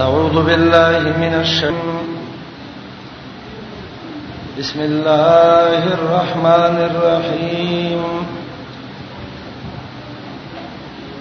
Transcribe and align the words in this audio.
أعوذ 0.00 0.36
بالله 0.44 0.98
من 1.20 1.32
الشيطان 1.40 2.08
بسم 4.58 4.80
الله 4.80 5.80
الرحمن 5.98 6.76
الرحيم 6.90 8.04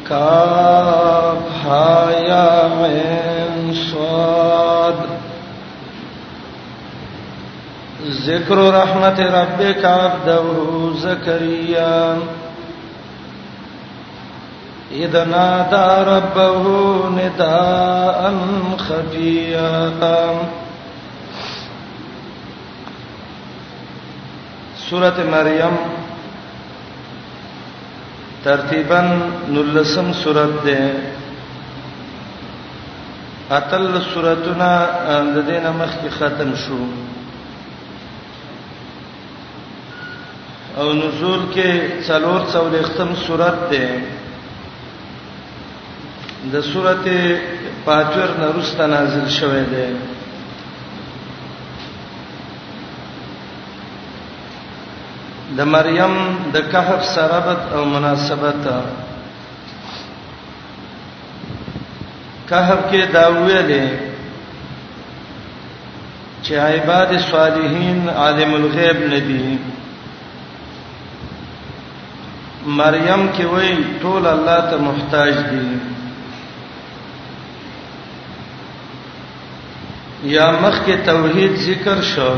كاف 0.09 1.41
ها 1.65 2.11
يا 2.31 2.47
عين 2.77 3.75
صاد 3.91 4.99
ذكر 8.27 8.73
رحمة 8.79 9.17
ربك 9.39 9.85
عبده 9.85 10.43
زكريا 10.97 12.17
اذا 14.91 15.23
نادى 15.23 16.09
ربه 16.09 16.63
نداء 17.13 18.23
خفيا 18.77 19.89
سوره 24.89 25.17
مریم 25.31 25.75
ترتیبا 28.45 29.01
نلسم 29.53 30.11
سورت 30.23 30.63
ده 30.65 30.81
اتل 33.51 33.85
سورتنا 34.13 34.71
د 35.35 35.37
دینه 35.47 35.71
مخکې 35.71 36.09
ختم 36.19 36.55
شو 36.65 36.81
او 40.81 40.93
نزول 40.93 41.41
کې 41.53 42.01
څلور 42.07 42.41
څولې 42.53 42.83
ختم 42.83 43.15
سورت 43.25 43.59
ده 43.71 44.18
د 46.43 46.55
سورته 46.63 47.41
پاتور 47.85 48.29
نرست 48.41 48.79
نازل 48.81 49.27
شوه 49.29 49.63
ده 49.71 49.87
د 55.57 55.65
مریم 55.71 56.13
د 56.53 56.55
کهف 56.71 57.03
سرابت 57.15 57.61
او 57.75 57.81
مناسبت 57.95 58.61
کهف 62.49 62.79
کې 62.91 63.03
دا 63.13 63.25
ویلې 63.29 63.85
چې 66.43 66.53
عباد 66.57 67.11
صالحین 67.31 68.09
عالم 68.15 68.53
الغیب 68.61 68.97
ندي 69.13 69.57
مریم 72.81 73.21
کې 73.35 73.45
وایي 73.53 73.75
ټول 74.01 74.23
الله 74.27 74.59
ته 74.71 74.77
محتاج 74.89 75.33
دي 75.53 75.67
یا 80.23 80.51
مخک 80.61 81.05
توحید 81.05 81.55
ذکر 81.65 82.01
شو 82.03 82.33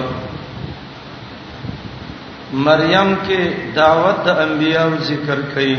مریم 2.66 3.16
کې 3.28 3.54
دعوت 3.76 4.26
د 4.26 4.28
انبیانو 4.40 4.98
ذکر 5.08 5.38
کړي 5.56 5.78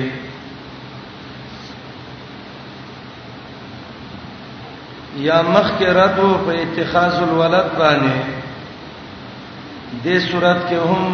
یا 5.26 5.38
مخ 5.48 5.66
کې 5.78 5.84
رد 5.98 6.18
او 6.24 6.30
په 6.46 6.52
اتخاذ 6.64 7.14
الولد 7.22 7.68
باندې 7.78 8.18
دې 10.04 10.16
صورت 10.30 10.58
کې 10.68 10.76
هم 10.90 11.06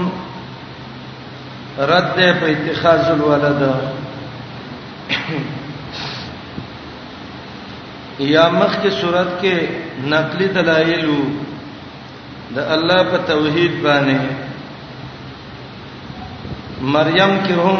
رد 1.92 2.14
په 2.16 2.46
اتخاذ 2.56 3.04
الولد 3.10 3.60
یا 8.26 8.48
مخ 8.52 8.74
کې 8.82 8.90
صورت 9.00 9.28
کې 9.40 9.54
نقلي 10.12 10.46
دلایل 10.54 11.08
د 12.54 12.58
الله 12.74 13.02
په 13.10 13.18
توحید 13.28 13.72
باندې 13.82 14.18
مریم 16.96 17.30
کې 17.46 17.54
هم 17.64 17.78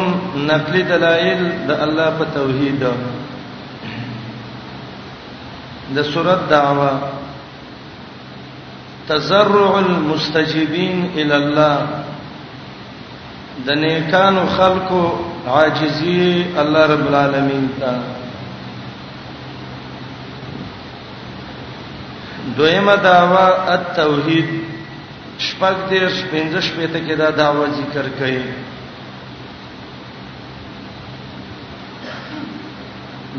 نقلي 0.51 0.83
دلایل 0.91 1.41
د 1.67 1.71
الله 1.83 2.09
په 2.19 2.25
توحید 2.33 2.83
د 5.95 6.03
صورت 6.13 6.49
دعوا 6.49 6.91
تزرع 9.07 9.77
المستجيبين 9.79 11.09
الى 11.17 11.35
الله 11.35 11.77
د 13.65 13.69
نیکانو 13.81 14.45
خلقو 14.57 15.03
عاجزي 15.57 16.45
الله 16.61 16.85
رب 16.93 17.07
العالمین 17.07 17.67
ته 17.79 17.89
دویمه 22.57 22.95
داوا 22.95 23.69
التوحید 23.75 24.49
شپږ 25.37 25.75
دې 25.89 25.99
پنځه 26.31 26.61
شپې 26.61 26.87
ته 26.93 26.99
کې 27.05 27.15
دا 27.21 27.29
داوا 27.37 27.65
ذکر 27.79 28.05
کړي 28.19 28.41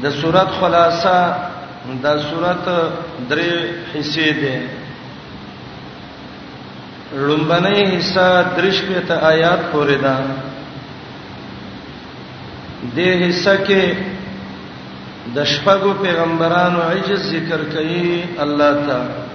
د 0.02 0.04
صورت 0.20 0.48
خلاصہ 0.60 1.18
دا 2.02 2.12
صورت 2.30 2.64
درې 3.30 3.50
حصے 3.94 4.28
ده 4.42 4.56
لومبنه 7.28 7.76
حصہ 7.96 8.26
درش 8.56 8.78
په 8.90 8.98
ته 9.10 9.14
آیات 9.32 9.60
پورې 9.72 9.96
ده 10.04 10.16
دې 12.96 13.28
حصہ 13.28 13.54
کې 13.66 13.82
د 15.34 15.44
شپږو 15.52 15.92
پیغمبرانو 16.04 16.78
عجز 16.92 17.22
ذکر 17.34 17.60
کړي 17.72 18.06
الله 18.44 18.70
تعالی 18.86 19.28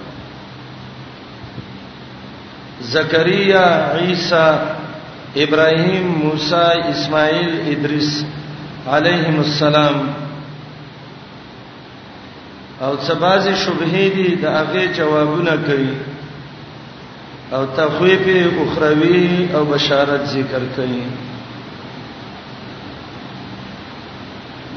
زکریا 2.94 3.62
عیسی 4.00 5.44
ابراهیم 5.44 6.06
موسی 6.24 6.76
اسماعیل 6.92 7.52
ادریس 7.72 8.10
علیهم 8.96 9.38
السلام 9.46 9.98
او 12.88 12.96
سبازي 13.08 13.54
شبهه 13.64 14.04
دي 14.16 14.26
د 14.42 14.44
هغه 14.58 14.82
جوابونه 14.98 15.54
کوي 15.68 15.94
او 17.54 17.62
تخویف 17.80 18.24
اخروی 18.64 19.48
او 19.54 19.62
بشارت 19.72 20.24
ذکر 20.34 20.62
کوي 20.76 21.00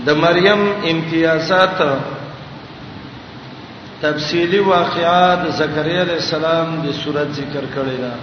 د 0.09 0.13
مریم 0.23 0.61
امتیازات 0.91 1.79
تفصیلی 4.01 4.59
واقعات 4.67 5.41
زکریا 5.59 6.01
علیہ 6.05 6.17
السلام 6.23 6.67
د 6.85 6.95
صورت 7.01 7.29
ذکر 7.39 7.63
کړی 7.75 7.97
دا 8.03 8.13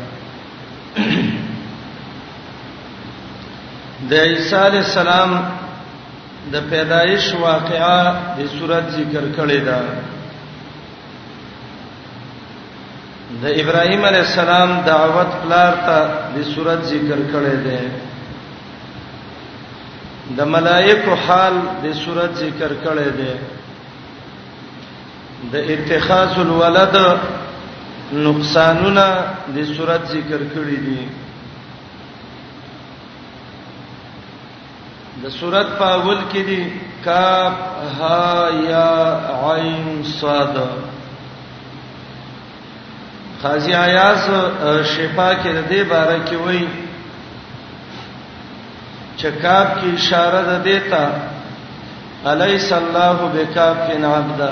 د 4.13 4.33
عیسی 4.33 4.57
علیہ 4.67 4.83
السلام 4.89 5.31
د 6.55 6.67
پیدایش 6.71 7.25
واقعات 7.47 8.17
د 8.39 8.51
صورت 8.59 8.85
ذکر 8.99 9.25
کړی 9.37 9.61
دا 9.69 9.79
د 13.45 13.63
ابراهیم 13.63 14.03
علیہ 14.11 14.25
السلام 14.29 14.77
دعوت 14.93 15.31
پلار 15.47 15.73
ته 15.89 16.21
د 16.37 16.53
صورت 16.55 16.83
ذکر 16.93 17.19
کړی 17.33 17.57
دی 17.71 17.79
د 20.35 20.41
ملائکه 20.45 21.15
حال 21.27 21.55
د 21.83 21.93
صورت 22.05 22.33
ذکر 22.43 22.71
کړي 22.85 23.11
دي 23.19 23.35
د 25.53 25.71
اتخاذ 25.75 26.39
الولد 26.39 26.97
نقصانونه 28.27 29.05
د 29.57 29.69
صورت 29.77 30.03
ذکر 30.15 30.41
کړي 30.55 30.79
دي 30.87 31.03
د 35.25 35.33
صورت 35.39 35.69
په 35.79 35.87
اول 35.99 36.19
کې 36.31 36.43
دي 36.51 36.61
کاف 37.05 37.55
ها 37.99 38.51
یا 38.71 38.91
عین 39.47 40.03
صاد 40.19 40.55
قاضی 43.43 43.73
عیاض 43.79 44.23
شفا 44.93 45.29
کې 45.35 45.51
د 45.57 45.61
دې 45.71 45.83
باره 45.91 46.19
کې 46.29 46.37
وایي 46.45 46.67
چکاب 49.17 49.67
کی 49.81 49.91
اشاره 49.97 50.43
ده 50.43 50.59
دیتا 50.59 51.09
الیس 52.27 52.73
الله 52.73 53.15
بکاب 53.35 53.77
کن 53.89 54.05
عبدا 54.05 54.51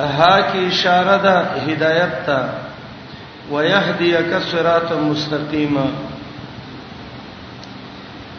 اها 0.00 0.42
کی 0.52 0.66
اشاره 0.66 1.18
ده 1.18 1.38
هدایت 1.72 2.26
ته 2.26 2.38
ويهديك 3.52 4.38
صراطا 4.52 4.96
مستقيما 4.98 5.86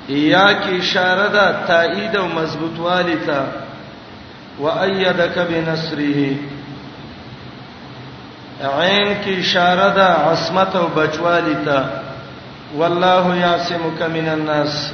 یا 0.09 0.53
کی 0.53 0.77
اشاره 0.77 1.29
ده 1.29 1.65
تایید 1.67 2.15
او 2.17 2.27
مضبوط 2.27 2.79
والی 2.79 3.15
ته 3.15 3.39
وأيدك 4.59 5.37
بنصره 5.39 6.35
عین 8.79 9.13
کی 9.23 9.39
اشاره 9.39 9.93
ده 9.93 10.03
عصمت 10.05 10.75
او 10.75 10.87
بچوالی 10.87 11.55
ته 11.65 11.83
والله 12.73 13.37
یاسمک 13.37 14.01
من 14.01 14.27
الناس 14.29 14.91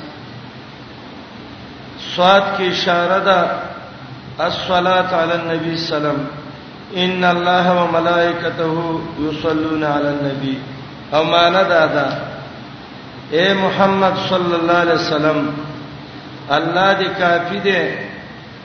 سواد 2.16 2.44
کی 2.58 2.68
اشاره 2.68 3.20
ده 3.24 3.50
الصلاه 4.40 5.14
علی 5.16 5.32
النبی 5.32 5.78
سلام 5.78 6.20
ان 6.96 7.24
الله 7.24 7.72
وملائکته 7.72 8.68
یصلون 9.20 9.84
علی 9.84 10.08
النبی 10.08 10.58
او 11.14 11.24
معنا 11.24 11.64
ده 11.64 11.88
ده 11.94 12.06
اے 13.32 13.54
محمد 13.54 14.14
صلی 14.30 14.54
الله 14.60 14.74
علیه 14.78 14.94
وسلم 14.94 15.48
الله 16.52 16.94
دې 16.96 17.20
کافی 17.20 17.60
دې 17.64 17.82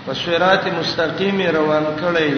په 0.06 0.14
صراط 0.14 0.66
مستقیم 0.80 1.40
روان 1.56 1.84
کړی 2.02 2.34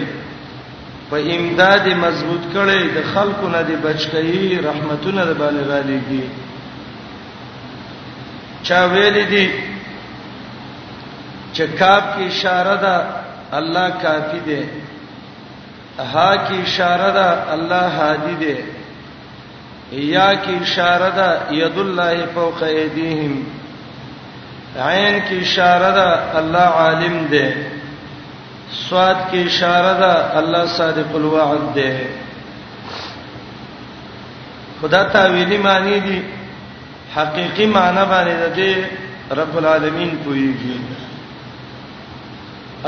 په 1.11 1.17
امداد 1.35 1.87
مضبوط 1.87 2.41
کړی 2.53 2.81
د 2.97 3.01
خلقو 3.13 3.47
نه 3.47 3.63
دې 3.63 3.85
بچ 3.87 4.07
کړي 4.07 4.65
رحمتونه 4.69 5.23
دې 5.25 5.33
باندې 5.37 5.65
را 5.69 5.81
لېږي 5.81 6.21
چا 8.63 8.83
ویل 8.91 9.19
دي 9.29 9.47
چې 11.53 11.61
کاف 11.79 12.03
کی 12.17 12.23
اشاره 12.31 12.75
ده 12.77 13.01
الله 13.59 13.87
کافی 14.01 14.39
دی 14.47 14.61
ها 16.13 16.31
کی 16.47 16.61
اشاره 16.65 17.11
ده 17.17 17.51
الله 17.53 17.87
هادی 17.99 18.35
دی 18.41 18.57
یا 20.07 20.29
کی 20.43 20.55
اشاره 20.61 21.09
ده 21.17 21.55
ید 21.55 21.77
الله 21.79 22.25
فوق 22.33 22.63
ایدیهم 22.63 23.33
عین 24.87 25.19
کی 25.27 25.37
اشاره 25.47 25.91
ده 25.97 26.37
الله 26.37 26.67
عالم 26.83 27.17
دی 27.27 27.43
صاد 28.89 29.17
کی 29.31 29.43
اشاره 29.43 29.93
ده 29.99 30.37
الله 30.37 30.65
صادق 30.65 31.15
الوعد 31.15 31.73
دی 31.73 31.91
خدا 34.81 35.03
تعالی 35.03 35.57
معنی 35.57 35.99
دی 35.99 36.23
حقيقي 37.15 37.65
معنی 37.67 38.03
باندې 38.09 38.73
د 38.73 39.37
رب 39.37 39.55
العالمین 39.57 40.11
پويږي 40.23 40.79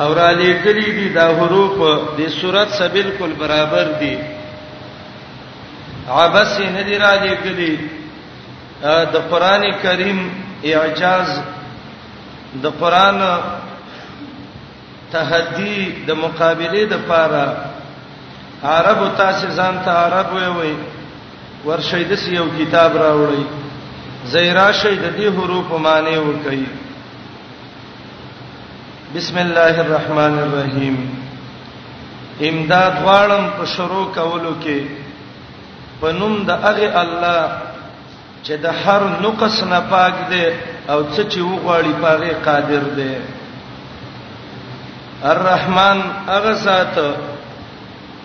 اور 0.04 0.18
علی 0.28 0.54
کلی 0.64 0.92
دي 0.98 1.08
دا 1.14 1.28
حروف 1.40 1.78
د 2.18 2.30
صورت 2.42 2.70
سره 2.78 2.88
بالکل 2.94 3.34
برابر 3.40 3.88
دي 4.02 4.14
عبس 6.18 6.60
نه 6.60 6.82
دی 6.90 6.98
را 7.00 7.12
دي 7.24 7.36
کلی 7.44 7.76
د 9.16 9.18
قران 9.32 9.64
کریم 9.84 10.22
اعجاز 10.76 11.34
د 12.64 12.78
قران 12.80 13.20
تحدي 15.12 15.92
د 16.08 16.12
مقابله 16.26 16.86
د 16.94 17.02
پاره 17.08 17.56
عربو 18.74 19.08
تاسو 19.18 19.48
ځان 19.58 19.82
ته 19.86 19.92
عرب 20.06 20.34
وي 20.36 20.48
وي 20.60 20.74
ورشي 21.66 22.04
د 22.14 22.20
یو 22.34 22.46
کتاب 22.60 22.92
راوړی 22.98 23.44
زیرا 24.26 24.70
شی 24.82 24.96
د 24.96 25.06
دې 25.18 25.28
حروف 25.38 25.72
معنی 25.86 26.18
وکي 26.18 26.64
بسم 29.16 29.38
الله 29.44 29.76
الرحمن 29.86 30.38
الرحیم 30.42 30.98
امداد 32.50 32.92
غواړم 33.06 33.46
په 33.58 33.66
شروع 33.74 34.06
کولو 34.18 34.54
کې 34.64 34.80
په 36.02 36.12
نوم 36.20 36.38
د 36.50 36.62
هغه 36.68 36.92
الله 37.02 37.52
چې 38.44 38.54
د 38.54 38.66
هر 38.86 39.02
نقص 39.28 39.64
نه 39.64 39.80
پاک 39.90 40.14
دی 40.32 40.44
او 40.90 41.04
څه 41.16 41.22
چې 41.32 41.40
وغواړي 41.40 41.94
پاره 42.02 42.32
قادر 42.46 42.84
دی 42.98 43.14
الرحمن 45.36 45.98
هغه 46.34 46.54
ذات 46.54 46.96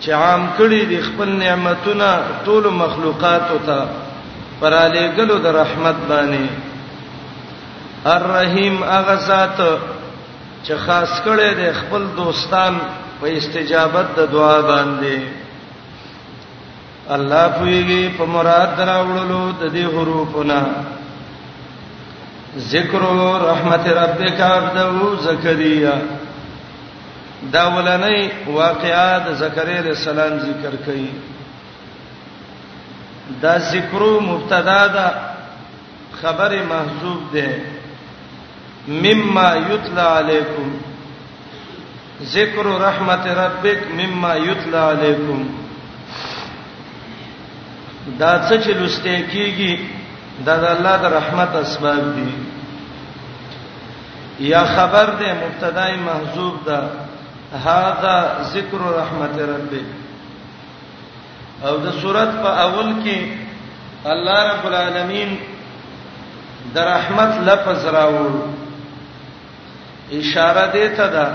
چې 0.01 0.11
عام 0.23 0.47
کړی 0.57 0.81
د 0.89 1.01
خپل 1.07 1.29
نعمتونه 1.45 2.11
ټول 2.45 2.63
مخلوقات 2.83 3.47
ته 3.71 3.87
پر 4.59 4.73
علی 4.73 5.05
ګلو 5.17 5.37
د 5.45 5.45
رحمت 5.61 5.95
باندې 6.09 6.47
الرحیم 8.13 8.83
هغه 8.83 9.15
ذات 9.27 9.57
چې 10.63 10.73
خاص 10.85 11.11
کړي 11.25 11.49
د 11.61 11.73
خپل 11.79 12.03
دوستان 12.17 12.77
په 13.19 13.27
استجابت 13.37 14.07
د 14.19 14.31
دعا 14.31 14.57
باندې 14.61 15.19
الله 17.17 17.45
پویږي 17.59 18.17
په 18.17 18.25
مراد 18.37 18.69
دراوړلو 18.77 19.51
د 19.61 19.73
دې 19.75 19.85
حروفونه 19.95 20.59
ذکر 22.73 23.01
رحمت 23.49 23.87
ربک 24.03 24.39
عبدو 24.41 25.15
زکریا 25.23 25.93
دا 27.53 27.63
ولنې 27.75 28.49
واقعات 28.61 29.33
زکریا 29.41 29.79
علیہ 29.81 29.95
السلام 29.99 30.37
ذکر 30.45 30.73
کړي 30.85 31.05
دا 33.41 33.55
ذکرو 33.71 34.19
مبتدا 34.25 34.87
دا 34.93 35.07
خبر 36.21 36.53
محذوب 36.67 37.19
ده 37.33 37.61
مما 38.87 39.49
یتلا 39.71 40.05
علیکم 40.19 40.69
ذکر 42.31 42.65
رحمت 42.85 43.27
ربک 43.39 43.79
مما 43.99 44.35
یتلا 44.37 44.83
علیکم 44.91 45.41
دا 48.19 48.31
څه 48.47 48.55
چې 48.63 48.71
لسته 48.81 49.13
کیږي 49.31 49.73
دا 50.45 50.55
د 50.57 50.63
الله 50.73 50.95
د 51.03 51.13
رحمت 51.17 51.51
اسباب 51.63 52.01
دي 52.15 52.29
یا 54.51 54.63
خبر 54.75 55.07
ده 55.19 55.27
مبتدا 55.43 55.87
محذوب 56.07 56.55
ده 56.65 56.79
هاذا 57.65 58.17
ذکر 58.55 58.79
رحمت 58.99 59.35
ربک 59.53 59.85
او 61.63 61.77
د 61.85 61.91
صورت 62.01 62.29
په 62.43 62.49
اول 62.65 62.89
کې 63.03 63.31
الله 64.13 64.41
رب 64.53 64.65
العالمین 64.69 65.29
د 66.73 66.77
رحمت 66.93 67.33
لفظ 67.49 67.85
راوړ 67.85 68.31
اشاره 70.19 70.65
دې 70.73 70.97
ته 70.97 71.07
ده 71.07 71.31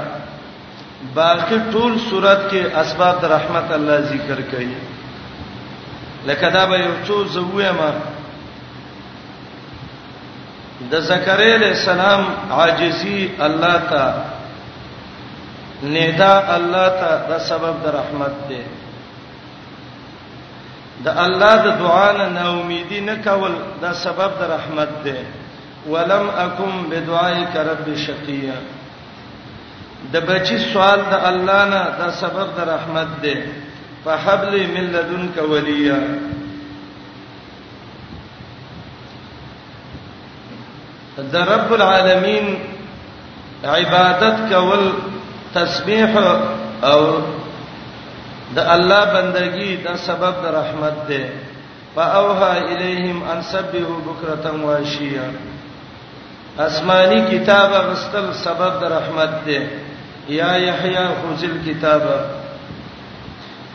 باقي 1.14 1.58
ټول 1.72 1.96
صورت 2.10 2.44
کې 2.50 2.76
اسباب 2.82 3.20
د 3.22 3.32
رحمت 3.32 3.72
الله 3.78 3.98
ذکر 4.12 4.38
کړي 4.50 4.74
لکه 6.30 6.50
دا 6.56 6.64
به 6.72 6.78
یو 6.84 6.92
څو 7.06 7.24
زویما 7.38 7.90
د 10.92 11.00
زکریا 11.08 11.54
علیہ 11.56 11.68
السلام 11.78 12.22
عاجزی 12.58 13.18
الله 13.40 13.80
تا 13.90 14.06
ندا 15.96 16.32
الله 16.58 16.86
تا 17.02 17.10
د 17.32 17.38
سبب 17.48 17.82
د 17.84 17.94
رحمت 17.96 18.38
دی 18.48 18.60
د 21.04 21.08
الله 21.24 21.54
د 21.66 21.68
دعا 21.84 22.12
نه 22.18 22.26
ناامیدی 22.38 23.00
نه 23.00 23.14
کول 23.24 23.52
دا 23.82 23.92
سبب 24.04 24.30
د 24.40 24.42
رحمت 24.56 24.90
دی 25.04 25.18
ولم 25.92 26.26
اکم 26.44 26.72
بدعائک 26.90 27.52
رب 27.68 27.88
شقیا 28.06 28.56
د 30.12 30.24
بچی 30.28 30.58
سوال 30.58 31.00
د 31.12 31.24
الله 31.30 31.64
نه 31.72 31.82
دا 32.00 32.08
سبب 32.22 32.48
د 32.58 32.68
رحمت 32.74 33.08
دی 33.22 33.34
فحبل 34.04 34.54
من 34.74 34.86
لدنک 34.94 35.36
ولیا 35.50 35.98
د 41.32 41.36
رب 41.54 41.72
العالمین 41.72 42.54
عبادت 43.74 44.36
کول 44.50 44.90
تسبیح 45.54 46.12
او 46.90 47.22
د 48.54 48.58
الله 48.76 49.02
بندگی 49.16 49.70
دا 49.84 49.94
سبب 50.06 50.34
د 50.44 50.46
رحمت 50.60 50.96
ده 51.08 51.22
فاوها 51.94 52.50
الیہم 52.72 53.18
ان 53.34 53.40
سبحوا 53.52 53.96
بکرۃ 54.06 54.44
واشیا 54.64 55.24
آسمانی 56.66 57.20
کتاب 57.30 57.70
غسل 57.88 58.26
سبب 58.44 58.72
د 58.82 58.92
رحمت 58.96 59.32
ده 59.46 59.60
یا 60.40 60.50
یحیی 60.68 61.06
خذل 61.22 61.54
کتاب 61.66 62.02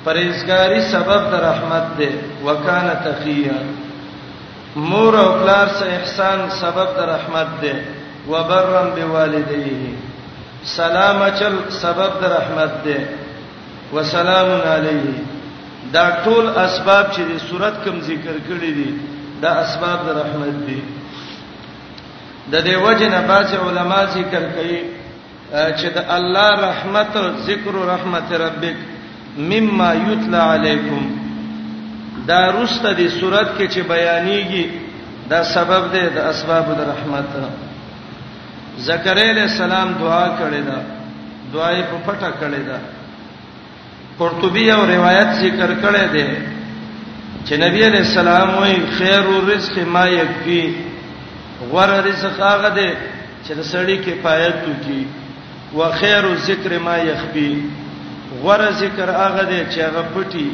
پرېزګاری 0.06 0.82
سبب 0.94 1.22
د 1.34 1.46
رحمت 1.48 1.88
ده 2.00 2.10
وکانه 2.46 2.96
تقیا 3.08 3.58
مور 4.90 5.14
او 5.24 5.30
پلار 5.42 5.68
سه 5.78 5.86
احسان 6.00 6.40
سبب 6.64 6.90
د 7.00 7.08
رحمت 7.16 7.52
ده 7.62 7.74
وبرم 8.32 8.88
بوالدیه 8.98 9.92
سلام 10.74 11.20
چل 11.40 11.56
سبب 11.84 12.12
د 12.26 12.38
رحمت 12.40 12.76
ده 12.86 13.00
وسلام 13.94 14.50
علیه 14.62 15.16
دا 15.94 16.10
ټول 16.24 16.46
اسباب 16.64 17.12
چې 17.16 17.22
د 17.32 17.38
صورت 17.50 17.74
کم 17.86 18.00
ذکر 18.10 18.34
کړی 18.48 18.72
دي 18.78 18.90
دا 19.42 19.50
اسباب 19.64 20.00
د 20.08 20.18
رحمت 20.20 20.56
دي 20.68 20.80
د 22.52 22.56
دې 22.64 22.76
وجه 22.86 23.10
نه 23.14 23.22
باز 23.32 23.54
علما 23.66 24.00
ذکر 24.16 24.44
کوي 24.56 24.80
چې 25.52 25.88
د 25.98 26.06
الله 26.18 26.50
رحمت 26.70 27.18
ذکر 27.50 27.74
رحمت 27.92 28.32
ربک 28.44 28.76
مما 29.54 29.90
یتلا 29.94 30.42
علیکم 30.54 31.08
دا 32.32 32.42
رسته 32.60 32.94
دي 32.94 33.10
صورت 33.10 33.48
کې 33.58 33.72
چې 33.72 33.80
بیانېږي 33.80 34.66
دا 35.30 35.44
سبب 35.54 35.88
دی 35.94 36.04
د 36.18 36.30
اسباب 36.34 36.66
د 36.80 36.84
رحمت 36.92 37.28
زکریا 38.90 39.30
علیہ 39.32 39.42
السلام 39.52 39.94
دعا 40.00 40.26
کړې 40.40 40.62
ده 40.70 40.82
دعای 41.54 41.84
په 41.84 41.98
پټه 42.06 42.32
کړې 42.42 42.68
ده 42.70 42.80
قرطبی 44.20 44.70
او 44.72 44.86
روایت 44.92 45.30
ذکر 45.42 45.72
کړی 45.84 46.06
دی 46.14 46.28
چې 47.46 47.54
نبی 47.64 47.82
علیہ 47.90 48.04
السلام 48.08 48.50
وی 48.62 48.74
خیر 48.98 49.24
الرزق 49.38 49.76
ما 49.96 50.06
یکفی 50.10 50.62
غوړه 51.72 51.98
رزق 52.10 52.36
هغه 52.50 52.70
دی 52.78 52.90
چې 53.46 53.52
د 53.60 53.62
سړی 53.72 53.98
کې 54.06 54.14
پایت 54.26 54.58
وکي 54.70 55.02
و 55.78 55.90
خیر 56.00 56.24
الذکر 56.34 56.72
ما 56.88 56.96
یخفی 57.10 57.52
غوړه 58.42 58.70
ذکر 58.82 59.08
هغه 59.24 59.44
دی 59.52 59.60
چې 59.72 59.80
هغه 59.88 60.04
پټي 60.14 60.46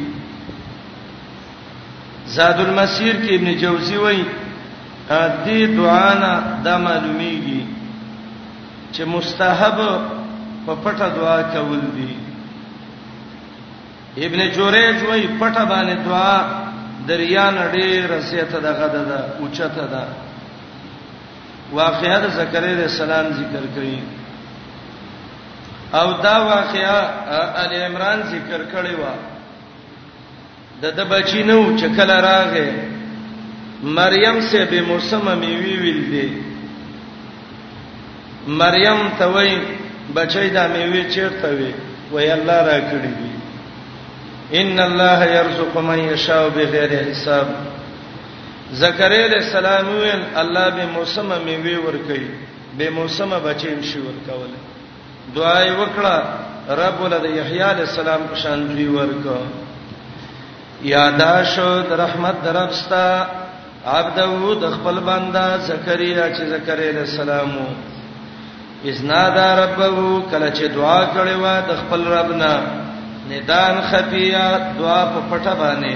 زاد 2.35 2.59
المسیر 2.65 3.15
کې 3.21 3.31
ابن 3.37 3.53
جوزی 3.63 3.97
وی 4.03 4.19
دې 5.45 5.59
دعا 5.77 6.11
نه 6.23 6.33
د 6.65 6.77
معلومیږي 6.85 7.61
چې 8.93 9.03
مستحب 9.15 9.77
په 10.65 10.71
پټه 10.83 11.05
دعا 11.17 11.41
کول 11.55 11.81
دي 11.97 12.11
ابن 14.17 14.45
جوریج 14.55 15.03
وای 15.05 15.27
پټه 15.39 15.63
باندې 15.69 15.95
دعا 16.05 16.35
دریان 17.07 17.55
ډېر 17.73 18.21
سیته 18.29 18.59
دغه 18.59 18.87
ده 18.93 19.17
اوچته 19.41 19.85
ده 19.93 20.03
واقعیا 21.79 22.17
د 22.19 22.27
زکریا 22.35 22.71
علیہ 22.73 22.83
السلام 22.91 23.25
ذکر 23.39 23.63
کړي 23.75 23.99
او 25.99 26.07
دا 26.23 26.35
واقعیا 26.53 26.99
ال 27.63 27.73
عمران 27.81 28.21
ذکر 28.33 28.61
کړي 28.73 28.95
وا 29.01 29.13
د 30.81 30.85
د 30.97 31.09
بچی 31.09 31.43
نو 31.49 31.77
چکل 31.81 32.09
راغې 32.27 32.69
مریم 33.99 34.39
سے 34.49 34.65
به 34.69 34.81
موسم 34.87 35.27
میوي 35.39 35.75
ویل 35.83 36.01
دي 36.13 36.27
مریم 38.61 39.07
ته 39.19 39.25
وای 39.33 39.55
بچی 40.15 40.49
دا 40.49 40.67
میوي 40.67 41.03
چیرته 41.13 41.49
وی 41.57 41.71
وای 42.11 42.29
الله 42.31 42.61
را 42.67 42.79
کړی 42.79 43.11
دي 43.19 43.32
ان 44.51 44.79
الله 44.79 45.23
يرزق 45.25 45.77
من 45.77 45.99
يشاء 45.99 46.47
بغیر 46.55 46.91
حساب 47.11 47.45
زکریا 48.73 49.25
علیہ 49.25 49.39
السلام 49.45 49.87
ویل 49.97 50.21
الله 50.35 50.69
به 50.69 50.85
موسم 50.93 51.31
می 51.45 51.55
وی 51.63 51.75
ور 51.85 51.97
کوي 52.07 52.27
به 52.77 52.89
موسم 52.89 53.29
بچیم 53.43 53.81
شي 53.81 53.99
ور 53.99 54.15
کوله 54.27 54.57
دعای 55.35 55.69
وکړه 55.71 56.23
رب 56.81 57.01
ولد 57.03 57.25
یحیی 57.25 57.61
علیہ 57.69 57.85
السلام 57.89 58.27
په 58.29 58.35
شان 58.41 58.67
دی 58.77 58.87
ورکو 58.87 59.37
یاداشو 60.91 61.71
د 61.89 61.99
رحمت 61.99 62.43
دربستا 62.45 63.05
عبدو 63.87 64.53
د 64.59 64.71
خپل 64.75 64.99
بندا 65.05 65.47
زکریا 65.67 66.29
چې 66.35 66.43
زکریا 66.55 66.89
علیہ 66.89 66.99
السلام 67.07 67.57
اذنا 68.91 69.27
دا 69.35 69.49
ربو 69.65 70.21
کله 70.31 70.51
چې 70.53 70.63
دعا 70.79 71.01
کړې 71.13 71.35
و 71.41 71.61
د 71.69 71.75
خپل 71.83 72.07
ربنا 72.17 72.55
ندان 73.31 73.75
خفیا 73.89 74.45
دعا 74.79 75.01
په 75.13 75.19
پټه 75.29 75.53
باندې 75.59 75.95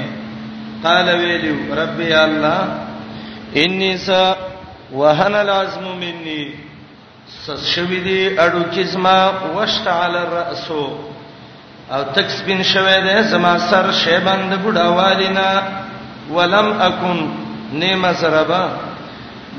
قال 0.83 1.07
ویلو 1.19 1.57
رب 1.79 1.99
یا 2.13 2.21
الله 2.23 2.59
انی 3.63 3.91
س 3.97 4.07
وهن 4.99 5.35
العزم 5.35 5.83
مني 6.03 6.41
سشوی 7.45 7.99
دی 8.07 8.19
اړو 8.37 8.63
کیسما 8.75 9.17
وشت 9.55 9.87
علی 9.95 10.17
الراس 10.17 10.69
او 11.93 12.01
تکسبین 12.15 12.63
شوی 12.73 12.97
دی 13.07 13.15
زما 13.31 13.57
سر 13.69 13.91
شیبند 14.03 14.51
بډاوالینا 14.63 15.49
ولم 16.35 16.69
اکن 16.87 17.17
نیم 17.81 18.05
سربا 18.19 18.63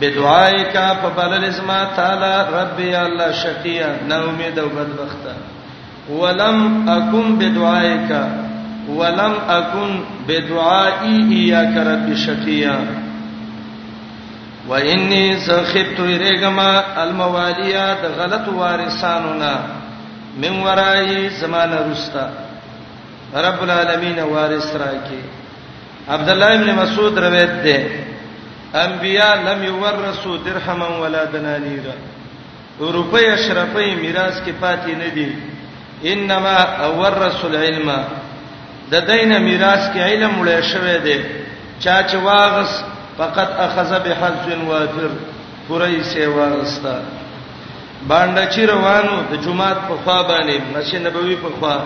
بدعای 0.00 0.64
کا 0.72 0.88
په 1.02 1.08
بلل 1.16 1.44
اسما 1.44 1.78
تعالی 2.00 2.34
رب 2.58 2.80
یا 2.88 3.04
الله 3.04 3.30
شقیا 3.42 3.88
نو 4.08 4.22
امید 4.32 4.58
او 4.58 4.68
بدبخته 4.74 5.32
ولم 6.10 6.88
اکم 6.90 7.36
بدعائک 7.38 8.12
ولم 8.98 9.32
اکن 9.54 9.96
بدعائی 10.26 11.16
ایاک 11.38 11.76
رب 11.88 12.14
شقیا 12.26 12.78
وانی 14.68 15.22
سخبت 15.46 16.00
ریگما 16.00 16.70
الموالیا 17.02 17.86
د 18.02 18.06
غلط 18.18 18.48
وارثانونا 18.54 19.54
من 20.44 20.60
ورای 20.66 21.28
زمانہ 21.40 21.80
رستا 21.92 22.26
رب 23.48 23.62
العالمین 23.62 24.18
وارث 24.32 24.74
راکی 24.84 25.20
عبد 26.14 26.28
الله 26.30 26.60
ابن 26.60 26.74
مسعود 26.80 27.18
روایت 27.24 27.62
ده 27.62 28.04
انبیاء 28.84 29.34
لم 29.48 29.64
یورثوا 29.64 30.36
درهما 30.46 30.88
ولا 31.02 31.24
دنانیرا 31.32 31.94
روپے 32.96 33.26
اشرفے 33.32 33.94
میراث 34.00 34.42
کې 34.44 34.52
پاتې 34.60 34.88
نه 34.96 35.08
دي 35.14 35.32
انما 36.06 36.58
ورث 36.98 37.44
العلم 37.44 37.92
د 38.90 38.94
دینه 39.10 39.38
میراث 39.38 39.82
کې 39.94 40.00
علم 40.02 40.32
وړي 40.40 40.62
شوی 40.72 40.98
دی 40.98 41.16
چا 41.80 41.96
چې 42.10 42.16
واغس 42.16 42.82
فقط 43.18 43.50
اخذ 43.66 43.92
بحظ 44.04 44.46
وافر 44.66 45.10
پرې 45.68 46.02
سی 46.12 46.26
واغستا 46.26 46.98
باندې 48.06 48.46
چې 48.54 48.60
روانو 48.72 49.22
د 49.30 49.34
جمعات 49.44 49.76
په 49.88 49.94
خوا 50.04 50.22
باندې 50.28 50.76
مسجد 50.76 51.06
نبوي 51.06 51.36
په 51.36 51.48
خوا 51.58 51.76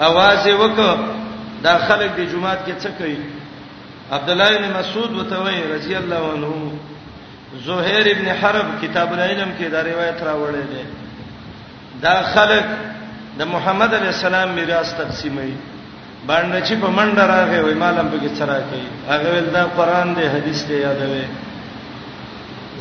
اواز 0.00 0.44
وکړه 0.44 0.98
دا 1.62 1.78
خلک 1.78 2.10
د 2.16 2.20
جمعات 2.32 2.58
کې 2.66 2.72
څه 2.84 2.88
کوي 2.98 3.18
عبد 4.12 4.30
الله 4.30 4.58
بن 4.58 4.80
مسعود 4.80 5.12
وتوي 5.12 5.62
رضی 5.74 5.94
الله 5.94 6.32
عنه 6.32 6.72
زهير 7.66 8.10
ابن 8.16 8.28
حرب 8.40 8.66
کتاب 8.82 9.12
العلم 9.12 9.50
کې 9.58 9.64
دا 9.70 9.82
روایت 9.82 10.18
راوړی 10.22 10.62
دی 10.72 11.05
دا 12.04 12.16
خلک 12.34 12.64
د 13.38 13.42
محمد 13.54 13.94
علی 13.94 14.06
السلام 14.06 14.48
میراث 14.58 14.92
تقسیموي 15.00 15.54
باندې 16.28 16.60
چې 16.68 16.74
په 16.82 16.88
منډه 16.96 17.24
راغی 17.32 17.60
وای 17.60 17.74
مالم 17.82 18.08
به 18.12 18.18
کې 18.18 18.38
سره 18.38 18.64
کوي 18.70 18.86
هغه 19.10 19.28
ول 19.34 19.46
دا 19.56 19.64
قران 19.76 20.08
دی 20.16 20.22
حدیث 20.34 20.64
دی 20.68 20.76
یادوي 20.80 21.24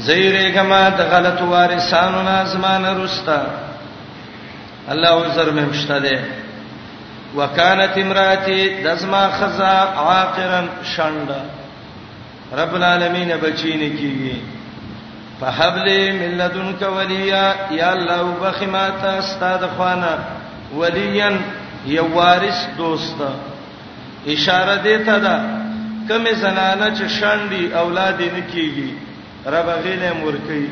زیره 0.07 0.51
کما 0.55 0.81
د 0.99 1.01
غلط 1.13 1.41
وارثانو 1.53 2.21
نازمان 2.31 2.85
رستا 3.03 3.41
الله 4.93 5.17
عذر 5.25 5.47
مې 5.55 5.65
مشته 5.73 5.99
ده 5.99 6.25
وکانت 7.37 7.97
امراتی 7.97 8.59
دزما 8.83 9.23
خزا 9.39 9.75
عاقرا 10.03 10.61
شندا 10.95 11.41
رب 12.59 12.73
العالمین 12.75 13.29
بچینه 13.43 13.87
کیږي 13.99 14.37
فحبل 15.41 15.87
ملتونک 16.17 16.81
ولیا 16.97 17.43
یا 17.71 17.91
الله 17.91 18.21
وبخمات 18.21 19.03
استاد 19.05 19.65
خوانه 19.77 20.17
ولین 20.77 21.39
یو 21.87 22.05
وارث 22.13 22.65
دوست 22.77 23.15
اشاره 24.27 24.75
دې 24.83 25.05
ته 25.05 25.19
ده 25.19 25.39
کمه 26.09 26.31
زنانه 26.33 26.95
چې 26.95 27.07
شاندي 27.19 27.73
اولاد 27.73 28.21
نه 28.21 28.43
کیږي 28.53 28.89
رب 29.45 29.69
غیله 29.83 30.13
مرکی 30.23 30.67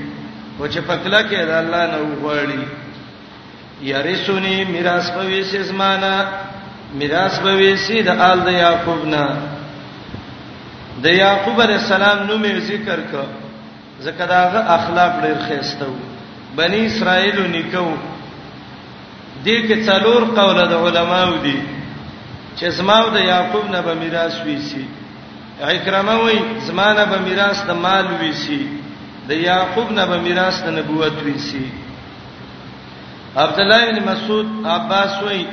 او 0.59 0.67
چې 0.67 0.77
پکلا 0.77 1.21
کې 1.23 1.43
ده 1.49 1.57
الله 1.57 1.87
نه 1.87 1.97
وغوړي 2.01 2.59
یارسونی 3.81 4.65
میراث 4.65 5.11
په 5.11 5.19
ویسه 5.25 5.61
زمانہ 5.61 6.25
میراث 6.99 7.39
به 7.39 7.55
ویسی 7.55 8.01
د 8.03 8.07
آل 8.09 8.39
د 8.45 8.51
یعقوب 8.51 9.05
نه 9.05 9.27
د 11.03 11.15
یعقوب 11.15 11.61
علی 11.61 11.73
السلام 11.73 12.27
نوم 12.27 12.45
ذکر 12.67 12.99
کړه 13.11 13.42
ځکه 14.07 14.23
داغه 14.35 14.59
اخلاق 14.77 15.11
ډیر 15.23 15.37
خېستو 15.47 15.91
بنی 16.57 16.79
اسرائیل 16.91 17.37
نکو 17.55 17.85
دې 19.45 19.57
کې 19.67 19.77
څلور 19.89 20.21
قوله 20.39 20.63
د 20.71 20.75
علماو 20.87 21.31
دي 21.45 21.55
چې 22.57 22.65
زماو 22.79 23.05
د 23.15 23.23
یعقوب 23.31 23.65
نه 23.75 23.81
به 23.87 23.93
میراث 24.01 24.35
ویسي 24.45 24.83
اکرامه 25.73 26.15
وای 26.21 26.37
زمانه 26.67 27.03
به 27.11 27.17
میراث 27.27 27.59
د 27.71 27.81
مال 27.85 28.07
ویسي 28.21 28.61
د 29.29 29.41
یعقوب 29.45 29.87
نه 29.97 30.05
به 30.11 30.17
میراث 30.27 30.57
د 30.65 30.69
نبوت 30.77 31.17
ویسي 31.27 31.63
عبد 33.43 33.59
الله 33.63 33.81
بن 33.91 33.99
مسعود 34.11 34.47
عباس 34.77 35.13
وای 35.27 35.45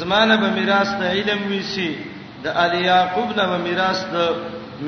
زمانه 0.00 0.36
به 0.42 0.50
میراث 0.58 0.90
د 1.02 1.12
علم 1.14 1.40
ویسي 1.52 1.88
د 2.48 2.58
ال 2.64 2.74
یعقوب 2.88 3.28
نه 3.38 3.44
به 3.50 3.58
میراث 3.68 4.00
د 4.16 4.26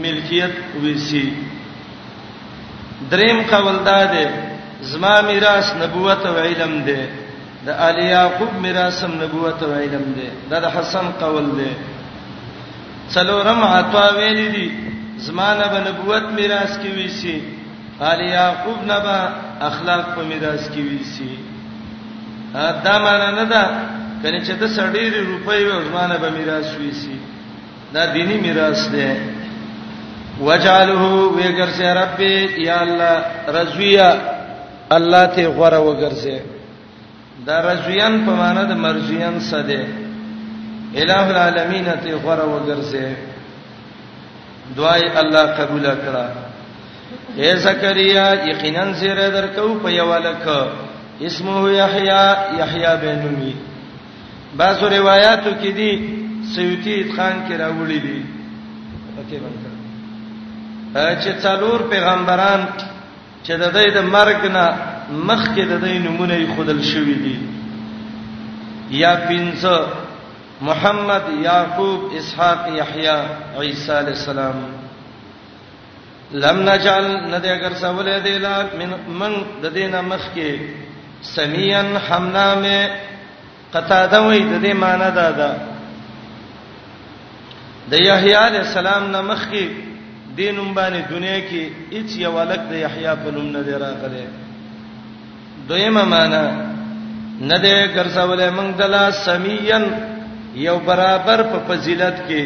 ملکیت 0.03 0.57
ویسي 0.83 1.27
دریم 3.11 3.43
قول 3.43 3.77
دا 3.85 3.99
ده 4.13 4.25
زما 4.81 5.23
میراث 5.23 5.69
نبوت 5.83 6.27
او 6.27 6.37
علم 6.47 6.83
ده 6.85 7.01
د 7.67 7.69
ال 7.89 7.99
یعقوب 7.99 8.53
میراثم 8.63 9.13
نبوت 9.23 9.63
او 9.63 9.73
علم 9.73 10.05
ده 10.19 10.27
دا 10.51 10.59
د 10.61 10.65
حسن 10.77 11.07
قول 11.23 11.47
ده 11.59 11.71
څلورم 13.15 13.61
عطا 13.77 14.07
ویل 14.17 14.41
دي 14.55 14.67
زما 15.27 15.49
نه 15.61 15.67
به 15.73 15.81
نبوت 15.89 16.25
میراث 16.39 16.73
کی 16.83 16.89
وی 16.97 17.09
سي 17.09 17.37
ال 18.11 18.21
یعقوب 18.37 18.79
نه 18.91 18.99
به 19.07 19.17
اخلاق 19.69 20.05
په 20.15 20.23
میراث 20.31 20.65
کی 20.75 20.83
وی 20.83 21.05
سي 21.15 21.33
دا 22.85 22.95
معنا 23.05 23.31
نه 23.41 23.45
ده 23.45 23.63
کله 24.23 24.39
چې 24.47 24.53
د 24.63 24.65
سړی 24.77 25.07
روپۍ 25.31 25.61
و 25.71 25.83
زما 25.89 26.07
نه 26.07 26.17
به 26.23 26.31
میراث 26.31 26.69
وی 26.81 26.93
سي 26.93 27.17
دا 27.95 28.05
دینی 28.13 28.37
میراث 28.37 28.89
ده 28.91 29.17
وجعله 30.41 31.03
وګرځي 31.05 31.87
رب 32.01 32.21
یا 32.69 32.77
الله 32.85 33.15
رضویا 33.59 34.09
الله 34.97 35.25
ته 35.37 35.45
غره 35.59 35.79
وګرځي 35.87 36.39
دا 37.47 37.57
رضویان 37.71 38.15
په 38.27 38.33
معنا 38.43 38.63
د 38.71 38.77
مرضیان 38.87 39.41
سده 39.51 39.81
الہ 41.03 41.21
العالمین 41.33 41.87
ته 42.05 42.11
غره 42.25 42.47
وګرځي 42.55 43.07
دعای 44.77 45.05
الله 45.21 45.47
قبول 45.61 45.85
کړه 45.85 46.27
اے 47.41 47.57
زکریا 47.65 48.27
یقینا 48.51 48.85
زیره 49.03 49.29
درکو 49.35 49.75
په 49.83 49.89
یوالک 49.91 50.43
اسمه 51.21 51.71
یحیی 51.71 52.19
یحیی 52.59 52.93
بن 53.03 53.19
نمی 53.25 53.55
بعضو 54.57 54.89
روایتو 54.91 55.51
کې 55.63 55.71
دي 55.81 55.93
سیوطی 56.55 56.99
خان 57.17 57.43
کې 57.49 57.55
راوړي 57.61 57.99
دي 58.07 58.23
پکې 59.17 59.39
باندې 59.45 59.68
چې 60.95 61.33
څلور 61.43 61.81
پیغمبران 61.91 62.61
چې 63.45 63.53
د 63.57 63.65
دې 63.73 63.87
د 63.95 63.99
مرګ 64.05 64.41
نه 64.53 64.65
مخکې 65.11 65.63
د 65.65 65.73
دې 65.85 65.95
نمونه 66.07 66.35
یې 66.41 66.49
خودل 66.57 66.81
شوې 66.83 67.17
دي 67.25 67.37
یا 68.91 69.15
پنځه 69.17 69.87
محمد 70.61 71.23
یعقوب 71.45 72.01
اسحاق 72.19 72.63
یحیی 72.79 73.17
عیسی 73.61 73.93
علی 73.99 74.11
السلام 74.19 74.57
لم 76.33 76.63
نجعل 76.69 77.07
ندی 77.35 77.49
اگر 77.49 77.73
سوال 77.81 78.09
دی 78.25 78.39
لا 78.39 78.57
من 78.79 78.91
من 79.19 79.33
د 79.63 79.67
دینه 79.69 80.01
مخکې 80.01 80.61
سمیان 81.23 81.97
حمنامه 82.09 82.89
قطاده 83.75 84.19
وې 84.31 84.43
د 84.43 84.71
دې 84.71 84.75
معنی 84.75 85.11
دا 85.15 85.31
ده 85.31 85.51
د 87.91 87.95
یحیی 88.01 88.33
علی 88.35 88.59
السلام 88.59 89.11
نه 89.11 89.21
مخکې 89.23 89.88
دینم 90.39 90.71
باندې 90.77 91.11
دنیا 91.11 91.39
کې 91.49 91.63
هیڅ 91.93 92.09
یو 92.25 92.33
ولک 92.33 92.61
د 92.71 92.73
یحیی 92.85 93.13
په 93.25 93.29
نوم 93.37 93.47
نه 93.55 93.61
دی 93.69 93.73
راغلی 93.83 94.25
دویمه 95.71 96.05
معنا 96.11 96.43
نه 97.41 97.59
دی 97.59 97.87
ګرځولې 97.97 98.49
موږ 98.59 98.71
دلا 98.81 99.05
سمیان 99.21 99.85
یو 100.67 100.77
برابر 100.91 101.43
په 101.55 101.59
فضیلت 101.71 102.17
کې 102.29 102.45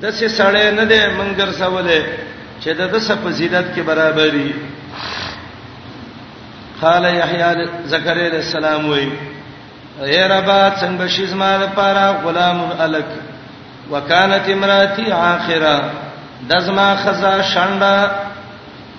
د 0.00 0.10
څه 0.10 0.28
سړې 0.38 0.66
نه 0.80 0.84
دی 0.94 1.00
موږ 1.20 1.30
ګرځولې 1.44 2.00
چې 2.62 2.70
د 2.80 2.82
د 2.94 2.96
څه 3.06 3.14
فضیلت 3.28 3.66
کې 3.74 3.80
برابرۍ 3.92 4.50
قال 6.80 7.04
یحیی 7.18 7.50
زکریا 7.92 8.26
علیہ 8.26 8.44
السلام 8.46 8.82
وی 8.88 9.06
اے 10.02 10.18
ربا 10.28 10.76
څنګه 10.80 11.06
شیز 11.14 11.32
ما 11.44 11.52
لپاره 11.62 12.02
غلام 12.26 12.58
الک 12.88 13.08
وکانت 13.94 14.44
امراتی 14.56 15.06
عاخره 15.22 15.76
دزما 16.46 16.96
خزا 16.96 17.42
شانډا 17.42 18.10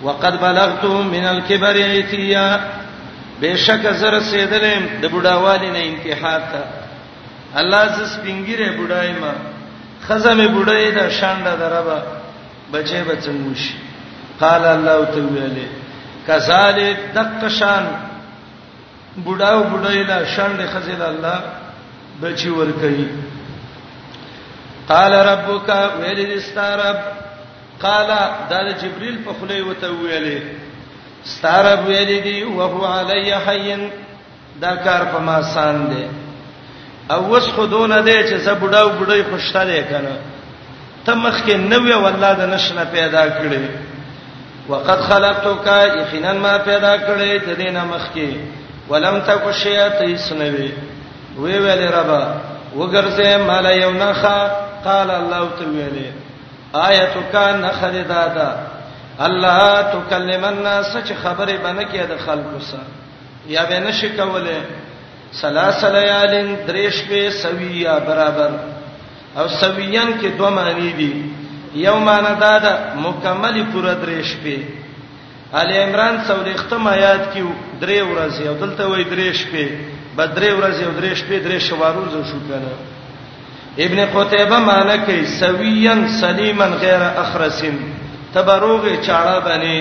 وقد 0.03 0.39
بلغت 0.41 0.85
من 0.85 1.25
الكبر 1.25 1.75
ایتیا 1.75 2.57
بشک 3.41 3.85
زر 3.99 4.19
سیدلم 4.19 4.83
د 5.01 5.05
بډاوالی 5.11 5.69
نه 5.71 5.81
انتحار 5.91 6.41
تا 6.51 6.59
الله 7.59 7.85
زس 7.87 8.17
پنګیره 8.23 8.69
بډای 8.79 9.11
ما 9.21 9.33
خزمه 10.07 10.47
بډای 10.55 10.91
دا 10.91 11.09
شانډا 11.19 11.53
دربا 11.59 11.97
بچې 12.73 12.99
بچنوش 13.09 13.63
قال 14.39 14.63
الله 14.65 15.05
تعالی 15.05 15.67
کذالک 16.27 16.97
دقشان 17.15 17.85
بډاو 19.25 19.63
بډایلا 19.71 20.19
شانډه 20.35 20.65
خزل 20.73 21.01
الله 21.01 21.39
بچی 22.21 22.49
ور 22.49 22.71
کوي 22.71 23.07
قال 24.89 25.13
ربک 25.13 25.67
ویل 26.01 26.37
دسترب 26.37 26.95
قال 27.83 28.07
دا 28.49 28.61
جبريل 28.81 29.17
په 29.25 29.31
خله 29.39 29.63
وته 29.67 29.89
ویلې 30.01 30.39
ستاره 31.23 31.75
ویلې 31.87 32.19
دی 32.23 32.41
او 32.43 32.61
هو 32.61 32.85
علی 32.85 33.33
حین 33.35 33.91
دا 34.61 34.75
کار 34.75 35.05
په 35.05 35.19
ما 35.19 35.41
سان 35.41 35.75
دی 35.89 36.05
او 37.13 37.21
وس 37.31 37.47
خودونه 37.51 38.01
دی 38.01 38.23
چې 38.23 38.35
زه 38.35 38.53
بډاو 38.53 38.89
بډای 38.99 39.23
خوشاله 39.31 39.83
کنه 39.91 40.15
ته 41.05 41.13
مخ 41.15 41.43
کې 41.45 41.55
نوې 41.69 41.93
ولاده 41.95 42.45
نشنه 42.45 42.83
پیدا 42.85 43.23
کړې 43.29 43.61
وقد 44.69 44.99
خلقتك 44.99 45.67
یقینا 45.99 46.33
ما 46.33 46.57
پیدا 46.57 46.97
کړې 46.97 47.41
ته 47.45 47.55
دې 47.55 47.69
نه 47.71 47.83
مخ 47.85 48.07
کې 48.15 48.35
ولم 48.89 49.19
تک 49.19 49.51
شیء 49.63 49.79
ته 49.99 50.17
سنوي 50.17 50.71
وی 51.37 51.53
ویلې 51.59 51.91
ربا 51.95 52.33
وګرځه 52.77 53.37
مال 53.37 53.65
یو 53.65 53.91
نه 53.91 54.11
قال 54.83 55.11
الله 55.11 55.47
تعالی 55.59 56.11
آیتک 56.73 57.35
ان 57.35 57.65
خریدادا 57.79 58.49
الله 59.25 59.81
تکلم 59.91 60.43
الناس 60.45 60.95
چې 61.07 61.13
خبره 61.21 61.57
بنه 61.63 61.83
کې 61.83 62.07
د 62.11 62.17
خلکو 62.25 62.59
سره 62.65 62.85
یا 63.51 63.63
به 63.65 63.79
نشي 63.79 64.09
کوله 64.09 64.59
سلاسل 65.41 65.95
یالین 66.07 66.55
دریش 66.67 67.01
په 67.09 67.29
سویا 67.31 67.97
برابر 68.07 68.51
او 69.37 69.47
سویان 69.47 70.13
کې 70.19 70.37
دوه 70.37 70.49
معنی 70.49 70.91
دي 70.93 71.11
یو 71.85 71.99
معنی 71.99 72.35
دا 72.39 72.57
ده 72.59 72.73
مکمل 72.95 73.63
پوره 73.71 73.93
دریش 73.93 74.35
په 74.35 74.63
ال 75.53 75.71
عمران 75.73 76.19
څورختم 76.27 76.87
آیات 76.87 77.33
کې 77.33 77.43
درې 77.81 78.03
ورځې 78.03 78.47
او 78.47 78.53
دلته 78.55 78.83
وې 78.87 79.07
دریش 79.09 79.45
په 79.51 79.67
بدرې 80.15 80.51
ورځې 80.59 80.83
او 80.85 80.91
دریش 81.01 81.23
په 81.23 81.39
درې 81.47 81.59
شوارو 81.61 82.05
زو 82.11 82.23
شو 82.31 82.37
کنه 82.47 82.73
ابن 83.85 83.99
قتيبه 84.17 84.59
معنی 84.67 84.97
کوي 85.05 85.19
سویان 85.41 85.99
سلیمن 86.21 86.71
غیر 86.83 87.01
اخرسن 87.23 87.73
تبروغه 88.33 88.93
چاړه 89.05 89.37
باندې 89.47 89.77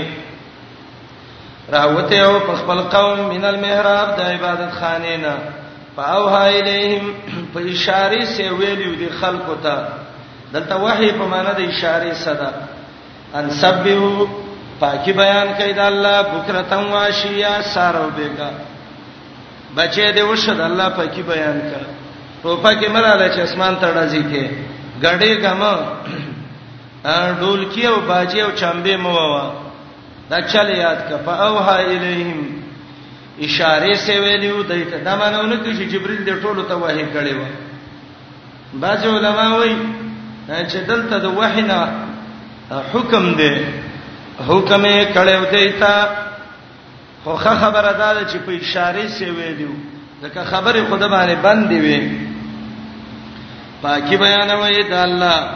راوته 1.75 2.17
او 2.27 2.41
په 2.51 2.55
خپل 2.61 2.79
قوم 2.95 3.19
من 3.33 3.45
المحراب 3.51 4.09
د 4.19 4.21
عبادت 4.35 4.73
خانه 4.79 5.15
نه 5.25 5.35
فاوها 5.97 6.45
الیهم 6.59 7.05
په 7.55 7.59
اشاره 7.75 8.23
سی 8.35 8.45
ویلو 8.63 8.91
دي 9.03 9.09
خلکو 9.21 9.55
ته 9.67 9.75
دلته 10.53 10.77
وحی 10.87 11.11
په 11.19 11.25
معنی 11.35 11.53
د 11.59 11.61
اشاره 11.75 12.13
صدا 12.25 12.51
ان 13.41 13.47
سبحو 13.61 14.13
پاکي 14.81 15.13
بیان 15.25 15.49
کوي 15.59 15.73
د 15.83 15.85
الله 15.91 16.17
بکرتم 16.33 16.85
واشیا 16.95 17.55
سارو 17.75 18.07
بیگا 18.17 18.51
بچې 19.77 20.17
دې 20.17 20.21
وشد 20.33 20.59
الله 20.73 20.87
پاکي 20.89 21.23
بیان 21.37 21.59
کړه 21.71 21.98
ټوپه 22.43 22.73
کې 22.81 22.89
مراله 22.97 23.29
چې 23.35 23.41
اسمان 23.45 23.77
ته 23.85 23.95
راځي 23.95 24.23
کې 24.31 24.43
غړې 25.03 25.31
غما 25.45 25.73
ډول 27.41 27.61
کې 27.73 27.85
او 27.91 27.97
باجی 28.11 28.41
او 28.43 28.51
چمبه 28.61 28.97
مو 29.03 29.11
وا 29.17 29.45
دا 30.31 30.41
چل 30.53 30.69
یاد 30.77 31.03
کا 31.09 31.17
فاوها 31.25 31.77
الیهم 31.77 32.47
اشاره 33.47 33.95
سی 34.05 34.19
ویلو 34.25 34.63
دایته 34.71 34.99
دا 35.09 35.17
مانونه 35.23 35.57
کې 35.65 35.71
چې 35.79 35.85
جبرئیل 35.93 36.23
د 36.25 36.43
ټولو 36.45 36.63
ته 36.71 36.75
وحی 36.83 37.07
کړي 37.15 37.35
و 37.43 37.47
بعض 38.85 39.05
علما 39.17 39.49
وایي 39.57 39.75
چې 40.49 40.79
دلته 40.93 41.19
د 41.27 41.37
وحی 41.43 41.63
نه 41.63 41.81
حکم 42.93 43.31
دی 43.43 43.53
حکم 44.49 44.83
یې 44.83 45.05
کړي 45.15 45.35
و 45.43 45.45
دایته 45.53 46.09
خو 47.25 47.37
خبره 47.45 47.93
ده 47.93 48.31
چې 48.33 48.37
په 48.47 48.53
اشاره 48.63 49.07
سی 49.19 49.25
ویلو 49.39 49.73
ځکه 50.23 50.45
خبره 50.45 50.85
خدا 50.91 51.09
باندې 51.09 51.35
بندي 51.43 51.79
وي 51.81 51.99
پاکي 53.83 54.17
بیانوي 54.17 54.83
د 54.91 54.93
الله 54.93 55.49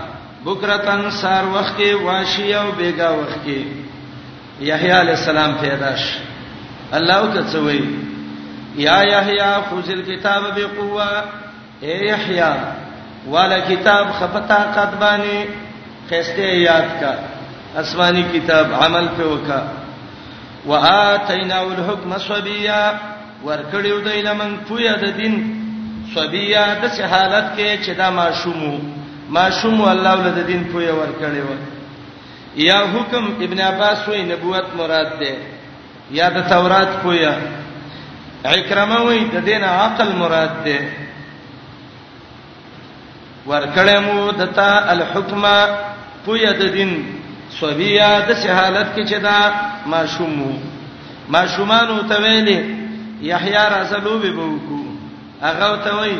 بکرتن 0.44 1.10
سار 1.20 1.44
وخت 1.54 1.74
کې 1.78 1.94
واشي 2.02 2.54
او 2.54 2.70
بیگا 2.76 3.10
وخت 3.14 3.38
کې 3.46 3.58
یحیی 4.68 4.90
علی 5.00 5.10
السلام 5.16 5.52
پیدا 5.60 5.90
ش 5.96 6.18
الله 6.92 7.16
وکڅوي 7.22 7.80
یا 8.86 8.98
یحیی 9.12 9.50
خذ 9.70 9.90
الكتاب 9.98 10.42
بقوه 10.56 11.10
اے 11.84 11.98
یحیی 12.10 12.42
والا 13.34 13.58
کتاب 13.68 14.12
خفتا 14.18 14.58
قدبانی 14.76 15.38
خسته 16.10 16.42
یاد 16.66 16.88
کا 17.00 17.12
آسمانی 17.80 18.22
کتاب 18.32 18.72
عمل 18.84 19.06
په 19.16 19.22
وکا 19.34 19.62
وآتینا 20.72 21.58
الحکم 21.68 22.16
صبیا 22.26 22.82
ورکړیو 23.46 23.98
دی 24.06 24.20
لمن 24.22 24.52
پویا 24.68 24.94
د 25.02 25.06
دین 25.18 25.34
صبیا 26.14 26.64
د 26.82 26.84
څه 26.96 27.02
حالت 27.12 27.46
کې 27.56 27.70
چې 27.84 27.92
دا 28.00 28.08
ماشومو 28.20 28.74
ماشومو 29.36 29.86
الله 29.92 30.12
ول 30.18 30.32
د 30.38 30.44
دین 30.50 30.62
پویا 30.72 30.92
ورکړیو 30.94 31.54
یا 32.68 32.78
حکم 32.94 33.24
ابن 33.46 33.60
عباس 33.70 33.98
وې 34.08 34.20
نبوت 34.32 34.66
مراد 34.80 35.10
ده 35.22 35.34
یا 36.18 36.28
د 36.36 36.46
تورات 36.52 36.90
پویا 37.02 37.32
اکرمه 38.50 38.98
وې 39.06 39.20
د 39.34 39.44
دین 39.48 39.64
عقل 39.70 40.12
مراد 40.20 40.52
ده 40.66 40.78
ورکړمو 43.48 44.32
دتا 44.42 44.70
الحکما 44.94 45.56
پویا 46.24 46.52
د 46.60 46.64
دین 46.76 46.94
صبیا 47.60 48.12
د 48.28 48.30
څه 48.32 48.48
حالت 48.60 48.94
کې 48.96 49.04
چې 49.10 49.18
دا 49.22 49.54
ماشومو 49.96 50.52
ماشومان 51.36 51.86
او 51.94 51.98
تویلې 52.12 52.58
یحیی 53.28 53.58
رسلو 53.78 54.12
به 54.22 54.30
بوکو 54.38 54.80
هغه 55.46 55.70
ته 55.84 55.90
وای 55.98 56.12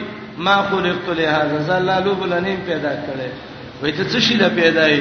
ما 0.45 0.57
خلقت 0.71 1.07
لهذا 1.19 1.59
زلالو 1.69 2.13
بلنیم 2.21 2.61
پیدا 2.69 2.93
کړي 3.07 3.29
وای 3.83 3.93
ته 3.93 4.05
څه 4.11 4.19
شي 4.27 4.35
لا 4.43 4.49
پیدای 4.61 4.97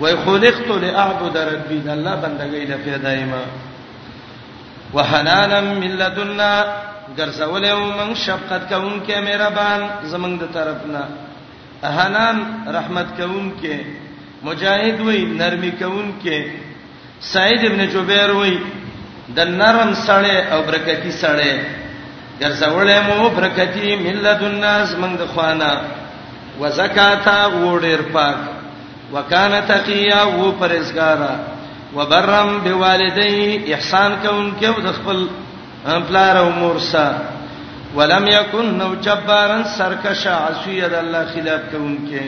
وای 0.00 0.14
خلقت 0.24 0.66
لاعبد 0.82 1.36
ربی 1.52 1.78
د 1.78 1.88
الله 1.88 2.14
بندګۍ 2.22 2.62
لا 2.70 2.76
پیدای 2.88 3.24
ما 3.24 3.44
وحنانا 4.94 5.60
من 5.60 5.90
لدنا 6.02 6.64
ګرځولې 7.18 7.70
ومن 7.72 8.14
شفقت 8.14 8.62
کوونکې 8.74 9.16
مې 9.24 9.34
ربان 9.46 9.80
زمنګ 10.12 10.38
د 10.40 10.46
طرفنا 10.54 11.04
احنان 11.84 12.36
رحمت 12.74 13.06
کوونکې 13.20 13.74
مجاهد 14.44 15.00
وای 15.00 15.24
نرمي 15.24 15.72
کوونکې 15.80 16.38
سعید 17.20 17.64
ابن 17.64 17.86
جبیر 17.88 18.30
وای 18.30 18.58
د 19.36 19.38
نرم 19.60 19.90
سړې 20.06 20.36
او 20.52 20.58
برکتی 20.68 21.12
سړې 21.22 21.54
ګرځولې 22.40 22.96
مو 23.06 23.28
برکتی 23.36 23.90
ملت 24.06 24.40
الناس 24.48 24.88
موږ 25.00 25.12
د 25.20 25.24
خوانه 25.34 25.70
وزکاتا 26.60 27.38
وړر 27.48 28.02
پاک 28.14 28.38
وکانه 29.14 29.60
تقیا 29.68 30.22
و 30.24 30.52
پرهیزګارا 30.60 31.32
وبرم 31.96 32.50
بوالدی 32.64 33.72
احسان 33.74 34.12
کوونکې 34.22 34.64
او 34.66 34.80
د 34.86 34.88
خپل 34.98 35.26
امپلار 35.94 36.36
او 36.36 36.50
مورسا 36.50 37.08
ولم 37.96 38.26
یکن 38.28 38.66
نو 38.78 38.94
جبارن 38.94 39.64
سرکش 39.76 40.26
عصیه 40.26 40.88
د 40.88 40.94
الله 41.04 41.24
خلاف 41.34 41.60
کوونکې 41.72 42.24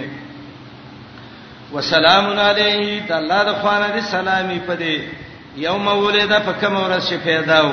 وسلام 1.72 2.26
علیه 2.38 3.02
تعالی 3.08 3.40
د 3.48 3.52
خوانه 3.60 3.88
دي 3.94 4.00
سلامي 4.00 4.58
پدې 4.68 5.23
یوم 5.62 5.86
ولدا 5.88 6.38
فکم 6.44 6.74
ورځ 6.76 7.08
چې 7.08 7.16
پیدا 7.24 7.60
و 7.68 7.72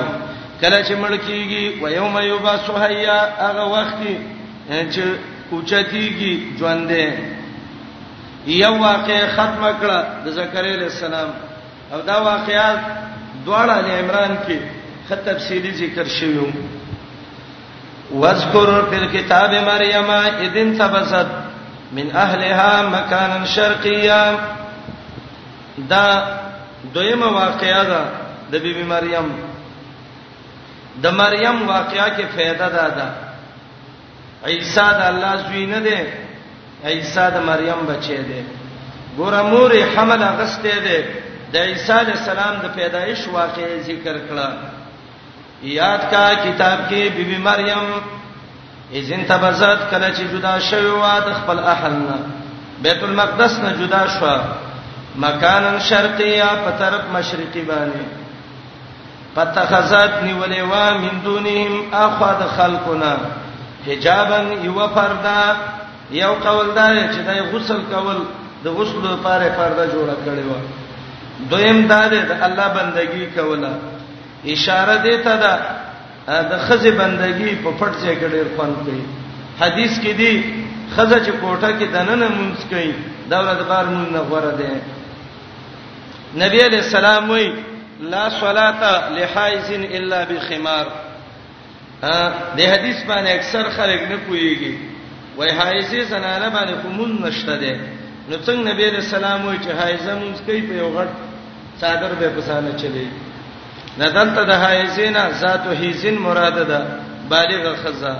کله 0.60 0.82
چې 0.82 0.94
مړ 1.02 1.12
کیږي 1.26 1.80
و 1.82 1.88
یوم 1.90 2.18
یبعث 2.18 2.68
حیا 2.82 3.16
هغه 3.40 3.64
وخت 3.74 3.96
کې 4.02 4.16
چې 4.94 5.02
اوچتیږي 5.50 6.34
ژوندې 6.58 7.12
یو 8.58 8.74
واقع 8.82 9.16
ختم 9.34 9.64
کړه 9.80 10.00
د 10.26 10.36
زکریا 10.36 10.74
علیہ 10.74 10.88
السلام 10.94 11.28
او 11.92 12.00
دا 12.06 12.20
واقعات 12.28 12.78
دواړه 13.46 13.76
ال 13.84 13.90
عمران 13.96 14.36
کې 14.46 14.58
خط 15.08 15.26
تفصیلی 15.30 15.74
ذکر 15.80 16.04
شویو 16.18 16.46
واذکر 18.12 18.72
فی 18.90 18.96
الكتاب 18.96 19.50
مریم 19.66 20.10
اذ 20.12 20.56
انتبذت 20.64 21.30
من 21.98 22.10
اهلها 22.22 22.82
مکانا 22.96 23.44
شرقیا 23.56 24.22
دا 25.94 26.06
دویمه 26.94 27.26
واقعیا 27.42 27.84
ده 27.90 28.00
د 28.52 28.54
بیبي 28.64 28.84
مریم 28.94 29.26
د 31.02 31.06
مریم 31.20 31.56
واقعیا 31.74 32.08
کې 32.16 32.24
فائدہ 32.34 32.68
ده 32.76 32.86
ده 32.98 33.06
عیسی 34.46 34.86
د 34.98 35.00
الله 35.10 35.32
زوی 35.44 35.66
نه 35.66 35.80
ده 35.86 35.98
عیسی 36.84 37.26
د 37.36 37.38
مریم 37.50 37.80
بچی 37.90 38.16
ده 38.30 38.40
ګوره 39.18 39.42
مور 39.50 39.72
حمل 39.94 40.22
غسته 40.38 40.74
ده 40.86 40.98
د 41.52 41.56
عیسی 41.68 41.92
علی 41.92 42.10
السلام 42.18 42.54
د 42.64 42.66
پیدایش 42.76 43.20
واقعې 43.32 43.82
ذکر 43.88 44.16
کړه 44.28 44.48
یاد 45.62 46.02
کا 46.10 46.34
کتاب 46.44 46.78
کې 46.90 47.12
بیبي 47.16 47.38
مریم 47.38 47.86
اذن 48.98 49.24
تبزت 49.28 49.90
کله 49.90 50.08
چې 50.16 50.22
جدا 50.32 50.58
شوی 50.58 50.90
و 50.90 51.02
د 51.26 51.28
خپل 51.34 51.58
اهل 51.58 51.92
نه 51.92 52.18
بیت 52.84 53.02
المقدس 53.02 53.58
نه 53.60 53.70
جدا 53.80 54.02
شوه 54.08 54.44
مکانن 55.16 55.78
شرقیا 55.88 56.44
په 56.64 56.70
طرف 56.78 57.00
مشرقي 57.12 57.62
باندې 57.70 58.04
پتخذت 59.34 60.12
نیولې 60.22 60.60
وا 60.72 60.86
من 61.02 61.18
دونهم 61.24 61.92
اخذ 62.02 62.44
خلقنا 62.56 63.12
حجابا 63.86 64.38
یو 64.68 64.86
پردا 64.94 65.38
یو 66.18 66.32
قول 66.42 66.70
دا 66.76 66.86
چې 67.12 67.16
دای 67.26 67.40
غسل 67.52 67.78
کول 67.92 68.18
د 68.64 68.68
غسل 68.78 69.06
لپاره 69.12 69.48
پرده 69.48 69.90
جوړه 69.94 70.16
کړې 70.26 70.46
و 70.52 70.54
دویم 71.52 71.86
دا 71.92 72.00
دی 72.10 72.22
د 72.30 72.42
الله 72.48 72.68
بندگی 72.78 73.26
کوله 73.36 73.72
اشاره 74.54 74.96
دی 75.08 75.16
ته 75.28 75.36
دا 75.44 75.54
د 76.54 76.58
خزه 76.68 76.90
بندگی 77.02 77.56
په 77.56 77.70
پټ 77.78 77.94
ځای 78.02 78.16
کې 78.22 78.32
ډېر 78.32 78.46
فن 78.56 78.74
کوي 78.84 79.02
حدیث 79.60 79.98
کې 79.98 80.16
دی 80.16 80.54
خزه 80.96 81.22
چې 81.24 81.32
کوټه 81.42 81.78
کې 81.78 81.86
دننه 81.98 82.28
مونږ 82.28 82.70
کوي 82.74 82.90
دولت 83.36 83.58
بار 83.68 83.84
مونږ 83.84 84.12
نه 84.12 84.20
غوړه 84.32 84.52
دی 84.62 84.80
نبی 86.40 86.60
علیہ 86.64 86.78
السلام 86.80 87.30
وی 87.30 87.48
لا 88.10 88.28
صلاة 88.40 89.10
لحائز 89.16 89.70
الا 89.70 90.22
بخمار 90.28 90.84
ا 92.02 92.32
دې 92.56 92.62
حدیث 92.70 93.02
باندې 93.08 93.28
اکثر 93.32 93.68
خلک 93.76 94.00
نه 94.10 94.16
پويږي 94.28 94.74
وای 95.36 95.50
حایزه 95.58 96.04
زنانه 96.04 96.48
باندې 96.48 96.82
کومون 96.82 97.22
نشته 97.24 97.56
ده 97.56 97.74
نو 98.28 98.36
څنګه 98.46 98.68
نبی 98.72 98.84
علیہ 98.84 98.98
السلام 99.04 99.46
وی 99.46 99.56
چې 99.58 99.70
حایزه 99.82 100.14
مونږ 100.20 100.46
کوي 100.46 100.60
په 100.62 100.74
یو 100.82 100.88
غټ 100.94 101.08
صادر 101.80 102.14
به 102.20 102.28
پسانه 102.40 102.70
چلی 102.80 103.06
ندان 103.98 104.34
ته 104.34 104.42
د 104.44 104.50
حایزه 104.64 105.08
نه 105.10 105.28
ذات 105.44 105.66
هیزن 105.84 106.14
مراد 106.26 106.58
ده 106.72 106.82
بالغ 107.30 107.72
خزہ 107.84 108.14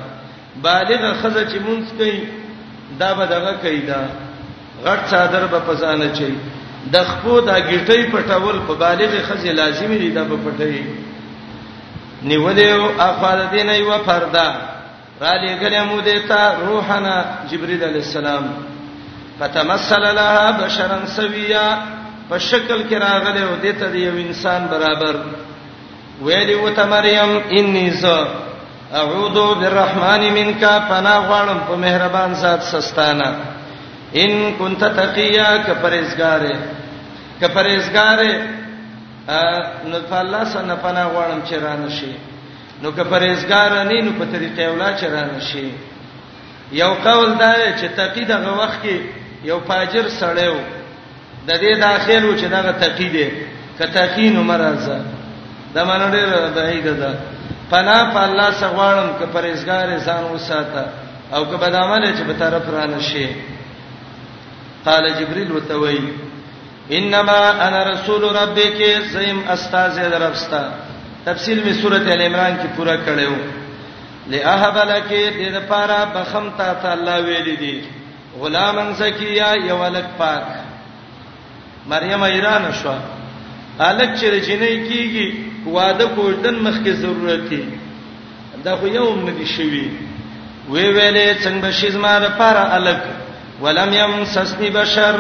بالغ 0.68 1.03
خزہ 1.22 1.46
چې 1.51 1.59
مونږ 1.66 1.98
کوي 1.98 2.29
دا 2.98 3.12
به 3.12 3.25
دغه 3.27 3.53
کوي 3.62 3.81
دا 3.81 4.05
غټ 4.85 5.01
صادر 5.11 5.46
به 5.46 5.59
پسانه 5.61 6.12
چي 6.18 6.35
د 6.95 7.05
خپو 7.11 7.35
د 7.49 7.51
گیټي 7.68 8.03
پټول 8.12 8.57
په 8.66 8.75
بالغ 8.83 9.11
خزې 9.29 9.53
لازمی 9.61 9.97
دي 10.03 10.11
د 10.11 10.18
پټي 10.45 10.79
نیولې 12.31 12.66
او 12.79 12.83
افادتین 13.11 13.68
ایو 13.71 13.92
فردا 14.07 14.47
را 15.21 15.35
لګلې 15.47 15.83
مو 15.88 16.01
دیتا 16.01 16.40
روحنا 16.66 17.14
جبرئیل 17.51 17.83
علی 17.88 17.99
السلام 18.05 18.45
فتمثل 19.40 20.03
لها 20.18 20.51
بشرا 20.62 20.99
سویا 21.16 21.79
په 22.29 22.38
شکل 22.38 22.79
کې 22.90 22.95
راغله 23.07 23.42
او 23.51 23.55
دیتا 23.62 23.87
دی 23.92 23.99
یو 24.05 24.16
انسان 24.27 24.66
برابر 24.71 25.14
ویلی 26.23 26.55
و 26.55 26.68
تمریم 26.75 27.33
انی 27.51 27.90
ز 27.90 28.05
اعوذ 29.01 29.33
بالرحمن 29.61 30.23
منک 30.35 30.64
فنا 30.88 31.18
غوانم 31.27 31.59
په 31.68 31.77
مهربان 31.77 32.35
ذات 32.35 32.61
سستانه 32.62 33.37
ان 34.16 34.53
كنت 34.59 34.85
تقيا 34.85 35.46
کپرېزګارې 35.66 36.57
کپرېزګارې 37.40 38.35
نو 39.90 39.98
الله 40.20 40.44
سن 40.53 40.75
پنا 40.83 41.05
غواړم 41.07 41.40
چې 41.48 41.55
را 41.64 41.75
نشي 41.85 42.12
نو 42.83 42.90
کپرېزګار 42.90 43.70
نه 43.72 44.03
نو 44.09 44.12
په 44.18 44.25
طریقې 44.35 44.66
ولا 44.72 44.90
چې 44.98 45.05
را 45.05 45.25
نشي 45.37 45.70
یو 46.81 46.92
قول 47.05 47.33
دا 47.38 47.53
چې 47.77 47.87
تقي 47.96 48.25
دغه 48.25 48.53
وخت 48.61 48.83
کې 48.83 48.96
یو 49.51 49.61
فاجر 49.66 50.09
سړیو 50.18 50.57
د 51.48 51.51
دې 51.51 51.81
داخلو 51.81 52.37
چې 52.37 52.44
دغه 52.57 52.72
تقي 52.85 53.09
دی 53.16 53.29
کتاقین 53.79 54.37
مرزه 54.40 55.01
دا 55.75 55.85
معنی 55.85 56.05
ډېر 56.12 56.53
بعید 56.55 56.85
ده 56.85 57.14
پنا 57.70 57.96
په 58.14 58.20
الله 58.29 58.51
سغوانم 58.53 59.11
کپرېزګار 59.20 59.87
انسان 59.96 60.25
وساته 60.25 60.85
او 61.35 61.44
کبه 61.44 61.68
د 61.70 61.75
عمل 61.77 62.05
چې 62.16 62.22
په 62.29 62.33
طرف 62.44 62.62
رانه 62.77 63.01
شي 63.01 63.27
قال 64.87 65.14
جبريل 65.21 65.53
وتوي 65.53 65.99
انما 66.92 67.68
انا 67.68 67.83
رسول 67.90 68.23
ربك 68.37 68.83
زم 69.12 69.40
استاذ 69.49 70.11
دربستا 70.11 70.75
تفصیل 71.27 71.64
می 71.64 71.73
سورۃ 71.83 72.07
ال 72.12 72.23
عمران 72.23 72.57
کې 72.57 72.66
پورا 72.77 72.97
کړو 72.97 73.33
لاهب 74.33 74.77
لك 74.90 75.07
دې 75.11 75.49
د 75.57 75.68
پاره 75.68 76.05
بخم 76.14 76.51
تا 76.59 76.73
ته 76.83 76.92
الله 76.95 77.21
ویل 77.27 77.57
دي 77.62 77.75
غلامن 78.40 78.92
زکیا 78.99 79.53
یو 79.68 79.83
لک 79.95 80.05
پاک 80.18 80.42
مریم 81.92 82.23
ایران 82.25 82.71
شو 82.83 82.92
الک 83.81 84.11
چې 84.16 84.25
رجنې 84.25 84.90
کیږي 84.90 85.33
واده 85.66 86.07
کوټن 86.16 86.55
مخکې 86.55 86.88
ضرورت 87.05 87.40
دي 87.51 87.62
دا 88.64 88.77
خو 88.81 88.87
یو 88.95 89.05
مدي 89.23 89.47
شوی 89.57 89.87
وی 90.68 90.92
ویلې 90.92 91.45
څنګه 91.45 91.71
شیز 91.79 91.97
ما 92.05 92.18
لپاره 92.25 92.66
الک 92.79 93.01
ولم 93.62 93.92
يمسسني 93.94 94.70
بشر 94.70 95.16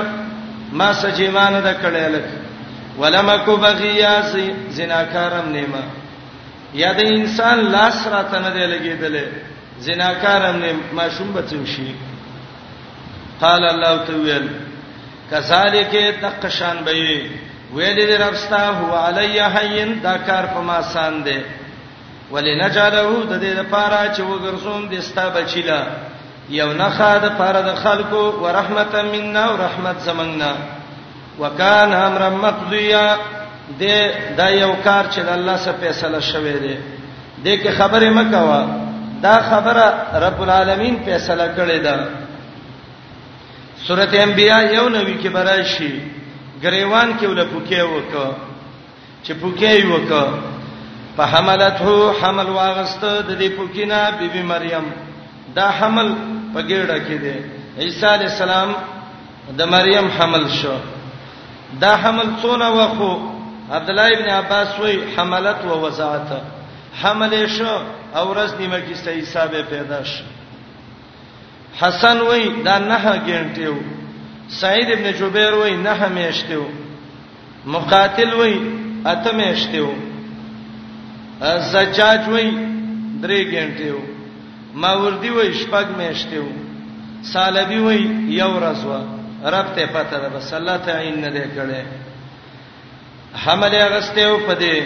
ما 0.80 0.88
سجیمان 1.02 1.54
د 1.66 1.74
کړهل 1.82 2.16
ولم 3.00 3.28
کو 3.44 3.56
بغیا 3.56 4.12
زناکارم 4.78 5.48
نیمه 5.56 5.84
یا 6.80 6.92
د 6.98 7.12
انسان 7.18 7.58
لاس 7.74 7.98
راته 8.14 8.38
نه 8.46 8.50
دی 8.56 8.64
لګیدل 8.72 9.16
زناکارم 9.86 10.56
نه 10.64 10.72
ماشوم 10.98 11.32
بچو 11.38 11.64
شي 11.76 11.88
قال 13.42 13.64
الله 13.72 13.96
تعالی 14.10 14.48
کذالک 15.30 15.94
تقشان 16.22 16.76
بی 16.84 17.30
ویل 17.74 17.96
دې 17.96 18.20
ربستا 18.26 18.64
هو 18.78 18.96
علی 19.06 19.40
حین 19.54 19.98
دا 20.02 20.16
کار 20.26 20.46
په 20.54 20.60
ما 20.70 20.82
سان 20.94 21.22
دی 21.26 21.38
ولنجلهو 22.32 23.22
د 23.22 23.34
دې 23.42 23.58
لپاره 23.60 24.00
چې 24.14 24.20
وګرځوم 24.20 24.88
د 24.94 25.00
ستا 25.06 25.28
بچیلا 25.36 25.78
یو 26.48 26.72
نه 26.72 26.88
خاد 26.90 27.24
پر 27.36 27.52
د 27.66 27.74
خلکو 27.82 28.22
ورحمت 28.42 28.94
مننا 28.94 29.44
او 29.44 29.56
رحمت 29.56 29.98
زمنګنا 30.04 30.52
وکانه 31.40 31.96
امر 32.06 32.30
مقضیا 32.30 33.16
د 33.80 34.10
دا 34.36 34.48
یو 34.50 34.74
کار 34.84 35.04
چې 35.12 35.18
د 35.24 35.28
الله 35.28 35.56
سره 35.56 35.74
فیصله 35.80 36.20
شوه 36.20 36.52
دی 36.64 36.76
د 37.44 37.62
کې 37.62 37.68
خبره 37.78 38.10
مکوا 38.14 38.62
دا 39.22 39.36
خبره 39.50 39.84
رب 40.24 40.42
العالمین 40.42 40.96
فیصله 41.04 41.46
کړې 41.56 41.78
ده 41.84 42.08
سورته 43.86 44.22
انبیاء 44.22 44.60
یو 44.74 44.88
نوی 44.88 45.14
کې 45.22 45.26
براشي 45.28 45.90
غریوان 46.62 47.14
کې 47.20 47.24
ول 47.28 47.42
پوکې 47.42 47.80
وکړه 47.80 48.30
چې 49.24 49.32
پوکې 49.32 49.84
وکړه 49.84 50.28
په 51.16 51.22
حملته 51.22 52.12
حمل 52.22 52.46
واغسته 52.48 53.22
د 53.22 53.40
دې 53.40 53.48
پوکینا 53.56 54.02
بیبي 54.18 54.42
مریم 54.52 54.84
دا 55.58 55.68
حمل 55.78 56.08
په 56.54 56.60
ګډه 56.70 56.98
کې 57.06 57.16
دی 57.24 57.36
عیسی 57.84 58.06
علی 58.14 58.24
السلام 58.32 58.70
د 59.58 59.60
مریم 59.74 60.06
حمل 60.18 60.44
شو 60.58 60.76
دا 61.82 61.92
حمل 62.02 62.28
څونه 62.42 62.68
وخو 62.78 63.12
عبد 63.76 63.88
الله 63.90 64.08
ابن 64.16 64.28
عباس 64.40 64.68
وی 64.80 64.94
حملت 65.16 65.60
و 65.68 65.80
وضاعت 65.84 66.30
حمل 67.02 67.32
شو 67.56 67.74
او 68.16 68.24
ورځ 68.32 68.50
نیمه 68.60 68.78
کې 68.84 68.94
صحیح 69.04 69.22
حسابه 69.22 69.60
پیدا 69.72 70.00
شو 70.12 70.24
حسن 71.80 72.16
وی 72.28 72.44
دا 72.66 72.74
نه 72.78 72.98
غنټیو 73.26 73.76
سعید 74.60 74.88
ابن 74.92 75.06
جبیر 75.18 75.52
وی 75.60 75.74
نه 75.86 75.90
همیشتیو 76.00 76.62
مقاتل 77.74 78.32
وی 78.40 78.54
اته 79.12 79.30
میشتیو 79.38 79.88
زجاج 81.74 82.20
وی 82.28 82.48
درې 83.22 83.40
غنټیو 83.52 84.00
ماوردی 84.74 85.30
وای 85.30 85.54
شپږ 85.60 85.86
میشته 86.00 86.38
و 86.40 86.48
سالبی 87.32 87.78
وای 87.78 88.00
یو 88.40 88.50
ورځ 88.58 88.80
و 88.90 88.92
رب 89.54 89.66
ته 89.74 89.86
پته 89.86 90.18
ده 90.20 90.28
بس 90.28 90.52
الله 90.52 90.76
تعین 90.78 91.14
نه 91.20 91.30
ده 91.30 91.44
کړي 91.56 91.82
حمل 93.44 93.74
اغسته 93.74 94.26
و 94.32 94.38
پدې 94.46 94.82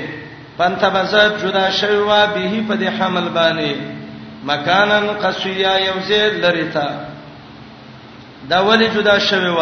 پنت 0.59 0.85
بزات 0.95 1.43
جدا 1.45 1.71
شوی 1.71 1.97
و 1.97 2.07
به 2.27 2.63
پدې 2.69 2.89
حمل 3.01 3.29
باندې 3.29 3.75
مکانن 4.47 5.07
قصیا 5.23 5.77
یوزید 5.81 6.45
لریتا 6.45 6.89
دا 8.51 8.65
ولی 8.69 8.89
جدا 8.95 9.19
شوی 9.19 9.49
و 9.51 9.61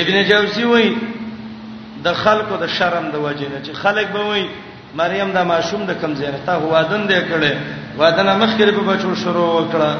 ابن 0.00 0.22
جوزی 0.28 0.64
وای 0.64 0.96
د 2.04 2.12
خلکو 2.12 2.56
د 2.64 2.66
شرم 2.66 3.10
د 3.10 3.14
وجې 3.16 3.42
نه 3.52 3.60
چې 3.64 3.72
خلک 3.76 4.06
به 4.12 4.22
وای 4.24 4.46
مریم 4.94 5.28
دا 5.36 5.42
ماشوم 5.52 5.82
د 5.86 5.92
کم 6.00 6.14
زینه 6.20 6.38
تا 6.46 6.52
هوادن 6.62 7.02
دې 7.10 7.20
کړي 7.30 7.52
وادنه 7.98 8.32
مخکې 8.42 8.66
په 8.78 8.82
بچو 8.88 9.14
شروع 9.22 9.48
وکړه 9.52 9.90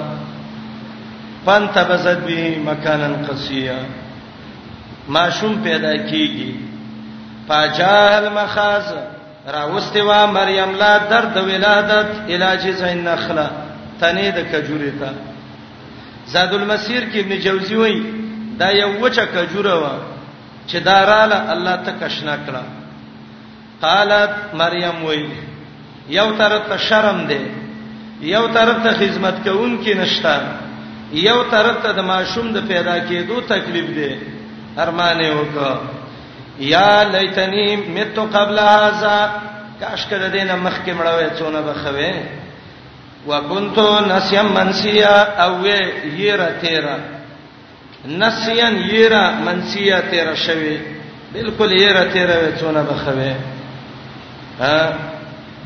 پن 1.47 1.69
تبزت 1.77 2.19
به 2.27 2.43
مکانن 2.67 3.15
قصیا 3.29 3.79
ماشوم 5.17 5.55
پیدا 5.67 5.93
کیږي 6.09 6.51
پاجال 7.49 8.25
مخاز 8.35 8.85
راوستي 9.55 10.01
وا 10.09 10.21
مریم 10.39 10.77
لا 10.83 10.93
درد 11.13 11.37
ولادت 11.49 12.31
علاج 12.35 12.69
زین 12.83 13.03
نخله 13.09 13.47
تنه 14.05 14.29
د 14.41 14.49
کجوري 14.53 14.91
ته 14.91 15.11
زاد 16.35 16.55
المسیر 16.59 17.09
کې 17.13 17.19
ابن 17.19 17.41
جوزی 17.49 17.77
وای 17.81 17.97
دا 18.61 18.71
یو 18.83 18.93
وچه 19.01 19.25
کجوره 19.35 19.75
وا 19.75 19.93
چې 20.69 20.77
داراله 20.91 21.43
الله 21.57 21.77
تکشنا 21.91 22.37
کړه 22.47 22.65
قالت 23.87 24.35
مریم 24.55 25.05
وای 25.05 25.25
یو 26.19 26.29
طرف 26.39 26.65
ته 26.71 26.77
شرم 26.89 27.21
دی 27.29 27.39
یو 28.35 28.45
طرف 28.57 28.79
ته 28.85 28.91
خدمت 29.01 29.35
کوون 29.47 29.73
کې 29.85 29.95
نشتا 30.03 30.37
یو 31.29 31.39
طرف 31.53 31.77
ته 31.83 31.91
د 31.93 32.01
ماشوم 32.07 32.53
د 32.53 32.59
پیدا 32.69 32.95
کېدو 33.09 33.37
تکلیف 33.53 33.89
دی 33.99 34.11
ارمان 34.85 35.19
یې 35.25 35.33
وکړه 35.41 35.73
یا 36.59 37.03
لیتنی 37.13 37.77
مت 37.97 38.19
قبل 38.35 38.59
هذا 38.59 39.15
کاش 39.81 40.07
کړه 40.11 40.33
دینه 40.33 40.57
مخکې 40.67 40.93
مړوي 41.01 41.29
څونه 41.39 41.61
بخوي 41.69 42.15
وکنت 43.27 43.79
نسیم 44.13 44.47
منسیا 44.55 45.17
او 45.45 45.67
یرا 46.29 46.49
تیرا 46.63 46.97
نسیان 48.07 48.75
یرا 48.93 49.23
منسیا 49.45 50.01
تیرا 50.11 50.35
شوی 50.47 50.77
بالکل 51.33 51.73
یرا 51.81 52.05
تیرا 52.13 52.37
وڅونه 52.43 52.83
بخوي 52.91 53.33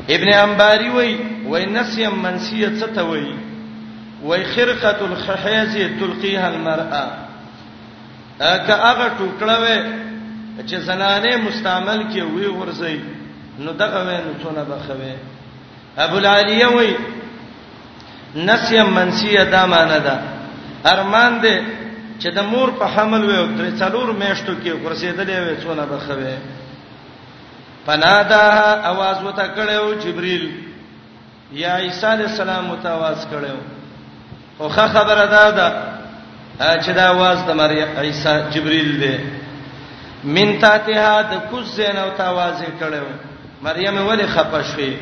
ابن 0.09 0.33
انباری 0.33 0.89
وای 0.89 1.17
وای 1.45 1.65
نسیم 1.65 2.15
منسیه 2.23 2.69
څه 2.79 2.85
ته 2.95 3.01
وای 3.03 3.27
وای 4.23 4.43
خرقه 4.45 5.03
الخحیز 5.09 5.73
تلقيها 5.99 6.47
المرأه 6.53 7.07
اګه 8.53 8.75
هغه 8.85 9.07
ټوکړه 9.19 9.57
وې 9.63 9.77
چې 10.69 10.75
زنانه 10.87 11.33
مستعمل 11.47 12.01
کې 12.13 12.21
وی 12.33 12.47
ورځي 12.59 12.97
نو 13.59 13.71
دغه 13.81 13.99
وې 14.07 14.17
نو 14.25 14.31
څونه 14.43 14.63
بخوي 14.71 15.13
ابو 16.05 16.17
العالیه 16.17 16.67
وای 16.67 16.93
نسیم 18.35 18.85
منسیه 18.97 19.43
دا 19.43 19.65
معنی 19.65 19.99
ده 19.99 20.15
ارمان 20.93 21.41
دې 21.41 21.55
چې 22.21 22.27
د 22.35 22.39
مور 22.43 22.69
په 22.79 22.85
حمل 22.85 23.21
وې 23.29 23.37
او 23.41 23.47
تر 23.57 23.65
څلور 23.79 24.07
میاشتو 24.19 24.53
کې 24.63 24.71
ورسېدلې 24.83 25.37
وې 25.43 25.55
څونه 25.63 25.83
بخوي 25.91 26.35
فناداها 27.87 28.87
आवाज 28.91 29.23
وته 29.25 29.45
کړو 29.57 29.93
جبريل 30.05 30.45
یا 31.59 31.75
عیسی 31.83 32.05
علی 32.13 32.23
السلام 32.23 32.71
وته 32.71 32.89
आवाज 32.95 33.27
کړو 33.29 33.55
خو 34.57 34.69
خبره 34.93 35.25
ده 35.33 35.51
دا 35.51 35.71
چې 36.81 36.89
دا 36.97 37.05
आवाज 37.11 37.45
د 37.49 37.55
مریم 37.59 37.97
عیسی 38.01 38.33
جبريل 38.55 38.89
دی 39.03 39.13
من 40.23 40.51
تاتها 40.63 41.21
د 41.31 41.39
کوزین 41.51 41.97
او 42.03 42.09
تاواز 42.17 42.55
کړو 42.81 43.03
مریم 43.69 44.01
ولې 44.07 44.23
خپه 44.35 44.61
شوې 44.63 44.93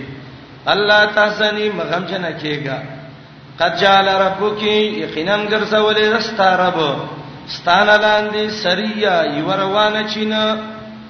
الله 0.75 1.05
تاسنی 1.17 1.69
مغم 1.81 2.05
جنا 2.13 2.31
کېگا 2.37 2.77
قد 3.59 3.77
جعل 3.81 4.07
ربک 4.21 4.63
یقینا 4.67 5.41
ګرځولې 5.49 6.15
رستا 6.17 6.53
رب 6.63 6.79
ستانه 7.57 7.97
لاندې 7.97 8.51
سریا 8.63 9.17
یو 9.33 9.51
روانه 9.63 10.03
چینه 10.13 10.57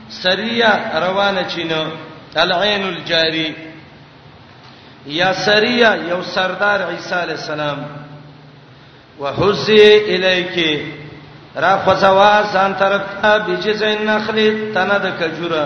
سریه 0.09 0.99
روانه 0.99 1.45
چینه 1.45 1.85
العين 2.35 2.83
الجاري 2.83 3.55
یا 5.05 5.33
سریه 5.33 5.89
یو 6.09 6.21
سردار 6.21 6.81
عیسی 6.91 7.15
علی 7.15 7.31
السلام 7.33 7.77
وحزي 9.19 9.79
الیک 10.07 10.81
را 11.55 11.77
فزوا 11.85 12.43
سان 12.53 12.73
ترتا 12.75 13.33
بجز 13.39 13.81
النخل 13.83 14.71
تند 14.73 15.03
کجوره 15.19 15.65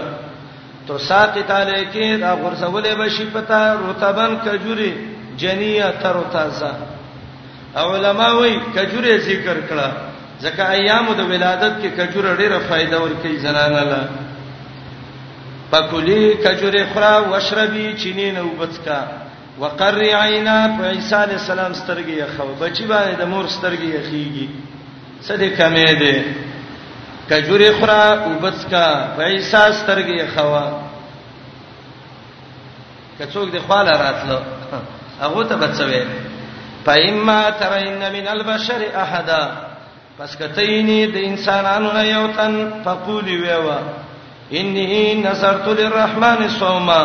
تو 0.88 0.97
ساقط 0.97 1.52
الیک 1.52 2.21
را 2.21 2.36
غرسولې 2.36 2.88
بشی 2.95 3.25
پتا 3.34 3.73
رطبن 3.73 4.32
کجوري 4.45 4.93
جنیه 5.38 5.93
تر 6.04 6.15
تازه 6.34 6.71
علماء 7.75 8.39
وی 8.41 8.60
کجوره 8.75 9.17
ذکر 9.17 9.58
کړه 9.69 9.89
ځکه 10.41 10.60
ایامو 10.69 11.13
د 11.13 11.19
ولادت 11.19 11.73
کې 11.84 11.88
کجوره 11.99 12.36
ډیره 12.38 12.60
فائدہ 12.69 12.95
ورکړي 13.04 13.38
زنانه 13.38 13.80
لاله 13.84 14.29
فکلی 15.72 16.34
کجوره 16.38 16.86
خرا 16.94 17.30
واشربی 17.30 17.94
چینه 18.02 18.32
نو 18.32 18.48
بچکا 18.50 19.00
وقری 19.60 20.12
عینا 20.14 20.68
په 20.78 20.84
عیسی 20.84 21.16
علی 21.16 21.34
السلام 21.34 21.74
سترګې 21.74 22.24
خو 22.38 22.46
بچی 22.60 22.86
باندې 22.88 23.16
د 23.22 23.26
مور 23.26 23.46
سترګې 23.48 23.94
خيږي 24.08 24.48
صدې 25.22 25.50
کمې 25.58 25.94
ده 26.02 26.24
کجوره 27.30 27.72
خرا 27.80 28.26
وبچکا 28.28 29.14
په 29.16 29.22
عیسی 29.24 29.64
سترګې 29.80 30.38
خوا 30.38 30.64
کڅوګ 33.20 33.48
د 33.54 33.60
خواله 33.68 33.92
راتلو 34.04 34.40
هغه 35.22 35.44
ته 35.44 35.56
بچوي 35.56 36.04
فایما 36.86 37.52
ترین 37.60 38.04
من 38.12 38.28
البشر 38.28 38.82
احد 39.06 39.30
پس 40.18 40.38
کتهینی 40.38 41.08
د 41.08 41.18
انسانانو 41.24 41.92
نه 41.92 42.04
یو 42.06 42.28
تن 42.38 42.54
فقولی 42.86 43.36
ویوا 43.38 43.80
انی 44.52 45.22
نصرت 45.24 45.68
للرحمن 45.68 46.48
صوما 46.60 47.02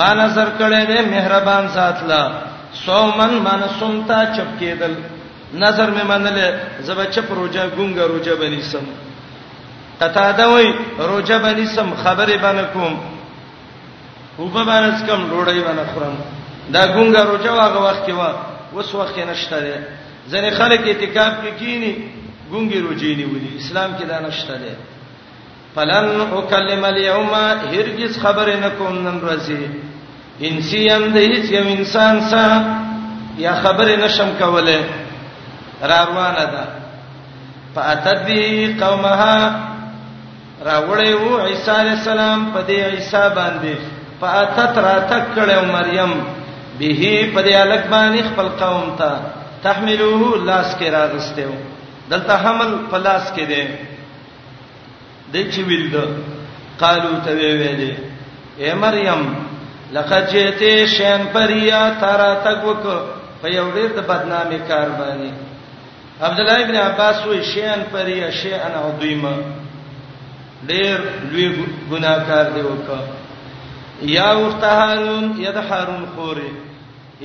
ما 0.00 0.10
نظر 0.14 0.48
کړه 0.58 0.86
دې 0.86 1.00
مهربان 1.14 1.68
ساتلا 1.72 2.20
صومن 2.86 3.32
من 3.46 3.62
سمتا 3.80 4.20
چپ 4.36 4.58
کېدل 4.60 4.94
نظر 5.64 5.90
مې 5.90 6.04
منل 6.04 6.58
زب 6.86 7.02
چپ 7.14 7.32
روجا 7.38 7.64
ګونګه 7.66 8.02
روجا 8.12 8.34
بني 8.40 8.62
سم 8.70 8.84
قطا 10.00 10.30
دا 10.38 10.48
وای 10.50 10.72
روجا 10.98 11.38
بني 11.44 11.66
سم 11.74 11.92
خبره 12.04 12.36
باندې 12.36 12.64
کوم 12.72 12.94
وبه 14.38 14.64
باندې 14.64 15.02
کم 15.06 15.20
ډوړی 15.30 15.60
باندې 15.66 15.84
خورم 15.94 16.14
دا 16.72 16.86
ګونګه 16.94 17.22
روجا 17.30 17.52
واغه 17.52 17.78
وخت 17.82 18.06
کې 18.06 18.12
وا 18.12 18.30
وس 18.74 18.94
وخت 18.94 19.18
نشته 19.18 19.60
ده 19.60 19.76
ځنې 20.30 20.50
خلک 20.58 20.80
اعتکاف 20.86 21.34
کې 21.44 21.50
کینی 21.58 21.92
ګونګي 22.52 22.78
روجی 22.86 23.14
نیولې 23.16 23.62
اسلام 23.62 23.90
کې 23.98 24.04
دا 24.06 24.18
نشته 24.28 24.54
ده 24.64 24.74
فلن 25.76 26.08
اکلم 26.38 26.84
الیوم 26.84 27.30
هرگز 27.72 28.20
خبر 28.22 28.48
نکوم 28.64 28.96
نن 29.06 29.18
ورځی 29.26 29.62
انسیم 30.48 31.02
د 31.14 31.30
هیڅ 31.30 31.46
یو 31.56 31.64
انسان 31.76 32.14
سره 32.30 32.56
یا 33.44 33.52
خبر 33.64 33.88
نشم 34.02 34.30
کوله 34.40 34.80
را 34.80 35.88
روانه 35.92 36.44
ده 36.54 36.64
فاتدی 37.76 38.40
قومها 38.80 39.38
راوړې 40.70 41.10
وو 41.22 41.32
عیسی 41.48 41.70
علی 41.82 41.90
السلام 42.00 42.40
په 42.56 42.60
دې 42.68 42.80
عیسی 42.96 43.22
باندې 43.36 43.74
فاتت 44.24 44.74
راتک 44.88 45.24
کړه 45.34 45.58
مریم 45.78 46.12
به 46.18 47.30
په 47.34 47.40
دې 47.42 47.54
الک 47.66 47.84
باندې 47.94 48.22
خپل 48.32 48.48
قوم 48.64 48.92
ته 48.98 49.10
تحملوه 49.68 50.38
لاس 50.50 50.76
کې 50.78 50.88
راغستو 50.92 51.50
دلته 52.12 52.34
حمل 52.44 52.70
په 52.92 52.98
لاس 53.08 53.24
کې 53.36 53.40
ده 53.54 53.78
دې 55.32 55.42
چې 55.52 55.60
ویل 55.68 55.86
دا 55.92 56.04
قالو 56.82 57.12
ته 57.24 57.30
ویلې 57.38 57.92
اے 58.60 58.74
مریم 58.84 59.22
لقد 59.96 60.22
جئتي 60.32 60.72
شان 60.96 61.22
پریا 61.32 61.80
تارا 62.00 62.32
تک 62.44 62.64
وک 62.68 62.84
په 63.42 63.48
یو 63.56 63.66
ډېر 63.76 63.88
د 63.98 64.06
بدنامي 64.10 64.58
کار 64.68 64.88
باندې 64.88 65.30
عبد 66.26 66.38
الله 66.40 66.58
ابن 66.64 66.76
عباس 66.84 67.26
وی 67.26 67.40
شان 67.54 67.82
پریا 67.92 68.30
شیئا 68.42 68.68
عظیما 68.84 69.34
ډېر 70.66 70.98
لوی 71.30 71.48
ګناکار 71.90 72.44
دی 72.54 72.60
وکړه 72.68 74.12
یا 74.18 74.30
ورته 74.38 74.66
هارون 74.78 75.26
یا 75.44 75.50
د 75.58 75.68
هارون 75.70 76.06
خورې 76.16 76.50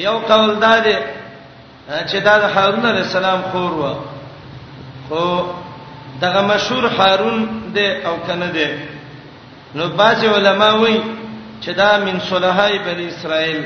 یو 0.05 0.17
قول 0.31 0.55
دا 0.65 0.73
دی 0.87 0.95
چې 1.89 2.17
دا 2.27 2.37
د 2.43 2.57
هارون 2.57 2.85
علی 2.89 3.01
السلام 3.05 3.39
خور 3.51 3.71
و 3.85 3.93
خو 5.09 5.25
دغه 6.21 6.41
مشهور 6.41 6.85
هارون 6.87 7.49
دی 7.73 7.87
او 8.07 8.17
کنه 8.27 8.49
دی 8.51 8.67
نو 9.75 9.87
باج 9.89 10.25
علماء 10.25 10.75
وایي 10.81 11.01
چې 11.61 11.69
دا 11.69 11.97
من 12.05 12.19
صلحای 12.29 12.79
بنی 12.85 13.07
اسرائیل 13.07 13.61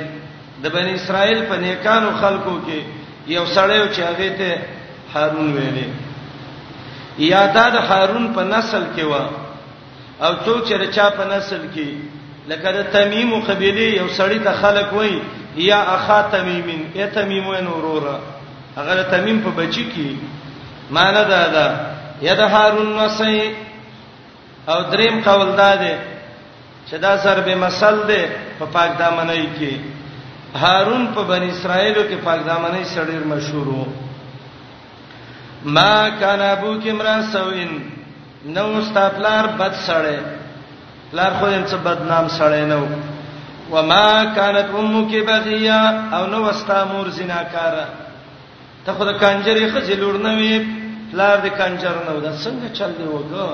د 0.63 0.67
بنی 0.73 0.93
اسرائیل 0.93 1.41
په 1.49 1.57
نیکانو 1.61 2.09
خلکو 2.21 2.49
کې 2.49 2.79
یو 3.27 3.43
سړیو 3.45 3.93
چې 3.93 3.99
هغه 3.99 4.29
ته 4.37 4.61
هارون 5.15 5.53
ویلې 5.53 5.87
یا 7.31 7.45
دا 7.55 7.69
د 7.69 7.75
هارون 7.91 8.27
په 8.33 8.43
نسل 8.43 8.83
کې 8.95 9.01
و 9.05 9.13
او 10.25 10.31
څوک 10.45 10.65
چې 10.67 10.73
رچا 10.83 11.09
په 11.09 11.29
نسل 11.37 11.61
کې 11.75 11.87
لکه 12.51 12.71
د 12.77 12.83
تمیم 12.97 13.39
قبيله 13.39 13.87
یو 14.01 14.07
سړی 14.07 14.43
ته 14.49 14.51
خلک 14.61 14.93
وایي 14.93 15.19
یا 15.69 15.79
اخا 15.93 16.21
تمیمین 16.31 16.83
ای 16.95 17.07
تمیمون 17.15 17.67
اورورا 17.67 18.19
هغه 18.77 19.03
تمیم 19.15 19.41
په 19.47 19.61
بچی 19.61 19.87
کې 19.95 20.13
معنی 20.97 21.23
دا 21.33 21.41
ده 21.55 21.90
یدهارون 22.21 22.91
نسی 22.99 23.41
او 24.71 24.75
دریم 24.91 25.15
قول 25.27 25.55
داده 25.61 25.95
چې 26.89 26.93
دا 26.95 27.17
سر 27.17 27.39
به 27.41 27.55
مسل 27.55 27.95
ده 28.09 28.21
په 28.59 28.65
پاک 28.73 28.91
دامنۍ 29.01 29.45
کې 29.59 29.73
هارون 30.61 31.07
په 31.15 31.21
بنی 31.23 31.49
اسرائیلو 31.51 32.01
کې 32.09 32.25
پاک 32.25 32.39
دامنۍ 32.49 32.83
سړیر 32.95 33.23
مشهور 33.27 33.67
وو 33.67 33.85
ما 35.65 36.09
کان 36.19 36.41
ابو 36.41 36.71
کمرا 36.83 37.15
سوین 37.31 37.71
نو 38.55 38.81
ستاپلار 38.89 39.47
بد 39.57 39.73
سړی 39.87 40.17
لار 41.13 41.31
خو 41.39 41.45
یې 41.47 41.61
څه 41.71 41.75
بدنام 41.85 42.27
سړی 42.39 42.63
نو 42.73 42.83
وما 43.71 44.25
كانت 44.35 44.67
امك 44.79 45.11
بغيا 45.27 45.81
او 46.15 46.27
نو 46.27 46.43
واست 46.45 46.69
امور 46.69 47.07
زناکار 47.17 47.73
ته 48.85 48.91
خود 48.93 49.09
کانجری 49.19 49.65
خجلور 49.73 50.15
نه 50.27 50.33
وی 50.39 50.80
پلار 51.11 51.37
دې 51.37 51.49
کنجر 51.59 51.95
نه 52.07 52.11
ودا 52.17 52.31
څنګه 52.43 52.69
چل 52.77 52.91
دی 52.91 53.03
وګه 53.03 53.49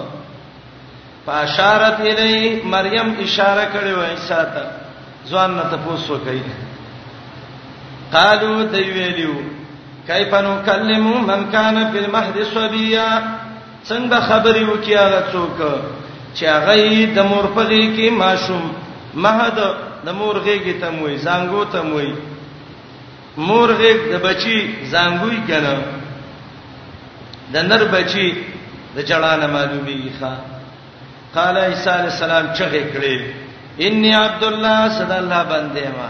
فاشارت 1.26 2.00
الی 2.00 2.62
مریم 2.74 3.08
اشاره 3.24 3.66
کړې 3.74 3.94
و 4.00 4.02
عیسی 4.02 4.44
ته 4.54 4.66
ځوان 5.30 5.52
نه 5.58 5.64
تاسو 5.72 6.18
کوي 6.28 6.42
قالو 8.14 8.52
دی 8.74 8.82
ویلو 8.96 9.34
کیف 10.08 10.34
نو 10.44 10.52
کلمو 10.66 11.14
من 11.30 11.42
کان 11.56 11.80
فی 11.94 11.98
المهد 12.06 12.38
صبیا 12.54 13.08
څنګه 13.90 14.20
خبرې 14.30 14.64
وکیا 14.74 15.04
هغه 15.08 15.24
څوک 15.34 15.60
چې 16.36 16.46
هغه 16.46 17.06
د 17.18 17.30
مور 17.34 17.46
په 17.60 17.68
غي 17.74 17.84
کې 17.96 18.12
ماشوم 18.24 18.66
مهد 19.26 19.58
د 20.06 20.10
مور 20.22 20.40
غي 20.46 20.58
کې 20.60 20.82
تموي 20.86 21.18
زنګو 21.18 21.64
تموي 21.72 22.14
مور 23.52 23.72
غي 23.82 23.94
د 24.12 24.16
بچي 24.28 24.58
زنګوي 24.92 25.40
کنه 25.52 25.76
د 27.54 27.56
نر 27.70 27.82
بچي 27.94 28.28
د 28.96 28.98
جړانه 29.10 29.48
معلومي 29.56 29.98
ښا 30.20 30.34
قال 31.36 31.56
عيسى 31.68 31.90
عليه 31.98 32.12
السلام 32.16 32.46
چغه 32.58 32.84
کړي 32.94 33.16
اني 33.88 34.16
عبد 34.16 34.44
الله 34.50 34.80
صد 35.00 35.12
الله 35.18 35.42
بنده 35.52 35.86
ما 35.98 36.10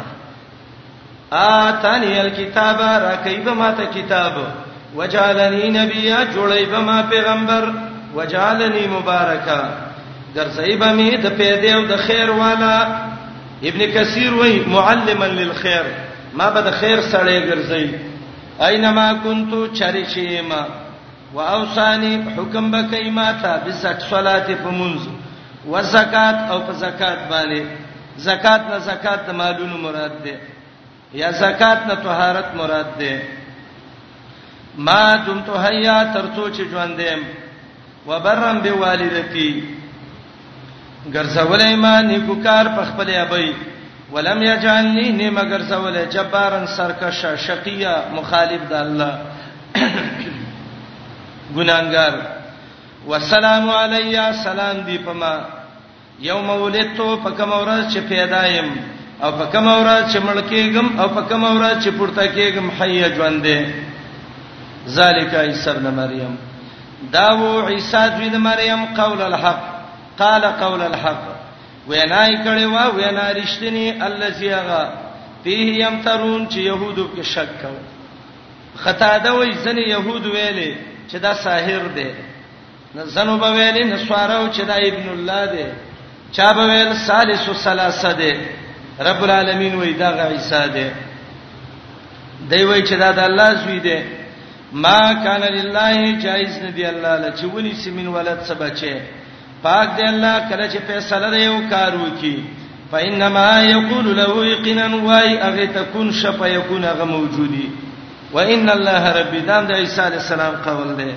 اتاني 1.70 2.12
الكتاب 2.22 2.78
را 3.04 3.16
کيبه 3.26 3.54
ما 3.62 3.70
ته 3.80 3.86
کتاب 3.98 4.36
وجعلني 4.98 5.64
نبيا 5.80 6.20
جوړيبه 6.36 6.80
ما 6.90 6.98
پیغمبر 7.12 7.64
وجعلني 8.16 8.84
مبارکا 8.96 9.62
ګرځيبه 10.36 10.90
می 10.98 11.10
د 11.26 11.28
پیدا 11.42 11.76
او 11.76 11.86
د 11.92 11.98
خیر 12.08 12.30
والا 12.42 12.76
ابن 13.70 13.80
کثیر 13.96 14.34
وای 14.34 14.62
معلما 14.74 15.26
للخير 15.40 15.86
ما 16.34 16.50
به 16.50 16.62
د 16.68 16.72
خیر 16.80 17.02
سره 17.14 17.34
ګرځي 17.50 17.88
اينما 18.68 19.14
كنت 19.24 19.52
چرچېما 19.80 20.62
واوصانی 21.34 22.16
حکم 22.36 22.66
بکای 22.72 23.10
ماته 23.10 23.52
بسک 23.66 24.00
صلات 24.10 24.48
په 24.64 24.70
منز 24.72 25.04
و 25.72 25.82
زکات 25.84 26.38
او 26.52 26.60
په 26.68 26.74
زکات 26.84 27.20
باندې 27.32 27.62
زکات 28.28 28.62
نه 28.70 28.78
زکات 28.90 29.20
د 29.28 29.30
مالونو 29.40 29.78
مراد 29.78 30.14
ده 30.26 30.36
یا 31.14 31.32
زکات 31.32 31.80
نه 31.88 31.96
طهارت 31.96 32.56
مراد 32.56 32.98
ده 33.00 33.22
ما 34.88 35.16
دم 35.26 35.40
تو 35.46 35.54
حیا 35.64 35.98
ترڅو 36.16 36.46
چې 36.56 36.64
ژوندم 36.72 37.20
وبرم 38.08 38.58
به 38.62 38.72
والدتی 38.72 39.52
ګرځول 41.14 41.62
ایمان 41.62 42.10
کو 42.28 42.36
کار 42.44 42.66
په 42.76 42.84
خپل 42.90 43.10
ابي 43.16 43.54
ولم 44.14 44.44
یجعلنی 44.44 45.10
نه 45.12 45.30
مگر 45.42 45.62
زول 45.62 45.98
جبارن 46.06 46.66
سرکش 46.78 47.26
شقیا 47.48 47.94
مخالف 48.16 48.62
د 48.70 48.74
الله 48.74 49.14
ګناګار 51.56 52.14
والسلام 53.08 53.70
علیا 53.72 54.30
سلام 54.44 54.78
دی 54.86 54.98
پما 55.04 55.36
یوم 56.20 56.50
ولدتو 56.62 57.16
پکم 57.24 57.54
اورز 57.54 57.84
چې 57.94 58.00
پیدا 58.10 58.46
يم 58.48 58.74
او 59.24 59.32
پکم 59.38 59.68
اورز 59.68 60.12
چې 60.16 60.20
ملکیګم 60.24 61.00
او 61.02 61.08
پکم 61.16 61.44
اورز 61.46 61.84
چې 61.84 61.90
پورته 61.98 62.28
کېګم 62.28 62.70
حی 62.80 63.04
ژوندې 63.16 63.74
ذالک 64.98 65.34
عیسی 65.36 65.70
ابن 65.70 65.88
مریم 66.00 66.36
داو 67.14 67.66
عیسی 67.68 67.98
ابن 67.98 68.36
مریم 68.48 68.86
قول 69.00 69.22
الحق 69.22 69.64
قال 70.24 70.46
قول 70.66 70.82
الحق 70.82 71.24
وینای 71.88 72.36
کړي 72.44 72.66
وا 72.74 72.86
وینا 72.98 73.30
رښتینی 73.34 74.02
الذی 74.10 74.48
هغه 74.48 74.90
فيه 75.44 75.88
يمترون 75.88 76.48
چې 76.50 76.56
يهودو 76.56 77.10
کې 77.16 77.22
شک 77.22 77.62
کاو 77.62 77.78
خطا 78.86 79.18
ده 79.18 79.34
وای 79.34 79.54
ځنه 79.54 79.88
يهود 79.90 80.24
ویلې 80.26 80.87
چې 81.08 81.18
دا 81.26 81.34
ساحر 81.44 81.88
دی 81.96 82.06
نه 82.96 83.04
زنو 83.16 83.38
به 83.38 83.50
ویل 83.56 83.78
نه 83.90 83.98
سوارو 84.08 84.52
چې 84.54 84.62
دا 84.72 84.76
ابن 84.92 85.08
الله 85.10 85.42
دی 85.56 85.66
چا 86.36 86.54
به 86.54 86.66
ویل 86.70 86.94
ثالث 87.08 87.50
ثلاثه 87.64 88.14
دی 88.14 88.34
رب 89.10 89.24
العالمین 89.24 89.76
وای 89.76 89.94
دا 89.94 90.30
عیسی 90.30 90.64
دی 90.74 90.88
دی 92.50 92.64
وای 92.64 92.82
چې 92.86 92.94
دا 93.04 93.12
د 93.12 93.20
الله 93.20 93.54
زوی 93.64 93.80
دی 93.80 94.00
ما 94.72 95.14
کان 95.24 95.42
لله 95.44 96.20
جایز 96.24 96.60
ندی 96.64 96.86
الله 96.86 97.16
له 97.18 97.34
چې 97.38 97.44
ونی 97.54 97.74
سیمن 97.74 98.08
ولادت 98.08 98.44
سبچه 98.46 99.02
پاک 99.64 99.96
دی 99.98 100.04
الله 100.04 100.50
کله 100.50 100.70
چې 100.70 100.78
فیصله 100.88 101.32
دی 101.38 101.46
او 101.48 101.70
کار 101.70 101.94
وکي 101.98 102.44
فإنما 102.92 103.62
يقول 103.64 104.16
له 104.18 104.46
يقينا 104.46 104.96
واي 104.96 105.42
اغه 105.42 105.66
تكون 105.66 106.12
شفا 106.12 106.46
يكون 106.48 106.86
غ 106.86 107.04
موجودي 107.06 107.70
وان 108.34 108.70
الله 108.70 109.12
ربي 109.20 109.40
دام 109.42 109.68
د 109.68 109.72
عيسى 109.72 110.02
عليه 110.02 110.18
السلام 110.18 110.56
قول 110.66 110.90
دی 110.98 111.12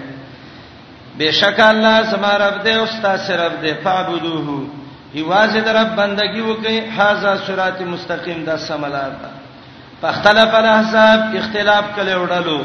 بشک 1.18 1.60
الله 1.60 2.02
زما 2.10 2.34
رب 2.38 2.58
دی 2.64 2.72
او 2.72 2.82
استاد 2.84 3.30
رب 3.40 3.54
دی 3.62 3.72
فعبدوه 3.84 4.66
یواز 5.14 5.52
در 5.56 5.72
رب 5.82 5.96
بندگی 5.96 6.40
وکي 6.40 6.80
هاذا 6.98 7.36
صراط 7.46 7.80
مستقيم 7.82 8.44
دا 8.44 8.56
سملار 8.56 9.10
دا 9.22 9.30
فاختلف 10.02 10.54
الاحزاب 10.54 11.36
اختلاف 11.36 11.84
کله 11.96 12.16
وړلو 12.26 12.60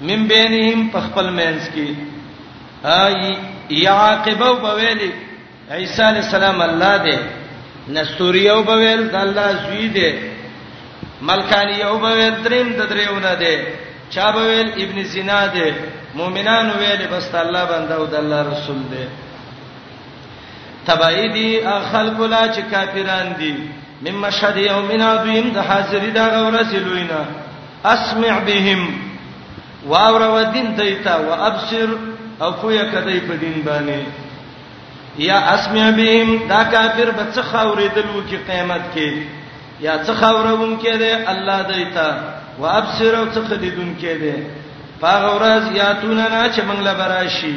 من 0.00 0.26
بینهم 0.28 0.88
پخپل 0.90 1.30
مینس 1.30 1.68
کې 1.74 1.88
ای 2.88 3.36
یعقبو 3.70 4.54
بویل 4.54 5.12
عیسی 5.70 6.02
علی 6.02 6.18
السلام 6.18 6.60
الله 6.62 6.96
دی 7.04 7.18
نستوریو 7.92 8.62
بویل 8.62 9.08
د 9.08 9.14
الله 9.14 9.48
زوی 9.68 9.88
دی 9.88 10.35
ملکانی 11.22 11.72
یو 11.78 11.98
به 11.98 12.30
دریم 12.44 12.68
د 12.78 12.80
دریونه 12.92 13.34
دی 13.40 13.56
چا 14.14 14.32
به 14.32 14.40
ویل 14.48 14.70
ابن 14.82 15.04
سینا 15.12 15.46
دی 15.54 15.68
مؤمنان 16.14 16.70
ویل 16.78 17.06
بس 17.12 17.34
الله 17.34 17.64
بنده 17.72 17.94
او 17.94 18.04
د 18.06 18.14
الله 18.14 18.40
رسول 18.52 18.76
دی 18.92 19.06
تبعی 20.86 21.28
دی 21.36 21.50
خلق 21.92 22.20
لا 22.20 22.42
چې 22.54 22.62
کافران 22.74 23.32
دي 23.38 23.54
مم 24.06 24.20
مشهد 24.24 24.56
یوم 24.56 24.90
عظیم 25.02 25.50
د 25.50 25.58
حاضری 25.58 26.10
دا 26.10 26.26
غورسلوینا 26.28 27.22
اسمع 27.84 28.40
بهم 28.40 28.88
واور 29.86 30.22
ودین 30.28 30.68
دیتا 30.76 31.16
وابصر 31.22 31.88
او 32.40 32.50
کویا 32.52 32.84
کدی 32.92 33.20
په 33.20 33.34
دین 33.36 33.62
باندې 33.66 34.00
یا 35.18 35.38
اسمع 35.38 35.90
بهم 35.90 36.48
دا 36.48 36.64
کافر 36.74 37.08
بڅ 37.18 37.36
خاورې 37.50 37.88
دلو 37.94 38.22
کې 38.30 38.36
قیامت 38.50 38.82
کې 38.94 39.08
یا 39.80 39.94
څه 40.04 40.12
خاورون 40.20 40.76
کې 40.82 40.94
دی 41.02 41.12
الله 41.32 41.58
دیتا 41.72 42.08
وابصر 42.60 43.14
او 43.18 43.24
څه 43.34 43.40
خدیدون 43.48 43.90
کې 44.02 44.14
دی 44.22 44.34
پاغه 45.00 45.30
ورځ 45.36 45.76
یا 45.80 45.88
توننا 46.02 46.42
چې 46.48 46.60
منګل 46.68 46.88
براشي 47.00 47.54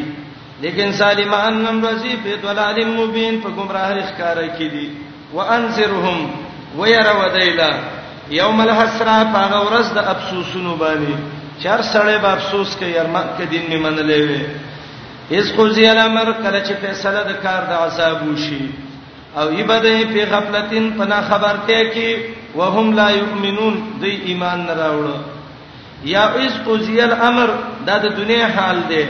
لیکن 0.63 0.91
سالمان 1.01 1.53
نم 1.65 1.85
رزی 1.87 2.15
په 2.23 2.35
دلال 2.43 2.79
مبین 2.93 3.39
په 3.43 3.49
گمراه 3.57 3.91
ښکارا 4.09 4.47
کې 4.47 4.67
دي 4.73 4.89
وانذرهم 5.33 6.31
وير 6.79 7.07
ودیلا 7.19 7.71
یوم 8.39 8.61
الحسره 8.65 9.15
پاغه 9.35 9.59
ورځ 9.67 9.93
د 9.97 10.11
افسوسونو 10.15 10.75
باندې 10.77 11.63
چر 11.63 11.81
سړی 11.93 12.17
به 12.23 12.33
افسوس 12.33 12.75
کوي 12.79 12.91
یرما 12.97 13.23
کې 13.37 13.43
دین 13.53 13.65
می 13.71 13.79
منلې 13.83 14.21
وي 14.31 14.41
اس 15.37 15.51
خو 15.55 15.67
زیل 15.73 15.97
امر 16.03 16.31
کله 16.43 16.59
چې 16.63 16.73
فیصله 16.83 17.23
د 17.29 17.41
کار 17.43 17.61
د 17.71 17.73
عذاب 17.85 18.21
وشي 18.27 18.63
او 19.37 19.53
یبدای 19.53 20.05
په 20.05 20.25
غفلتین 20.25 20.91
پنا 20.93 21.21
خبرته 21.21 21.89
کی 21.93 22.15
وهم 22.55 22.91
لا 22.95 23.11
یؤمنون 23.11 23.75
دوی 24.01 24.09
ایمان 24.25 24.59
نه 24.65 24.73
راوړو 24.73 25.15
یا 26.05 26.23
اس 26.27 26.53
قضی 26.67 26.99
الامر 27.01 27.49
دا 27.85 27.97
د 27.97 28.05
دنیا 28.17 28.47
حال 28.55 28.79
دی 28.89 29.03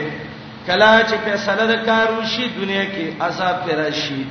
کلا 0.67 1.01
چې 1.09 1.15
فیصله 1.25 1.65
د 1.67 1.85
کار 1.85 2.07
وشي 2.19 2.47
دنیا 2.61 2.83
کې 2.85 3.21
عذاب 3.21 3.65
پر 3.69 3.75
راشي 3.75 4.25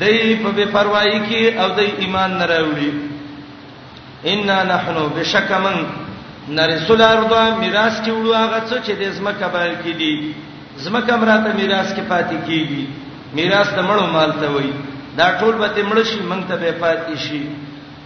دای 0.00 0.36
په 0.42 0.50
بے 0.50 0.64
پروايي 0.64 1.20
کې 1.28 1.58
او 1.60 1.68
دای 1.68 1.90
ایمان 1.98 2.38
نه 2.38 2.46
راوړي 2.46 2.90
ان 4.26 4.46
نحنو 4.68 5.08
بشکمن 5.16 5.82
نرسل 6.48 7.02
ارضا 7.02 7.42
میراث 7.60 8.00
کې 8.02 8.08
وړو 8.10 8.34
هغه 8.34 8.60
څه 8.70 8.76
چې 8.86 8.92
د 9.00 9.10
زمکه 9.10 9.48
بار 9.48 9.70
کې 9.84 9.96
دي 9.98 10.32
زمکه 10.84 11.16
مراته 11.16 11.52
میراث 11.56 11.94
کې 11.94 12.00
پاتې 12.10 12.36
کیږي 12.46 12.86
میراث 13.32 13.72
د 13.74 13.78
مړو 13.82 14.06
مال 14.12 14.32
ته 14.40 14.50
وایي 14.50 14.72
دا 15.18 15.28
ټول 15.40 15.54
به 15.62 15.68
مړ 15.88 15.98
شي 16.10 16.18
مونږ 16.30 16.42
ته 16.48 16.54
به 16.62 16.70
پاتې 16.82 17.14
شي 17.24 17.42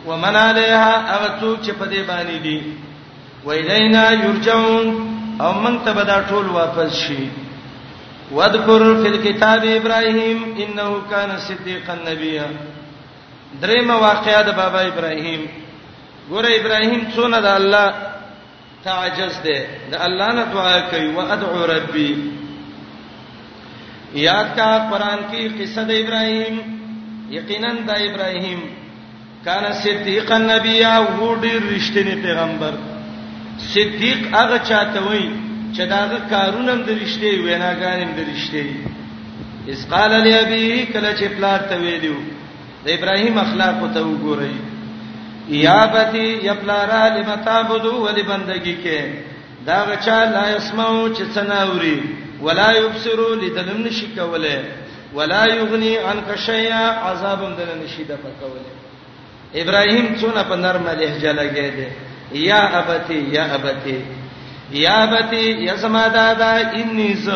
ومن 0.09 0.35
علیها 0.49 0.93
اغتو 1.17 1.51
چې 1.65 1.73
په 1.79 1.87
دې 1.93 2.01
باندې 2.11 2.37
دي 2.47 2.59
ویلینا 3.47 4.05
یرجعون 4.25 4.87
او 5.45 5.51
مونږ 5.63 5.77
ته 5.85 5.91
به 5.97 6.03
دا 6.13 6.19
ټول 6.31 6.47
واپس 6.59 6.91
شي 7.05 7.23
واذکر 8.37 8.83
فی 9.03 9.09
الكتاب 9.15 9.63
ابراهیم 9.79 10.39
انه 10.65 10.87
کان 11.11 11.31
صدیقا 11.49 11.95
نبیا 12.09 12.47
درېمه 13.63 13.95
واقعیا 14.09 14.41
د 14.45 14.51
بابا 14.61 14.81
ابراهیم 14.91 15.43
ګوره 16.31 16.51
ابراهیم 16.61 17.01
څونه 17.17 17.39
د 17.47 17.49
الله 17.61 17.89
تعجز 18.85 19.35
ده 19.47 19.59
د 19.91 19.95
الله 20.07 20.29
نه 20.37 20.45
دعا 20.55 20.77
کوي 20.93 21.09
وادعو 21.17 21.67
ربي 21.75 22.13
یاد 24.29 24.49
کا 24.57 24.71
قران 24.91 25.19
کی 25.31 25.43
قصه 25.59 25.83
د 25.91 25.93
ابراهیم 26.03 26.57
یقینا 27.37 27.68
د 27.89 27.91
ابراهیم 28.09 28.59
کان 29.47 29.64
صدیق 29.85 30.28
النبی 30.39 30.78
او 30.97 31.28
ډیر 31.45 31.61
رښتینی 31.74 32.16
پیغمبر 32.26 32.74
صدیق 33.74 34.20
هغه 34.37 34.59
چاته 34.70 35.01
وای 35.07 35.22
چې 35.74 35.83
داغه 35.93 36.18
کارونه 36.33 36.74
د 36.87 36.89
رښتې 37.03 37.30
ویناګانې 37.47 38.09
د 38.16 38.20
رښتې 38.33 38.64
اس 39.72 39.80
قال 39.93 40.11
علی 40.18 40.33
ابي 40.43 40.64
کله 40.93 41.11
چې 41.18 41.26
پلار 41.39 41.61
ته 41.72 41.80
ویلو 41.85 42.18
د 42.85 42.93
ابراهیم 42.97 43.37
اخلاق 43.47 43.78
ته 43.97 44.01
وګورئ 44.11 44.57
یا 45.66 45.80
بتی 45.97 46.26
یا 46.49 46.55
پلارا 46.62 47.03
لمتابدو 47.16 47.93
ولی 48.05 48.22
بندگی 48.35 48.76
کې 48.85 48.99
دا 49.70 49.78
غچا 49.89 50.20
لا 50.37 50.45
اسمو 50.61 50.93
چې 51.14 51.22
څناوري 51.35 51.99
ولا 52.49 52.70
يبصروا 52.80 53.35
لدلم 53.43 53.80
نشکوله 53.89 54.57
ولا 55.15 55.45
یغنی 55.55 55.97
عنک 55.97 56.37
شیئا 56.47 56.83
عذابم 57.13 57.55
دل 57.55 57.69
نشیدا 57.85 58.17
پکوله 58.17 58.73
ابراهیم 59.63 60.07
څونه 60.21 60.43
په 60.51 60.57
نرمه 60.65 60.93
لهجه 60.95 61.33
لګی 61.33 61.71
دی 61.77 61.87
یا 62.49 62.61
ابتی 62.79 63.19
یا 63.33 63.45
ابتی 63.55 63.99
یا 64.85 64.95
ابتی 65.03 65.49
یا 65.69 65.77
سما 65.77 66.07
دادا 66.15 66.51
انی 66.81 67.13
ز 67.25 67.29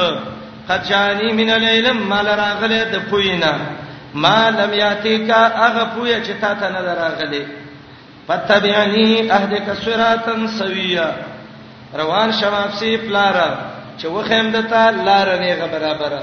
خچانی 0.69 1.33
من 1.33 1.51
العلم 1.59 1.97
مال 2.13 2.27
راغله 2.43 2.85
د 2.93 2.97
پوینا 3.11 3.53
ما 4.27 4.51
لم 4.59 4.73
یاتیکا 4.75 5.41
اغه 5.69 5.85
پوی 5.97 6.11
چې 6.25 6.31
تا 6.41 6.55
ته 6.55 6.69
نه 6.73 6.81
راغله 7.03 7.43
پتبعنی 8.29 9.31
اهدک 9.33 9.71
صراطن 9.85 10.47
سویا 10.59 11.11
روان 11.99 12.33
شمافسی 12.41 12.97
پلارا 12.97 13.49
چې 13.99 14.05
وخیم 14.07 14.51
دتا 14.53 14.91
لار 14.91 15.39
نه 15.41 15.55
غ 15.61 15.69
برابره 15.73 16.23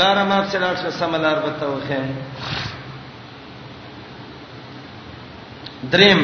لار 0.00 0.18
ما 0.30 0.38
په 0.50 0.58
لار 0.64 0.74
څه 0.82 0.90
سم 1.00 1.12
لار 1.24 1.38
بته 1.46 1.66
وخم 1.74 2.08
دریم 5.92 6.20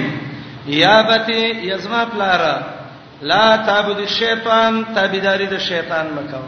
یابتی 0.80 1.40
یزما 1.70 2.02
پلارا 2.12 2.54
لا 3.30 3.56
تعبد 3.66 3.98
الشیطان 4.08 4.74
تابعداري 4.94 5.46
د 5.46 5.58
شیطان 5.68 6.06
مکو 6.16 6.44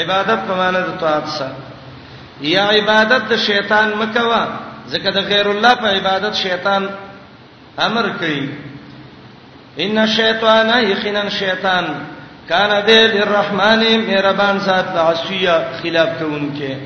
عبادت 0.00 0.40
په 0.48 0.54
معنا 0.62 0.80
د 0.80 0.90
طاعت 1.00 1.26
سره 1.38 1.56
یا 2.52 2.64
عبادت 2.78 3.22
د 3.32 3.36
شیطان 3.46 3.88
مکوا 4.02 4.42
ځکه 4.92 5.10
د 5.16 5.28
غیر 5.32 5.46
الله 5.52 5.74
په 5.82 5.88
عبادت 5.98 6.34
شیطان 6.44 6.82
امر 7.88 8.06
کوي 8.20 8.44
ان 9.84 9.98
الشیطان 10.04 10.68
یقینا 10.92 11.28
شیطان 11.38 11.86
کان 12.50 12.70
دې 12.86 13.00
للرحمن 13.14 13.82
مهربان 14.06 14.56
ذات 14.66 14.84
د 14.94 14.96
عصیه 15.08 15.56
خلاف 15.82 16.08
کوونکې 16.20 16.76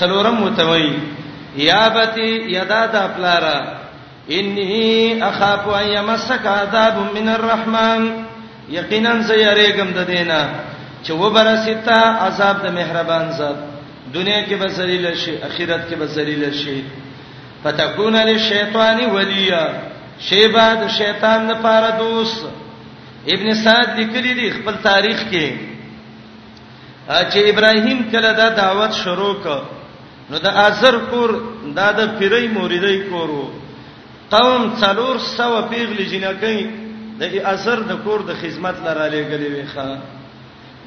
سلورم 0.00 0.36
متوي 0.42 0.92
یابتی 1.68 2.30
یدا 2.58 2.80
د 2.92 2.96
پلارا 3.16 3.56
انی 4.36 5.20
اخاف 5.28 5.66
ان 5.80 5.88
یمسک 5.94 6.46
عذاب 6.52 6.96
من 7.16 7.28
الرحمن 7.34 8.06
یقینا 8.76 9.16
زیریګم 9.32 9.88
د 9.98 10.06
دینه 10.12 10.38
چې 11.04 11.10
وبرستا 11.10 11.98
عذاب 12.28 12.62
د 12.66 12.70
مهربان 12.78 13.28
ذات 13.42 13.56
دنیا 14.14 14.40
کې 14.46 14.54
به 14.60 14.68
ذلیل 14.78 15.14
شي 15.24 15.34
اخرت 15.42 15.86
کې 15.90 15.94
به 15.94 16.06
ذلیل 16.06 16.54
شي 16.62 16.78
فتكون 17.64 18.16
للشیطان 18.30 19.04
ولیا 19.18 19.68
شیبا 20.30 20.72
د 20.84 20.88
شیطان 21.00 21.50
لپاره 21.54 21.94
دوست 22.04 22.46
ابن 23.28 23.52
سعد 23.64 23.98
لیکلی 23.98 24.34
دی 24.34 24.50
خپل 24.50 24.76
تاریخ 24.82 25.22
کې 25.32 25.52
چې 27.08 27.36
ابراهیم 27.52 28.02
کله 28.12 28.32
دا 28.40 28.48
دعوت 28.56 28.92
شروع 29.04 29.34
ک 29.44 29.46
نو 30.30 30.38
د 30.44 30.56
ازر 30.64 30.98
کور 31.10 31.30
دا 31.76 31.90
د 31.98 32.16
پیرې 32.18 32.48
مریدای 32.54 32.98
کورو 33.10 33.42
قوم 34.30 34.70
څلور 34.80 35.18
سو 35.18 35.60
پیغلی 35.70 36.04
جنکې 36.08 36.66
د 37.20 37.46
ازر 37.52 37.80
د 37.90 38.00
کور 38.04 38.20
د 38.28 38.34
خدمت 38.40 38.80
لراله 38.86 39.22
غلې 39.22 39.52
وي 39.52 39.64
ښا 39.74 39.88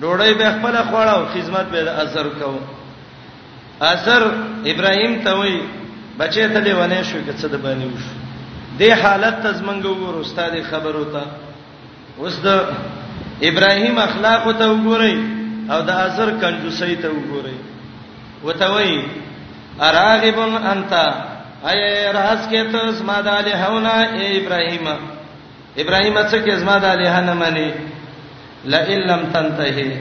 ډوړې 0.02 0.34
به 0.38 0.50
خپل 0.58 0.76
خوړه 0.90 1.14
او 1.18 1.26
خدمت 1.34 1.66
به 1.72 1.84
د 1.84 1.88
ازر 2.02 2.28
کو 2.40 2.60
ازر 3.82 4.22
ابراهیم 4.74 5.22
ته 5.24 5.32
وای 5.36 5.56
بچې 6.18 6.54
ته 6.54 6.60
دی 6.60 6.74
ونه 6.74 7.04
شو 7.04 7.20
که 7.26 7.34
څه 7.38 7.46
د 7.46 7.56
باندې 7.56 7.86
وشو 7.96 8.18
د 8.80 8.82
حالت 9.02 9.42
تزمنګ 9.46 9.84
وګور 9.86 10.16
استاد 10.22 10.54
خبرو 10.70 11.04
ته 11.14 11.24
اوس 12.20 12.34
د 12.44 12.48
ابراهیم 13.50 13.96
اخلاق 14.08 14.44
ته 14.60 14.66
وګورئ 14.72 15.16
او 15.74 15.80
د 15.88 15.90
ازر 16.06 16.30
کنجوسۍ 16.42 16.96
ته 17.04 17.08
وګورئ 17.18 17.58
وتوي 18.46 18.94
اراغب 19.88 20.38
انت 20.74 20.94
اي 21.72 21.80
راز 22.18 22.42
کې 22.52 22.62
ته 22.74 22.92
زما 23.00 23.18
د 23.28 23.30
الهونه 23.42 23.92
اي 24.16 24.26
ابراهیم 24.42 24.86
ابراهیم 25.82 26.18
څه 26.32 26.38
کې 26.46 26.54
زما 26.62 26.76
د 26.84 26.86
الهونه 26.96 27.34
مني 27.44 27.70
لا 28.74 28.80
لم 29.12 29.22
تنتهي 29.34 29.92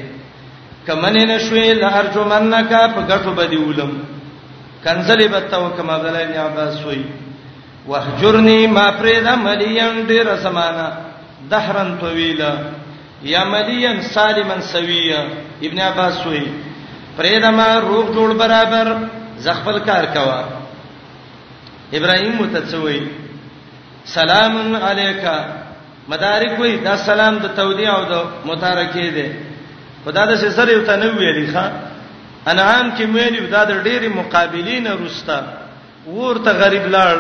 کمنې 0.87 1.23
نشوي 1.33 1.67
لارجمنک 1.85 2.71
په 2.95 3.01
ګټو 3.11 3.31
بدی 3.39 3.57
ولم 3.63 3.93
کنزلی 4.85 5.29
بتاو 5.37 5.71
کما 5.77 5.95
عبد 5.97 6.07
الله 6.11 6.25
بن 6.27 6.37
عباس 6.45 6.85
وای 6.87 7.03
وهجرنی 7.89 8.67
ما 8.67 8.87
پرې 9.01 9.17
د 9.27 9.31
مليان 9.49 10.05
ډیر 10.13 10.37
سمانه 10.45 11.12
دهرن 11.51 11.97
طويلا 12.01 12.53
یا 13.34 13.45
مليان 13.45 14.03
سالما 14.14 14.61
سويا 14.72 15.20
ابن 15.66 15.80
عباس 15.80 16.26
وی 16.26 16.45
پرېدما 17.16 17.66
روغ 17.88 18.07
جوړ 18.14 18.28
برابر 18.43 18.86
زغفل 19.45 19.78
کار 19.86 20.05
کوا 20.14 20.40
ابراهيم 21.99 22.32
متڅوي 22.40 23.01
سلام 24.18 24.76
عليکا 24.76 25.36
مدارک 26.09 26.61
وی 26.61 26.76
دا 26.84 26.97
سلام 27.07 27.38
د 27.43 27.47
تودیع 27.57 27.90
او 27.97 28.03
د 28.05 28.26
متارکه 28.51 29.09
دی 29.16 29.26
خدا 30.05 30.24
د 30.26 30.34
سر 30.57 30.68
یو 30.68 30.84
تنوی 30.86 31.32
لخوا 31.38 31.66
انعام 32.53 32.86
کې 32.97 33.05
مېلی 33.05 33.51
دا 33.51 33.64
د 33.64 33.82
ډېری 33.84 34.09
مقابلین 34.16 34.86
رستا 35.07 35.38
ورته 36.07 36.53
غریب 36.62 36.86
لاړ 36.97 37.16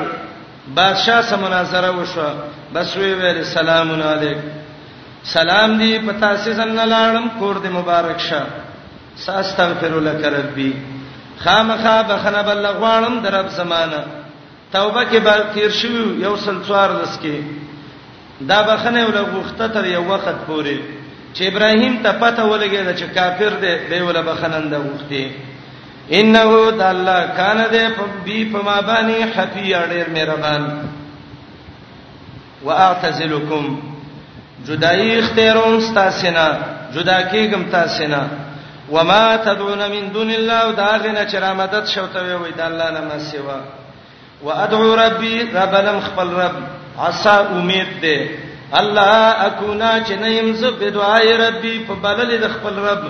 بادشاہ 0.70 1.20
سره 1.28 1.36
مناظره 1.42 1.90
وشو 1.92 2.26
بس 2.74 2.96
وی 2.96 3.12
ویل 3.20 3.42
سلام 3.52 3.90
علیک 4.02 4.38
سلام 5.30 5.74
دی 5.78 5.88
پتا 6.06 6.28
سې 6.36 6.56
څنګه 6.56 6.84
لاړم 6.90 7.26
کور 7.38 7.56
دې 7.58 7.68
مبارک 7.78 8.18
شه 8.18 8.46
ساستغفر 9.24 9.98
لك 10.06 10.24
ربي 10.36 10.68
خامخا 11.44 11.96
بخنه 12.12 12.42
بلغواړم 12.42 13.20
در 13.26 13.34
رب 13.38 13.48
زمانہ 13.58 14.00
توبه 14.72 15.04
کې 15.04 15.16
بل 15.28 15.42
تیر 15.54 15.70
شو 15.82 16.06
یو 16.24 16.34
سل 16.46 16.56
څوار 16.68 17.02
لس 17.02 17.18
کې 17.22 17.42
دا 18.52 18.62
بخنه 18.70 19.06
ولغوخته 19.06 19.66
تر 19.78 19.86
یو 19.94 20.02
وخت 20.12 20.36
پورې 20.46 20.76
چې 21.34 21.42
ابراهیم 21.52 22.02
ته 22.02 22.12
پته 22.12 22.42
ولګېد 22.42 22.98
چې 22.98 23.14
کافر 23.18 23.54
دی 23.60 23.78
به 23.90 24.02
ول 24.08 24.22
بخننده 24.30 24.78
وخته 24.86 25.30
انه 26.20 26.52
د 26.80 26.82
الله 26.94 27.20
کان 27.36 27.58
دې 27.74 27.84
په 27.98 28.04
بي 28.24 28.38
په 28.52 28.58
ما 28.66 28.80
باندې 28.88 29.24
حفي 29.34 29.74
اړیر 29.82 30.08
مهربان 30.10 30.82
واعتزلکم 32.64 33.64
جدای 34.66 35.18
اختیاروم 35.18 35.94
تاسینا 35.94 36.46
جدا 36.94 37.18
کیګم 37.32 37.62
تاسینا 37.72 38.22
وما 38.90 39.36
تدعون 39.46 39.82
من 39.94 40.12
دون 40.12 40.30
الله 40.36 40.72
داغنا 40.82 41.24
چرامدت 41.24 41.88
شوته 41.96 42.36
وي 42.44 42.50
د 42.56 42.60
الله 42.60 42.90
نه 42.90 43.00
ما 43.00 43.18
سیوا 43.30 43.56
وادعو 44.44 44.94
ربي 44.96 45.34
ربلم 45.42 46.00
خپل 46.08 46.30
رب 46.42 46.54
عسى 46.98 47.28
امید 47.58 47.88
دې 48.02 48.28
الله 48.80 49.46
اكونا 49.48 49.92
چې 50.06 50.10
نیم 50.22 50.52
زه 50.52 50.70
بدعای 50.70 51.32
ربي 51.36 51.78
په 51.88 51.94
بلل 51.94 52.38
د 52.40 52.48
خپل 52.48 52.78
رب 52.88 53.02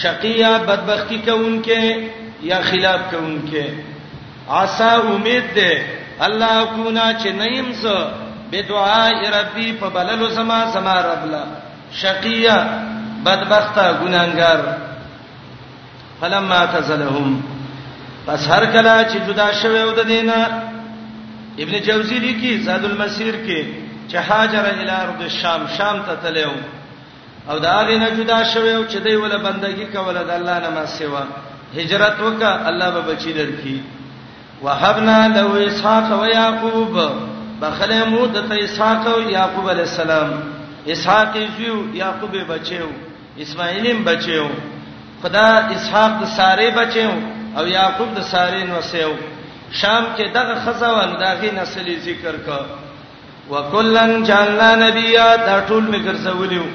شقیا 0.00 0.58
بدبختی 0.66 1.18
کوونکې 1.26 2.10
یا 2.42 2.60
خلاف 2.70 3.00
کوونکې 3.10 3.84
عسا 4.50 4.96
امید 5.14 5.54
ده 5.54 5.84
الله 6.26 6.64
کو 6.76 6.90
نا 6.90 7.12
چې 7.22 7.26
نیم 7.38 7.72
سو 7.82 7.94
بدعاء 8.50 9.30
ربي 9.32 9.72
په 9.80 9.88
بللو 9.94 10.28
سما 10.34 10.60
سما 10.72 10.94
رب 11.06 11.24
لا 11.30 11.42
شقیا 12.02 12.56
بدبخته 13.24 13.94
ګناګار 14.02 14.60
فلما 16.20 16.64
تزلهم 16.76 17.40
پس 18.26 18.48
هر 18.48 18.64
کله 18.66 18.94
چې 19.10 19.28
جدا 19.28 19.52
شوه 19.62 19.84
ود 19.86 20.06
دینه 20.06 20.46
ابن 21.66 21.78
جوزی 21.90 22.18
لیکي 22.18 22.56
زاد 22.62 22.84
المسیر 22.84 23.34
کې 23.34 23.66
چې 24.12 24.14
هاجر 24.30 24.64
الی 24.70 24.90
ارض 25.00 25.22
الشام 25.26 25.66
شام 25.78 26.02
ته 26.06 26.14
تلو 26.22 26.50
او 27.50 27.58
دا 27.58 27.76
غینه 27.84 28.08
جدا 28.16 28.44
شوه 28.54 28.68
او 28.74 28.88
چې 28.88 28.96
دی 29.04 29.16
ول 29.16 29.36
بندگی 29.42 29.84
کوله 29.86 30.22
د 30.24 30.30
الله 30.38 30.58
نه 30.66 30.70
ما 30.78 30.86
سیوا 30.98 31.22
هجرت 31.76 32.20
وکا 32.20 32.52
الله 32.68 32.90
به 32.90 33.00
بچی 33.00 33.32
درکې 33.32 33.80
وهبنا 34.62 35.26
له 35.28 35.66
اسحاق 35.66 36.20
و 36.20 36.24
يعقوب 36.24 36.96
بخله 37.62 38.04
مو 38.04 38.26
د 38.26 38.52
اسحاق 38.52 39.06
او 39.06 39.20
يعقوب 39.20 39.68
عليه 39.70 39.82
السلام 39.82 40.30
اسحاق 40.88 41.36
یو 41.36 41.76
يعقوب 41.94 42.36
بچیو 42.54 42.86
اسماعیلم 43.38 44.02
بچیو 44.04 44.46
خدا 45.22 45.44
اسحاق 45.74 46.10
د 46.22 46.24
ساره 46.36 46.70
بچیو 46.70 47.10
او 47.56 47.66
يعقوب 47.66 48.08
د 48.16 48.20
ساره 48.22 48.64
نوسیو 48.64 49.12
شام 49.80 50.04
کې 50.16 50.24
دغه 50.34 50.54
خزوان 50.64 51.16
دغه 51.24 51.50
نسل 51.62 51.94
ذکر 52.04 52.34
کا 52.46 52.60
وکلن 53.50 54.22
جعلنا 54.24 54.70
نبیا 54.86 55.36
دا 55.36 55.60
ټول 55.68 55.84
میګرځولیو 55.92 56.66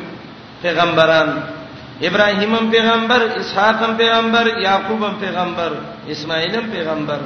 پیغمبران 0.63 1.29
ابراهیم 2.07 2.55
هم 2.55 2.71
پیغمبر 2.75 3.21
اسحاق 3.41 3.75
هم 3.83 3.97
پیغمبر 3.97 4.45
یاقوب 4.67 5.03
هم 5.03 5.15
پیغمبر 5.19 5.71
اسماعیل 6.13 6.55
هم 6.55 6.67
پیغمبر 6.75 7.19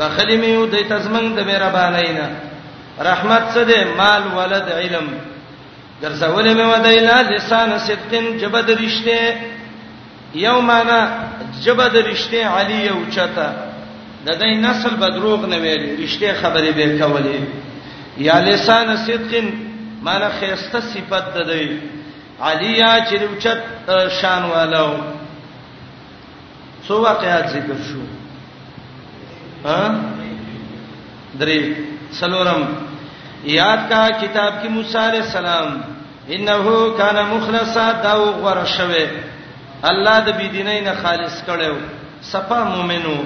بخلی 0.00 0.36
میو 0.42 0.62
د 0.74 0.76
تزمن 0.92 1.26
د 1.36 1.38
مهربانینا 1.50 2.26
رحمت 3.08 3.44
څه 3.54 3.58
ده 3.68 3.78
مال 4.00 4.22
ولد 4.38 4.66
علم 4.80 5.06
درځولې 6.02 6.52
مې 6.58 6.64
ودایلا 6.74 7.16
لسان 7.32 7.70
سبتن 7.88 8.24
جبد 8.40 8.68
رشته 8.84 9.18
یومانا 10.46 11.00
جبد 11.64 11.94
رشته 12.10 12.40
علی 12.54 12.88
او 12.88 13.00
چتا 13.14 13.48
د 14.26 14.28
دې 14.40 14.50
نسل 14.66 14.92
بدروغ 15.02 15.40
نه 15.52 15.58
ویلي 15.62 15.90
رشته 16.04 16.26
خبرې 16.42 16.70
به 16.78 16.86
کولې 17.00 17.38
یا 18.26 18.36
لسان 18.48 18.88
صدقن 19.06 19.48
مانا 20.04 20.28
خيسته 20.40 20.80
صفت 20.92 21.24
ده 21.34 21.42
دی 21.50 21.66
علیا 22.46 22.92
چې 23.08 23.16
اوچت 23.28 23.62
شان 24.20 24.44
والو 24.50 24.88
سو 26.88 27.00
واقعات 27.02 27.48
ذکر 27.52 27.74
شو 27.86 28.02
ها 29.64 29.80
درې 31.40 31.58
سلورم 32.18 32.62
یاد 33.54 33.88
کا 33.88 34.06
کتاب 34.20 34.52
کې 34.62 34.68
موسی 34.76 34.98
علیہ 34.98 35.20
السلام 35.22 35.80
انه 36.36 36.78
کان 37.00 37.18
مخلصا 37.32 37.90
دا 38.06 38.14
غره 38.22 38.64
شوه 38.76 39.02
الله 39.90 40.14
د 40.30 40.36
بی 40.38 40.48
دیني 40.54 40.78
نه 40.86 40.94
خالص 41.02 41.42
کړو 41.46 41.74
صفا 42.30 42.62
مؤمنو 42.70 43.16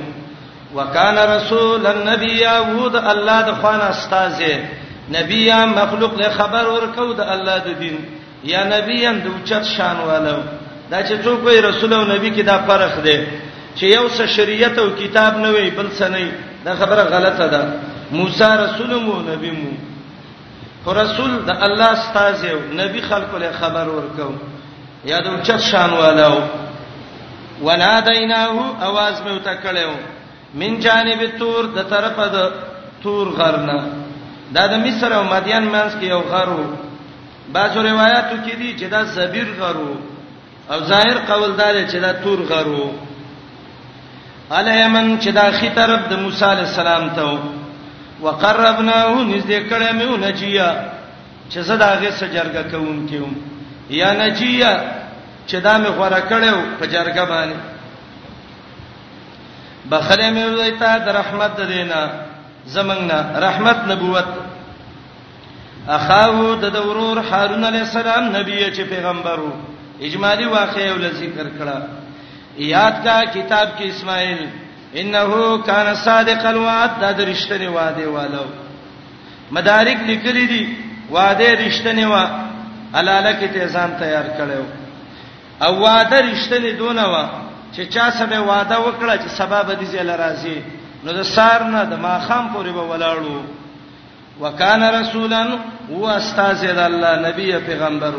وکانا 0.75 1.25
رسول 1.37 1.87
النبی 1.93 2.33
یعود 2.41 2.97
الله 3.03 3.37
د 3.49 3.53
خوانه 3.61 3.85
استاد 3.85 4.43
نبی 5.17 5.45
مخلوق 5.77 6.15
له 6.25 6.29
خبر 6.41 6.67
ورکو 6.75 7.09
د 7.23 7.33
الله 7.37 7.59
د 7.69 7.79
دین 7.85 8.03
یا 8.45 8.65
نبی 8.65 9.07
ان 9.07 9.19
د 9.25 9.27
اوچت 9.33 9.65
شان 9.77 9.97
والو 10.09 10.39
دا 10.91 10.99
چې 11.09 11.15
څوک 11.25 11.39
وي 11.45 11.59
رسول 11.69 11.91
او 11.93 12.05
نبی 12.15 12.31
کې 12.37 12.43
دا 12.53 12.57
فرق 12.69 12.95
دی 13.05 13.19
چې 13.77 13.83
یو 13.97 14.07
څه 14.17 14.25
شریعت 14.37 14.75
او 14.79 14.89
کتاب 15.03 15.33
نه 15.45 15.51
وي 15.55 15.69
بل 15.79 15.89
څه 15.99 16.03
نه 16.15 16.23
دا 16.65 16.73
خبره 16.81 17.03
غلطه 17.15 17.47
ده 17.55 17.63
موسی 18.19 18.45
رسول 18.65 18.93
مو 19.03 19.17
نبی 19.33 19.51
مو 19.51 19.71
خو 20.85 20.91
رسول 21.03 21.31
د 21.47 21.49
الله 21.67 21.85
استاد 21.99 22.35
یو 22.51 22.59
نبی 22.81 23.01
خلکو 23.03 23.37
له 23.45 23.51
خبر 23.61 23.87
ورکو 23.95 24.29
یا 25.11 25.19
د 25.21 25.27
اوچت 25.35 25.61
شان 25.71 25.91
والو 26.03 26.35
ونادیناه 26.35 28.57
आवाज 28.81 29.15
مې 29.25 29.31
وتکړیو 29.33 29.93
من 30.61 30.73
جانب 30.81 31.21
تور 31.39 31.63
د 31.77 31.79
طرفه 31.93 32.27
د 32.37 32.39
تور 33.03 33.27
غرنا 33.37 33.81
دا 34.55 34.63
د 34.73 34.75
مصر 34.87 35.09
او 35.13 35.25
مدین 35.25 35.65
منځ 35.73 35.93
کې 36.01 36.05
یو 36.15 36.19
غر 36.33 36.49
وو 36.55 36.65
بعضو 37.51 37.83
روایتو 37.83 38.37
کې 38.45 38.55
دي 38.57 38.75
چې 38.79 38.89
دا 38.91 39.03
زبیر 39.17 39.49
غرو 39.61 39.95
او 40.71 40.79
ظاهر 40.85 41.19
قوالدار 41.27 41.75
چې 41.87 41.97
دا 42.01 42.13
تور 42.23 42.39
غرو 42.51 42.85
الیمن 44.59 45.19
چې 45.21 45.29
دا 45.33 45.51
خې 45.59 45.75
طرف 45.75 46.01
د 46.11 46.19
موسی 46.23 46.45
علی 46.45 46.61
السلام 46.61 47.09
ته 47.11 47.39
وقربناه 48.23 49.15
نږدې 49.15 49.59
کړه 49.71 49.93
مې 49.99 50.09
ونجیا 50.09 50.69
چې 51.51 51.59
زدا 51.61 51.91
غې 52.01 52.11
سجرګه 52.21 52.63
کوم 52.71 53.07
کېوم 53.09 53.33
یا 53.91 54.13
نجیا 54.13 54.73
چې 55.49 55.55
دا 55.61 55.75
مې 55.79 55.89
غوړه 55.97 56.21
کړو 56.31 56.57
په 56.79 56.87
جرګه 56.87 57.25
باندې 57.31 57.59
بخله 59.91 60.29
مې 60.35 60.45
ویتا 60.59 60.99
د 60.99 61.09
رحمت 61.09 61.61
دینا 61.69 62.01
زمنګ 62.75 63.01
نه 63.11 63.39
رحمت 63.45 63.79
نبوت 63.91 64.27
اخاو 65.89 66.55
د 66.55 66.65
دورور 66.71 67.19
هارون 67.19 67.65
علی 67.65 67.79
السلام 67.79 68.25
نبی 68.37 68.57
چې 68.71 68.81
پیغمبرو 68.89 69.51
اجمالی 70.09 70.45
واقعې 70.45 70.91
ول 70.97 71.09
ذکر 71.15 71.47
کړه 71.59 71.83
یاد 72.67 72.93
کا 73.05 73.21
کتاب 73.35 73.69
کې 73.79 73.83
اسماعیل 73.83 74.49
انه 75.01 75.59
کان 75.67 75.95
صادق 76.05 76.47
الوعد 76.47 76.91
د 77.17 77.25
رښتینی 77.35 77.67
وعده 77.77 78.09
والو 78.11 78.45
مدارک 79.51 79.99
لیکلي 80.07 80.47
دي 80.47 80.77
وعده 81.11 81.47
رښتینی 81.55 82.07
وا 82.07 82.23
الاله 82.95 83.33
کې 83.41 83.49
ته 83.55 83.67
ځان 83.69 83.97
تیار 84.03 84.27
کړو 84.37 84.65
او 85.67 85.81
وعده 85.81 86.21
رښتینی 86.29 86.73
دونه 86.79 87.03
وا 87.09 87.25
چې 87.75 87.81
چا 87.89 88.11
سبه 88.11 88.41
وعده 88.41 88.77
وکړه 88.81 89.19
چې 89.25 89.29
سبب 89.29 89.67
دې 89.81 89.85
زل 89.85 90.11
راځي 90.23 90.59
نو 91.05 91.13
د 91.13 91.23
سار 91.35 91.65
نه 91.73 91.85
د 91.85 91.95
ماخام 92.07 92.49
پورې 92.55 92.71
به 92.71 92.85
ولاړو 92.91 93.62
وکانه 94.41 94.91
رسولا 95.01 95.59
هو 95.91 96.07
استاذ 96.09 96.65
الله 96.65 97.21
نبی 97.29 97.53
پیغمبر 97.67 98.15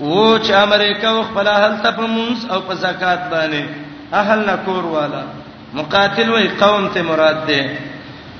وو 0.00 0.38
چې 0.38 0.52
امریکا 0.52 1.08
او 1.10 1.22
خپل 1.22 1.46
اهل 1.48 1.74
ته 1.82 1.90
پمونس 1.90 2.44
او 2.50 2.60
په 2.66 2.74
زکات 2.82 3.20
باندې 3.30 3.64
اهل 4.12 4.46
نکور 4.50 4.84
والا 4.94 5.22
مقاتل 5.74 6.30
وی 6.34 6.48
قوم 6.60 6.86
ته 6.88 7.02
مراد 7.02 7.46
ده 7.46 7.70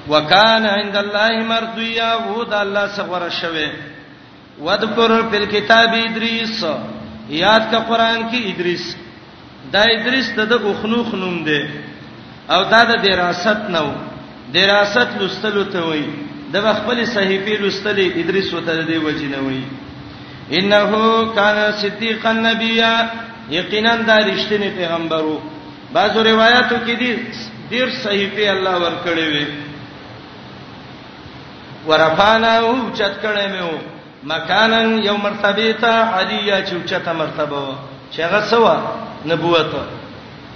وکانه 0.09 0.69
عند 0.69 0.97
الله 1.03 1.33
مرضیا 1.49 2.13
وو 2.29 2.45
د 2.45 2.55
الله 2.61 2.87
سره 2.87 3.29
شوه 3.31 3.73
وذکر 4.63 5.17
فی 5.31 5.37
الكتاب 5.37 5.95
ادریس 6.05 6.65
یاد 7.43 7.67
کا 7.71 7.79
قران 7.89 8.23
کې 8.31 8.53
ادریس 8.53 8.87
دا 9.73 9.81
ادریس 9.97 10.31
ته 10.37 10.45
د 10.53 10.65
اوخنوخ 10.69 11.15
نوم 11.25 11.43
دی 11.51 11.61
او 12.55 12.63
دا 12.71 12.83
د 12.93 13.03
دراست 13.03 13.71
نو 13.77 13.87
دراست 14.53 15.19
لستلو 15.21 15.65
ته 15.73 15.79
وایي 15.89 16.28
د 16.53 16.57
خپل 16.77 16.99
صحیفه 17.15 17.55
لستلې 17.67 18.07
ادریس 18.21 18.55
وته 18.55 18.77
دی 18.91 18.97
وجنه 19.07 19.41
وی 19.49 19.63
انه 20.59 20.93
کان 21.39 21.59
صدیقا 21.83 22.33
نبیا 22.47 22.93
یقینا 23.59 23.93
دا 24.09 24.17
رښتینی 24.29 24.71
پیغمبرو 24.81 25.37
بعضو 25.97 26.23
روایتو 26.31 26.77
کې 26.87 26.95
دي 27.03 27.13
ډیر 27.71 27.89
صحیفه 28.05 28.51
الله 28.53 28.77
ورکړې 28.85 29.27
وي 29.33 29.47
ورفانا 31.89 32.53
او 32.59 32.75
چت 32.99 33.15
کړه 33.23 33.47
مې 33.53 33.63
و 33.71 34.29
مکانن 34.35 34.99
یو 35.09 35.17
مرتبه 35.27 35.73
ته 35.73 35.93
علیه 36.19 36.63
چوچته 36.71 37.13
مرتبه 37.23 37.63
چې 38.13 38.21
هغه 38.27 38.41
سوا 38.53 38.77
نبوت 39.33 39.71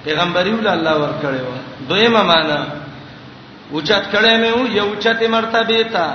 پیغمبري 0.05 0.51
ول 0.55 0.69
الله 0.77 0.95
ورکړې 0.95 1.43
و 1.49 1.85
دویمه 1.89 2.23
معنی 2.33 2.63
اوچت 3.71 4.05
کړه 4.13 4.33
مې 4.43 4.51
او 4.55 4.61
یو 4.79 4.87
اوچت 4.91 5.23
مرتبه 5.37 5.79
تا 5.93 6.07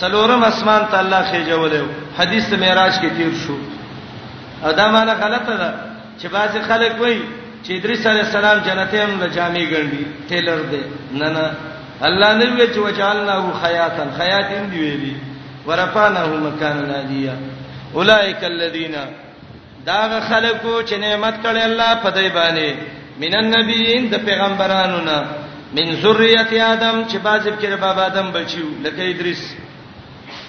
څلورم 0.00 0.44
اسمان 0.50 0.82
ته 0.90 0.98
الله 1.02 1.22
خېجولیو 1.32 1.86
حدیث 2.18 2.48
معراج 2.62 2.92
کې 3.00 3.10
تیر 3.16 3.32
شو 3.46 3.56
ادا 4.70 4.86
معنی 4.94 5.12
غلطه 5.22 5.54
ده 5.62 5.70
چې 6.20 6.26
بعضی 6.36 6.60
خلک 6.68 7.00
وایي 7.00 7.22
چې 7.64 7.70
ادریس 7.76 8.06
علی 8.12 8.20
السلام 8.26 8.58
جنته 8.68 9.04
هم 9.04 9.20
له 9.22 9.26
جامع 9.38 9.60
ګڼي 9.60 10.28
تیلر 10.28 10.60
دی 10.74 10.82
نه 11.20 11.28
نه 11.30 11.50
الله 12.10 12.30
نه 12.40 12.44
وی 12.56 12.66
چې 12.66 12.78
وجعلناه 12.86 13.64
حیاتن 13.66 14.08
حیاتین 14.20 14.70
دی 14.72 14.80
ویلي 14.84 15.14
ورفعناه 15.66 16.28
مکان 16.46 16.78
عالیه 16.98 17.32
اولئک 17.94 18.44
الذین 18.44 18.94
داغه 19.86 20.20
خلکو 20.20 20.82
چې 20.82 20.94
نعمت 21.06 21.34
کړي 21.42 21.64
الله 21.70 21.94
په 22.04 22.08
دای 22.20 22.28
باندې 22.28 22.74
مینن 23.20 23.46
نبیین 23.58 24.10
د 24.10 24.14
پیغمبرانو 24.26 24.98
نه 25.10 25.26
من 25.76 25.94
ذریه 26.02 26.62
آدم 26.72 27.04
چې 27.08 27.16
بازب 27.22 27.60
کې 27.60 27.76
باب 27.80 27.98
آدم 28.00 28.30
بچیو 28.32 28.68
لکه 28.84 29.02
ادریس 29.10 29.42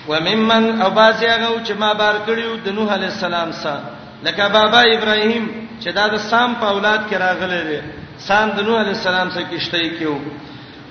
وممن 0.10 0.82
او 0.82 0.90
بازي 0.90 1.26
هغه 1.28 1.64
چې 1.64 1.80
ما 1.80 1.94
بار 1.94 2.16
کړیو 2.28 2.52
د 2.66 2.70
نوح 2.78 2.94
علی 2.94 3.06
السلام 3.06 3.52
سره 3.52 3.82
لکه 4.26 4.48
بابا 4.56 4.80
ابراهیم 4.82 5.50
چې 5.82 5.88
دا 5.96 6.08
د 6.14 6.18
سام 6.30 6.54
په 6.62 6.68
اولاد 6.70 7.02
کې 7.10 7.16
راغلی 7.26 7.62
دی 7.70 7.80
سام 8.28 8.50
د 8.58 8.68
نوح 8.68 8.80
علی 8.82 8.90
السلام 8.90 9.30
سره 9.34 9.44
کیشته 9.50 9.82
کیو 9.98 10.16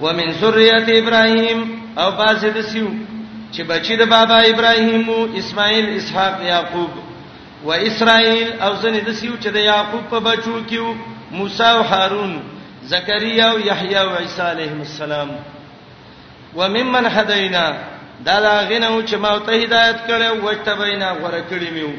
ومن 0.01 0.29
ذریه 0.43 0.99
ابراهیم 0.99 1.61
او 2.01 2.11
بازي 2.21 2.51
د 2.59 2.69
سیو 2.73 2.89
چې 3.53 3.61
بچی 3.69 3.97
د 4.03 4.09
بابا 4.13 4.39
ابراهیم 4.51 5.11
او 5.17 5.19
اسماعیل 5.43 5.91
اسحاق 5.97 6.43
یاقوب 6.53 6.91
و 7.65 7.71
اسرائیل 7.73 8.53
او 8.63 8.71
زنه 8.75 9.01
د 9.01 9.13
سیو 9.13 9.37
چې 9.43 9.49
د 9.57 9.59
یاقوب 9.71 10.05
په 10.15 10.19
بچو 10.31 10.61
کیو 10.69 10.95
موسی 11.31 11.65
او 11.73 11.83
هارون 11.93 12.39
زکریا 12.89 13.51
او 13.53 13.61
یحیی 13.61 13.95
او 13.97 14.15
عیسی 14.17 14.41
علیهم 14.43 14.81
السلام 14.81 15.31
وممن 16.57 17.07
هدینا 17.07 17.71
دا 18.25 18.39
لا 18.39 18.59
غنو 18.71 19.07
چې 19.07 19.15
ما 19.15 19.39
ته 19.39 19.53
هدایت 19.63 19.97
کړو 20.09 20.45
وجته 20.45 20.75
بینا 20.75 21.13
غره 21.13 21.43
کړی 21.51 21.71
میو 21.73 21.93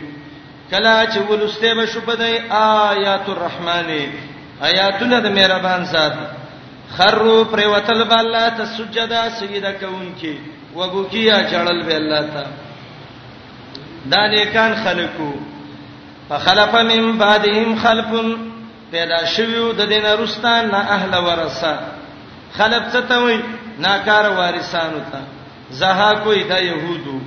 کلا 0.71 1.05
چې 1.11 1.17
ولسته 1.17 1.75
به 1.75 1.85
شو 1.85 2.01
پدای 2.01 2.41
آیات 2.61 3.29
الرحمن 3.29 3.89
آیاتونه 4.61 5.19
د 5.19 5.27
مهربان 5.35 5.85
ذات 5.85 6.13
خرو 6.97 7.43
پر 7.43 7.67
وتل 7.67 8.03
بالله 8.03 8.49
تسجدا 8.57 9.29
سجدا 9.39 9.71
کوونکی 9.71 10.39
وګوکیا 10.75 11.39
چړل 11.51 11.83
به 11.85 11.95
الله 11.95 12.21
تا 12.33 12.45
دا 14.11 14.27
نیکان 14.27 14.75
خلقو 14.75 15.33
فخلف 16.29 16.75
من 16.75 17.17
بعدهم 17.17 17.75
خلفن 17.79 18.48
پیدا 18.91 19.19
شویو 19.35 19.65
د 19.79 19.81
دین 19.91 20.05
رستان 20.21 20.61
نه 20.73 20.79
اهل 20.95 21.13
ورثه 21.27 21.71
خلق 22.57 22.83
څه 22.93 23.01
ته 23.09 23.17
وای 23.23 23.37
ناکار 23.85 24.25
وارثانو 24.39 25.01
ته 25.11 25.19
زها 25.79 26.09
کوئی 26.25 26.41
د 26.51 26.63
يهودو 26.69 27.17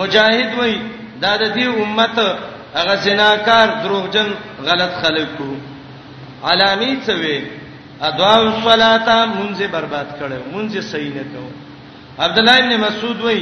مجاهد 0.00 0.50
وای 0.58 0.74
دا 1.22 1.32
د 1.42 1.44
دې 1.56 1.66
امت 1.82 2.18
هغه 2.78 2.94
زناکار 3.06 3.68
دروغجن 3.82 4.28
غلط 4.68 4.92
خلقو 5.02 5.50
علامی 6.48 6.92
څه 7.06 7.12
وای 7.22 7.38
ادواو 8.08 8.46
صلاتا 8.68 9.18
مونږه 9.36 9.66
برباد 9.76 10.08
کړو 10.18 10.36
مونږه 10.54 10.80
صحیح 10.92 11.12
نه 11.18 11.24
کوو 11.34 11.50
عبد 12.24 12.38
الله 12.38 12.56
ابن 12.62 12.72
مسعود 12.84 13.20
وای 13.20 13.40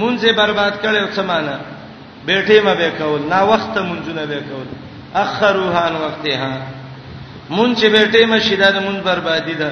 مونږه 0.00 0.32
برباد 0.40 0.74
کړو 0.82 1.14
څه 1.16 1.20
معنا 1.30 1.56
بیٹه 2.26 2.60
ما 2.66 2.74
به 2.74 2.90
کول 2.98 3.22
نا 3.30 3.40
وخت 3.50 3.74
مونږ 3.78 4.06
نه 4.18 4.24
به 4.32 4.40
کول 4.50 4.68
اخروها 5.22 5.78
عن 5.86 5.94
وقتها 6.04 6.52
مونږ 7.56 7.72
چې 7.78 7.86
بیٹه 7.96 8.18
مشیدا 8.32 8.68
د 8.74 8.78
مونږ 8.86 8.98
بربادی 9.08 9.54
ده 9.62 9.70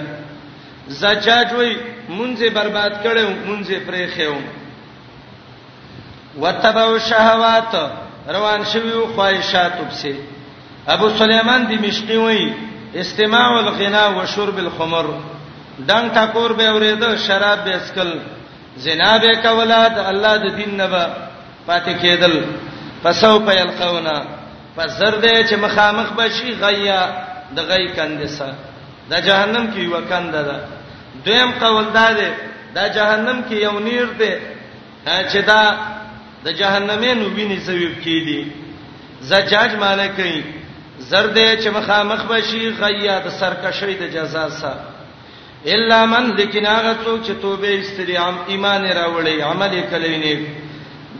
زجاج 1.01 1.53
وای 1.59 1.73
مونږه 2.17 2.51
برباد 2.57 2.93
کړو 3.03 3.27
مونږه 3.49 3.77
پرې 3.87 4.05
خېو 4.17 4.35
وتبو 6.43 6.99
شهوات 7.09 7.75
روان 8.35 8.61
شویو 8.73 9.03
خواهشات 9.17 9.73
وبسي 9.81 10.15
ابو 10.95 11.09
سليمان 11.21 11.67
دمشقي 11.73 12.17
وای 12.17 12.53
استماع 12.95 13.49
الغنا 13.59 14.05
وشرب 14.09 14.57
الخمر 14.67 15.07
ډنګ 15.87 16.15
ټاکور 16.15 16.53
به 16.53 16.69
اورېده 16.69 17.17
شراب 17.27 17.65
به 17.65 17.77
اسکل 17.77 18.13
زنا 18.85 19.19
به 19.19 19.33
کولاد 19.43 19.99
الله 19.99 20.37
د 20.45 20.55
دین 20.59 20.77
نه 20.77 20.87
به 20.87 21.07
پاتې 21.69 21.93
کېدل 22.03 22.35
پسو 23.05 23.39
په 23.47 23.53
القونا 23.61 24.17
فزر 24.77 25.15
دې 25.23 25.43
چې 25.51 25.55
مخامخ 25.65 26.13
بشي 26.19 26.53
غیا 26.61 27.01
د 27.57 27.59
غي 27.71 27.87
کندسه 27.97 28.49
د 29.11 29.13
جهنم 29.27 29.65
کې 29.73 29.79
یو 29.87 30.01
کنده 30.13 30.43
ده 30.43 30.61
دویم 31.25 31.51
قول 31.63 31.85
دا 31.97 32.07
ده 32.19 32.31
د 32.77 32.95
جهنم 32.97 33.43
کې 33.49 33.53
یو 33.67 33.75
نیر 33.89 34.09
ده 34.21 34.33
چې 35.33 35.37
دا 35.51 35.65
د 36.45 36.49
جهنمین 36.61 37.23
وبینی 37.25 37.59
سبب 37.67 37.93
کې 38.05 38.19
دي 38.27 38.53
زجاج 39.33 39.75
مالکی 39.83 40.41
زرد 41.11 41.37
چې 41.61 41.69
مخامخ 41.79 42.25
بشي 42.33 42.69
غیا 42.81 43.19
د 43.27 43.29
سرکشی 43.41 43.95
د 44.01 44.05
جزا 44.17 44.47
سره 44.63 44.85
الا 45.75 46.05
من 46.13 46.25
لیکن 46.39 46.65
هغه 46.67 46.97
څوک 47.05 47.19
چې 47.27 47.33
توبه 47.43 47.81
استری 47.81 48.17
ایمان 48.49 48.85
راوړي 48.93 49.41
عمل 49.51 49.73
کلینې 49.93 50.39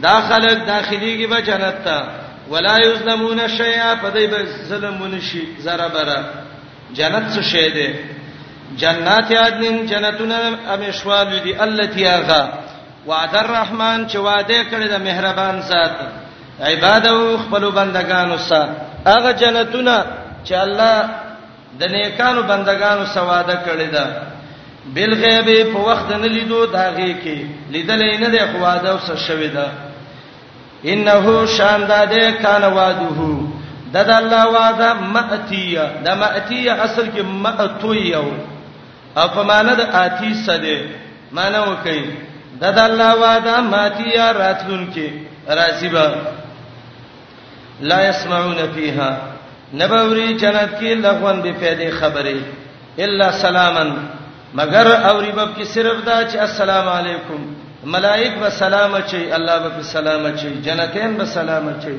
داخله 0.07 0.53
داخليږي 0.53 1.29
به 1.31 1.39
جنت 1.49 1.77
ته 1.85 2.22
ولا 2.53 2.77
یظلمون 2.79 3.47
شیئا 3.47 3.95
پدای 3.95 4.27
به 4.27 4.45
ظلمون 4.69 5.19
شي 5.19 5.43
زره 5.59 5.87
بره 5.95 6.19
جنت 6.97 7.25
څه 7.35 7.41
شی 7.51 7.69
دی 7.75 7.89
جنات 8.81 9.29
عدن 9.45 9.75
جنتونه 9.91 10.37
امشوال 10.73 11.29
دي 11.43 11.53
التي 11.65 12.07
اغا 12.07 12.43
وعد 13.07 13.35
الرحمن 13.35 14.07
چې 14.09 14.15
وعده 14.15 14.63
کړی 14.71 14.87
د 14.89 14.93
مهربان 15.07 15.61
ذات 15.61 15.95
عبادو 16.61 17.37
خپل 17.37 17.63
بندگانو 17.79 18.37
سره 18.37 18.69
هغه 19.05 19.31
جنتونه 19.33 20.05
چې 20.45 20.51
الله 20.65 20.95
د 21.79 21.83
نیکانو 21.93 22.41
بندگانو 22.51 23.05
سره 23.13 23.23
وعده 23.27 23.57
کړی 23.67 23.87
ده 23.95 24.05
بل 24.95 25.11
غیب 25.23 25.73
په 25.73 25.79
وخت 25.89 26.11
نه 26.21 26.27
لیدو 26.27 26.65
داږي 26.67 27.13
کې 27.23 27.37
لیدلې 27.73 28.11
نه 28.23 28.29
د 28.35 28.37
خواده 28.57 28.89
اوس 28.91 29.07
شوي 29.27 29.47
ده 29.47 29.65
انه 30.85 31.45
شان 31.45 31.85
داده 31.87 32.31
کان 32.31 32.63
وعده 32.63 33.19
د 33.93 33.97
الله 33.97 34.47
وعده 34.47 34.93
ماتیه 34.93 35.85
د 36.05 36.09
ماتیه 36.17 36.71
اصل 36.73 37.05
کې 37.15 37.21
ماتویو 37.21 38.25
افمانه 39.15 39.75
د 39.75 39.81
آتی 40.03 40.33
سده 40.45 40.77
معنی 41.31 41.59
وکي 41.69 42.01
د 42.61 42.79
الله 42.79 43.11
وعده 43.25 43.61
ماتیه 43.61 44.31
راتلون 44.31 44.87
کې 44.95 45.07
راځيبه 45.49 46.07
لا 47.81 48.09
يسمعون 48.09 48.67
فيها 48.75 49.17
نبوري 49.73 50.33
جنت 50.33 50.69
کې 50.79 51.05
لغون 51.05 51.41
به 51.41 51.51
پیدا 51.51 51.89
خبره 51.99 52.39
الا 52.99 53.31
سلامن 53.31 53.93
مگر 54.53 54.87
اوري 55.11 55.31
باب 55.31 55.49
کې 55.57 55.63
صرف 55.65 56.05
دا 56.05 56.23
چې 56.31 56.35
السلام 56.39 56.87
علیکم 56.89 57.45
ملائک 57.85 58.33
به 58.39 58.49
سلام 58.49 58.93
اچي 58.95 59.31
الله 59.35 59.59
به 59.69 59.83
سلام 59.83 60.25
اچي 60.25 60.61
جنتین 60.61 61.17
به 61.17 61.25
سلام 61.25 61.67
اچي 61.67 61.97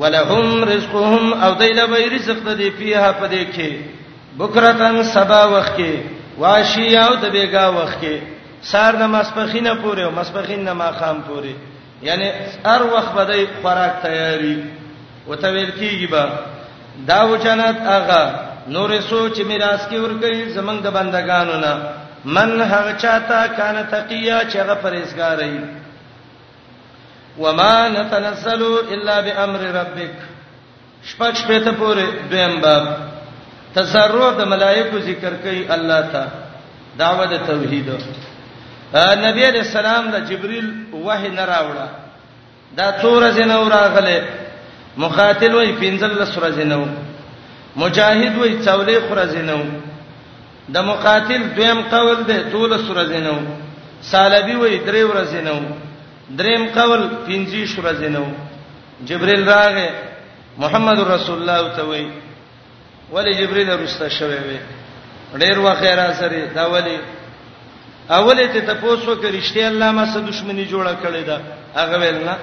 ولهم 0.00 0.64
رزقهم 0.64 1.32
او 1.32 1.54
دیل 1.54 1.86
به 1.86 2.06
رزق 2.14 2.36
د 2.52 2.56
دی 2.56 2.70
پیه 2.70 3.12
په 3.20 3.26
دی 3.28 3.46
کې 3.56 3.72
بکرتن 4.38 5.02
سبا 5.02 5.46
وخت 5.58 5.76
کې 5.76 5.92
واشیا 6.38 7.04
او 7.06 7.14
د 7.16 7.24
بیګا 7.30 7.64
وخت 7.80 8.02
کې 8.02 8.16
سار 8.62 8.92
د 8.96 9.02
مسپخینه 9.06 9.74
پورې 9.82 9.98
او 10.00 10.10
مسپخین 10.10 10.64
نه 10.64 10.72
ماخام 10.72 11.24
پورې 11.28 11.54
یعنی 12.02 12.32
هر 12.64 12.82
وخت 12.82 13.12
به 13.14 13.24
د 13.24 13.46
خوراک 13.62 13.92
تیاری 14.02 14.62
وتویل 15.28 15.70
کیږي 15.80 16.10
با 16.10 16.28
دا 17.08 17.26
وجنات 17.28 17.76
اغا 17.86 18.24
نور 18.68 18.90
سوچ 19.08 19.40
میراث 19.40 19.82
کې 19.88 19.96
ورګي 19.96 20.54
زمنګ 20.56 20.80
د 20.82 20.90
بندگانو 20.90 21.60
نه 21.60 21.82
من 22.26 22.60
هغه 22.62 22.92
چاته 22.92 23.46
کان 23.56 23.76
تقیا 23.90 24.38
چې 24.50 24.56
هغه 24.56 24.74
پرېزګار 24.74 25.38
وي 25.38 25.60
وما 27.38 27.88
نتنزل 27.88 28.62
الا 28.90 29.20
بامر 29.26 29.60
ربک 29.76 30.14
شپږ 31.04 31.34
شپې 31.34 31.64
ته 31.64 31.72
پورې 31.72 32.06
دویم 32.30 32.60
باب 32.60 32.88
تسرع 33.74 34.30
د 34.38 34.42
ملائکه 34.54 34.98
ذکر 35.10 35.36
کوي 35.42 35.62
الله 35.76 36.00
تعالی 36.12 36.30
دعوت 36.98 37.32
توحید 37.46 37.88
نبی 37.94 39.46
علیہ 39.46 39.60
السلام 39.60 40.10
د 40.10 40.26
جبرئیل 40.28 40.68
وحی 41.06 41.28
نه 41.28 41.46
راوړه 41.54 41.88
دا 42.76 42.90
تور 43.00 43.30
زینو 43.40 43.62
راغله 43.68 44.28
مخاتل 45.06 45.54
وای 45.54 45.74
پنځل 45.80 46.24
سور 46.34 46.50
زینو 46.60 46.84
مجاهد 47.76 48.38
وای 48.38 48.62
څولې 48.62 49.08
خور 49.08 49.26
زینو 49.34 49.62
د 50.74 50.76
مقاتل 50.90 51.42
دویم 51.56 51.80
قول 51.94 52.18
ده 52.28 52.36
دول 52.52 52.72
سورې 52.88 53.18
نو 53.26 53.34
سالبي 54.12 54.54
وې 54.56 54.86
درې 54.88 55.02
ورځې 55.10 55.40
نو 55.46 55.54
دریم 56.38 56.62
قول 56.78 57.02
پنځه 57.26 57.66
شورې 57.72 58.08
نو 58.16 58.24
جبريل 59.08 59.44
راغې 59.48 59.88
محمد 60.62 60.98
رسول 61.10 61.36
الله 61.40 61.76
ته 61.76 61.82
وې 61.82 62.10
ولی 63.14 63.32
جبريل 63.40 63.70
رستا 63.82 64.08
شوي 64.18 64.38
وې 64.48 64.58
ډېر 65.42 65.56
وخیرا 65.64 66.08
سره 66.22 66.46
دا 66.56 66.64
ولی 66.74 66.98
اوله 68.10 68.46
ته 68.46 68.60
تاسو 68.60 69.16
کې 69.16 69.30
رښتیا 69.38 69.66
الله 69.68 69.90
ما 69.90 70.06
سره 70.12 70.26
دښمنی 70.30 70.66
جوړه 70.72 70.94
کړې 71.02 71.22
ده 71.26 71.40
هغه 71.78 71.96
ویل 72.00 72.18
نه 72.24 72.36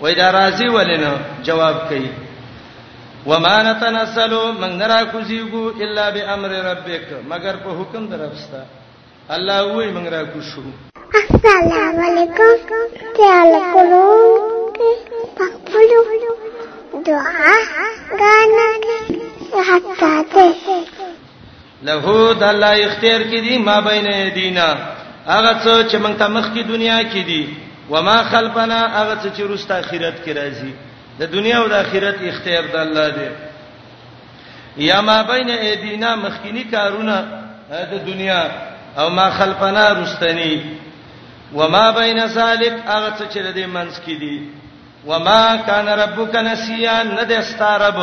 وای 0.00 0.14
دا 0.14 0.30
راضي 0.32 0.68
ولینو 0.68 1.14
جواب 1.44 1.76
کړي 1.88 2.29
وما 3.26 3.62
نتنسل 3.72 4.32
من 4.60 4.78
نرا 4.78 5.02
کوزیګو 5.12 5.68
الا 5.68 6.08
بامر 6.10 6.50
ربک 6.50 7.06
مگر 7.32 7.56
په 7.64 7.70
حکم 7.80 8.06
درپستا 8.12 8.62
الله 9.28 9.72
وې 9.72 9.86
من 9.96 10.06
را 10.08 10.22
کوشو 10.24 10.62
السلام 11.20 12.00
علیکم 12.06 12.72
تعالی 13.16 13.60
کولو 13.72 14.00
پخپلو 15.40 16.02
دعا 17.06 17.54
غانا 18.20 18.68
حتا 19.68 20.12
ته 20.34 20.82
له 21.82 22.34
د 22.34 22.42
الله 22.42 22.84
اختیار 22.84 23.22
کې 23.22 23.40
دي 23.48 23.58
ما 23.58 23.80
بین 23.80 24.34
دینا 24.34 24.74
هغه 25.26 25.54
څه 25.64 25.90
چې 25.90 25.96
موږ 25.96 26.16
ته 26.18 26.26
مخ 26.26 26.54
کې 26.54 26.68
دنیا 26.68 27.02
کې 27.02 27.24
دي 27.26 27.56
وما 27.90 28.22
خلفنا 28.22 28.88
هغه 28.88 29.16
څه 29.22 29.36
چې 29.36 29.40
روسته 29.40 29.74
آخرت 29.78 30.16
کې 30.24 30.32
راځي 30.36 30.72
د 31.20 31.22
دنیا 31.36 31.56
او 31.62 31.66
د 31.72 31.74
آخرت 31.84 32.18
اختیار 32.30 32.64
د 32.74 32.76
الله 32.84 33.06
دی 33.18 33.28
یا 34.90 34.98
ما 35.08 35.18
بین 35.32 35.48
ایدینا 35.66 36.10
مخکینی 36.24 36.64
کارونه 36.74 37.16
د 37.92 37.94
دنیا 38.10 38.42
او 39.00 39.06
ما 39.18 39.26
خلفنا 39.38 39.86
رستنی 40.00 40.54
وما 41.58 41.86
بین 42.00 42.18
ذلک 42.38 42.74
هغه 42.92 43.10
څه 43.18 43.24
چې 43.32 43.40
د 43.56 43.60
منځ 43.74 43.94
کې 44.04 44.14
دي 44.22 44.36
وما 45.08 45.42
کان 45.68 45.86
ربک 46.02 46.34
نسیا 46.50 46.96
ند 47.02 47.32
استرب 47.42 47.98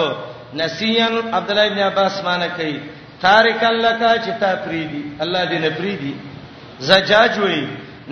نسیا 0.61 1.07
عبد 1.37 1.49
الله 1.51 1.65
ابن 1.71 1.79
عباس 1.89 2.13
معنی 2.25 2.49
کوي 2.57 2.77
تارک 3.21 3.63
لک 3.85 3.99
چې 4.25 4.29
تا 4.41 4.51
پریدي 4.65 5.01
الله 5.23 5.43
دې 5.51 5.57
نه 5.65 5.69
پریدي 5.79 6.13
زجاج 6.89 7.33
وې 7.45 7.61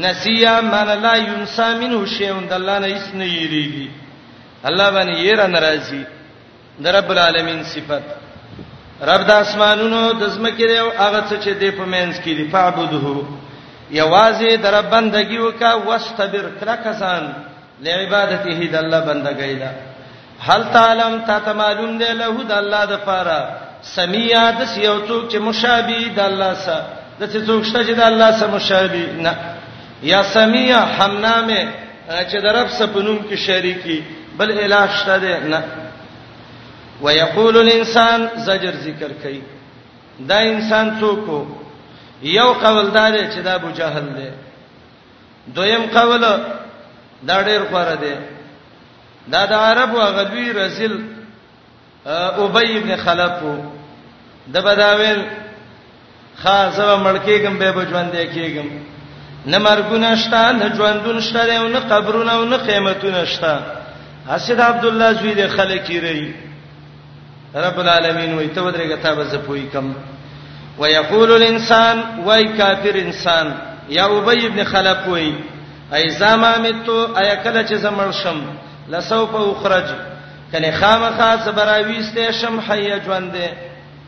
نسیا 0.05 0.61
معنی 0.61 0.95
لا 1.05 1.15
ینسا 1.15 1.67
منه 1.81 2.05
شیء 2.17 2.33
د 2.49 2.53
الله 2.59 2.79
نه 2.79 2.87
هیڅ 2.87 3.05
نه 3.19 3.25
یریږي 3.43 4.04
الله 4.67 4.89
باندې 4.91 5.15
یې 5.25 5.33
را 5.39 5.47
ناراضي 5.47 6.05
د 6.83 6.87
رب 6.97 7.09
العالمین 7.13 7.61
صفت 7.73 8.03
رب 9.09 9.21
د 9.27 9.31
اسمانونو 9.45 10.01
د 10.21 10.23
زمکې 10.35 10.63
دی 10.69 10.77
او 10.79 10.89
هغه 11.03 11.21
څه 11.29 11.35
چې 11.43 11.49
دی 11.59 11.69
په 11.79 11.85
مینس 11.93 12.15
کې 12.23 12.27
دی 12.37 12.45
فعبده 12.53 13.05
یوازې 14.01 14.51
در 14.63 14.75
بندګي 14.93 15.37
وکا 15.39 15.73
واستبر 15.87 16.45
کرکسان 16.59 17.23
لعبادته 17.85 18.59
د 18.73 18.75
الله 18.83 18.99
بندګۍ 19.09 19.53
دا 19.61 19.69
هل 20.47 20.61
تعلم 20.75 21.13
تا 21.27 21.39
ته 21.39 21.53
معلوم 21.61 21.97
دی 21.97 22.09
له 22.21 22.43
د 22.51 22.53
الله 22.61 22.85
د 22.85 22.95
پاره 23.07 23.41
سمیا 23.95 24.45
د 24.59 24.61
سیو 24.73 24.97
څوک 25.07 25.31
چې 25.31 25.35
مشابه 25.47 26.01
د 26.17 26.19
الله 26.29 26.51
سره 26.65 26.85
د 27.19 27.23
څه 27.31 27.39
څوک 27.47 27.61
شته 27.65 27.79
چې 27.87 27.93
د 28.01 28.03
الله 28.11 28.31
سره 28.37 28.47
مشابه 28.57 29.05
نه 29.25 29.33
یا 30.11 30.23
سمیا 30.35 30.79
حمنامه 30.97 31.63
چې 32.29 32.35
د 32.45 32.47
رب 32.57 32.67
سپنوم 32.79 33.19
کې 33.29 33.35
شریکی 33.47 33.99
بل 34.39 34.49
الہ 34.51 34.87
شته 34.97 35.39
نه 35.47 35.63
ويقول 37.01 37.57
الانسان 37.57 38.27
زجر 38.37 38.71
ذکر 38.85 39.11
کوي 39.23 39.41
دا 40.19 40.39
انسان 40.39 40.89
څوک 40.99 41.47
یو 42.23 42.53
قوالدار 42.53 43.13
چې 43.13 43.39
دا 43.43 43.53
ابو 43.53 43.69
جهل 43.69 44.15
دی 44.15 44.29
دویم 45.55 45.81
قول 45.93 46.21
دا 47.23 47.41
ډیر 47.43 47.61
غوړه 47.71 47.99
دی 48.01 49.31
دا 49.31 49.45
د 49.45 49.53
عربو 49.53 49.99
غلوی 50.01 50.51
رسول 50.53 50.97
ابی 52.05 52.77
ابن 52.77 52.95
خلف 53.03 53.31
د 54.47 54.57
بداویل 54.61 55.21
خاصه 56.43 56.97
ملکیګم 57.03 57.59
به 57.59 57.71
بجوان 57.71 58.11
دی 58.11 58.25
کېګم 58.25 58.67
نه 59.45 59.57
مرګونه 59.59 60.15
شته 60.15 60.51
نه 60.51 60.75
ژوندون 60.75 61.21
شته 61.21 61.67
نه 61.67 61.79
قبرونه 61.79 62.45
نه 62.45 62.57
قیمتونه 62.57 63.25
شته 63.25 63.84
اسد 64.29 64.59
عبد 64.59 64.85
الله 64.85 65.11
زوی 65.21 65.33
د 65.33 65.47
خلکی 65.57 65.99
ری 66.01 66.21
رب 67.65 67.77
العالمین 67.79 68.33
وای 68.33 68.47
ته 68.47 68.61
ودرګه 68.61 68.95
تا 69.03 69.13
به 69.15 69.23
زپوی 69.23 69.65
کم 69.73 69.93
ويقول 70.79 71.31
الانسان 71.35 72.01
وای 72.23 72.43
کافر 72.57 72.93
انسان 73.01 73.53
یا 73.89 74.05
ابی 74.07 74.45
ابن 74.47 74.63
خلف 74.63 75.07
وای 75.07 75.33
ای 75.93 76.09
زما 76.09 76.57
متو 76.57 77.15
ای 77.17 77.37
کله 77.43 77.65
چې 77.67 77.73
زمړ 77.85 78.11
شم 78.23 78.41
لسوف 78.89 79.35
اخرج 79.35 79.85
کله 80.51 80.71
خامخا 80.79 81.35
زبراويسته 81.45 82.31
شم 82.31 82.59
حیا 82.69 82.97
ژوندې 82.99 83.49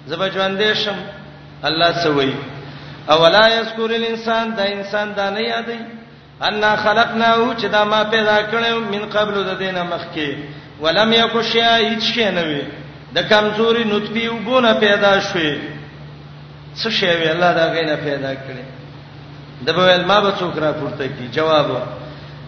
زب 0.08 0.30
ژوندې 0.30 0.78
شم 0.78 0.98
الله 1.66 2.04
سوي 2.04 2.34
اولا 3.10 3.48
یذكر 3.50 3.96
الانسان 3.96 4.54
دا 4.56 4.64
انسان 4.64 5.14
دا 5.18 5.30
نه 5.30 5.42
یادای 5.42 5.80
ان 6.42 6.62
خلقناه 6.76 7.56
چې 7.58 7.66
دا 7.68 7.84
ما 7.84 8.04
پیدا 8.04 8.38
کړو 8.52 8.80
من 8.94 9.10
قبل 9.12 9.44
د 9.44 9.58
دینه 9.60 9.84
مخکي 9.84 10.32
ولم 10.82 11.14
یکو 11.14 11.42
شیا 11.42 11.76
هیڅ 11.78 12.02
شی 12.14 12.30
نه 12.32 12.42
وي 12.50 12.62
د 13.16 13.20
کمزوري 13.30 13.84
نطفه 13.84 14.30
وګونه 14.30 14.80
پیدا 14.80 15.20
شوې 15.20 15.58
څه 16.80 16.90
شی 16.90 17.08
وی 17.20 17.30
الله 17.30 17.54
دا 17.60 17.66
غینه 17.76 17.96
پیدا 18.04 18.34
کړې 18.34 18.66
د 19.66 19.74
بویل 19.78 20.06
ما 20.06 20.20
به 20.22 20.32
څوک 20.40 20.58
را 20.60 20.72
پورته 20.72 21.08
کی 21.08 21.28
جواب 21.32 21.72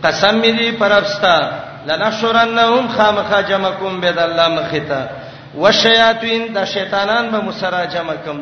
قسم 0.04 0.40
می 0.40 0.52
دی 0.52 0.72
پرستا 0.72 1.36
لنشرنهم 1.88 2.88
خامخا 2.98 3.42
جمعکم 3.42 4.00
بيد 4.02 4.18
الله 4.18 4.48
مخیتا 4.48 5.06
وشیاطین 5.58 6.48
د 6.54 6.66
شیطانان 6.74 7.30
به 7.32 7.40
مسرا 7.42 7.86
جمع 7.86 8.16
کم 8.26 8.38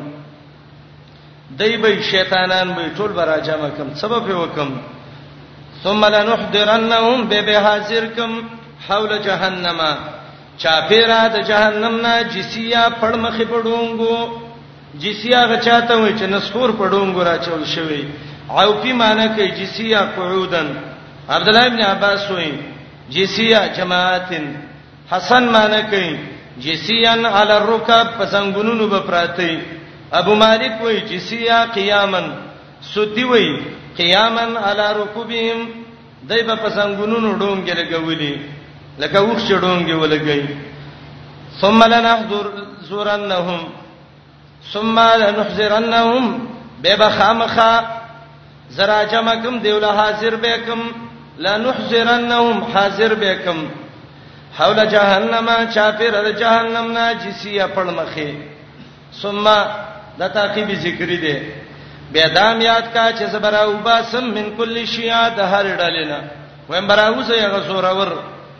دای 1.59 1.77
به 1.77 2.01
شیطانان 2.11 2.73
به 2.73 2.89
ټول 2.97 3.11
برا 3.15 3.37
جمع 3.49 3.69
کم 3.77 3.93
سبب 3.95 4.29
وکم 4.37 4.69
ثم 5.87 6.01
لنحضرنهم 6.15 7.17
ببحاضركم 7.31 8.31
حول 8.87 9.09
جهنم 9.27 9.79
چاپیرا 10.61 11.21
د 11.35 11.37
جهنم 11.49 11.93
نه 12.05 12.13
جسیا 12.33 12.83
پړمخې 13.01 13.45
پړونګو 13.51 14.15
جسیا 15.03 15.41
غچاته 15.51 15.93
وي 16.01 16.11
چې 16.19 16.25
نسور 16.35 16.69
پړونګو 16.79 17.21
را 17.29 17.35
چول 17.45 17.63
شوی 17.75 18.03
او 18.59 18.69
په 18.81 18.91
معنی 19.01 19.27
کې 19.35 19.45
جسیا 19.59 20.01
قعودن 20.17 20.67
عبد 21.35 21.47
الله 21.49 21.65
ابن 21.71 21.81
عباس 21.93 22.21
وایي 22.31 22.53
جسیا 23.13 23.59
جماعتن 23.77 24.45
حسن 25.11 25.43
معنی 25.55 25.81
کوي 25.91 26.11
جسیان 26.63 27.25
علی 27.37 27.51
الرکب 27.61 28.07
پسنګونونو 28.19 28.85
به 28.91 28.99
پراته 28.99 29.61
ابو 30.19 30.33
مالک 30.43 30.73
وایي 30.81 31.01
جسیا 31.11 31.59
قیامن 31.77 32.25
سودی 32.93 33.23
وایي 33.31 33.53
قیامن 33.99 34.53
علی 34.69 34.87
رکوبهم 35.01 35.59
دایبه 36.29 36.55
پسنګونونو 36.65 37.29
ډونګې 37.39 37.73
لګولې 37.81 38.33
لکه 39.01 39.17
وښ 39.27 39.39
چډونګې 39.49 39.95
ولګي 40.01 40.41
ثم 41.61 41.77
لنحضر 41.93 42.45
زورنهم 42.89 43.61
ثم 44.73 44.97
لنحذرنهم 45.21 46.23
ببخامخه 46.83 47.71
زرا 48.75 48.99
جمعکم 49.11 49.55
دیوله 49.63 49.91
حاضر 49.99 50.33
بكم 50.43 50.81
لنحذرنهم 51.45 52.57
حاضر 52.73 53.11
بكم 53.21 53.59
حول 54.57 54.79
جهنم 54.93 55.47
چافر 55.75 56.13
د 56.25 56.29
جهنم 56.41 56.85
نا 56.97 57.13
جسیه 57.13 57.67
پړمخه 57.75 58.29
ثم 59.21 59.45
د 60.19 60.23
تعقیب 60.35 60.69
ذکر 60.85 61.09
دی 61.23 61.35
بیا 62.11 62.27
دام 62.35 62.61
یاد 62.61 62.85
کا 62.93 63.07
چې 63.17 63.23
زبر 63.31 63.53
او 63.55 63.71
باسم 63.83 64.23
من 64.35 64.45
کل 64.57 64.75
شیا 64.95 65.27
د 65.37 65.49
هر 65.53 65.65
ډلینا 65.79 66.19
ویم 66.69 66.87
براو 66.87 67.21
زه 67.29 67.35
یغه 67.37 67.59
زورور 67.67 68.07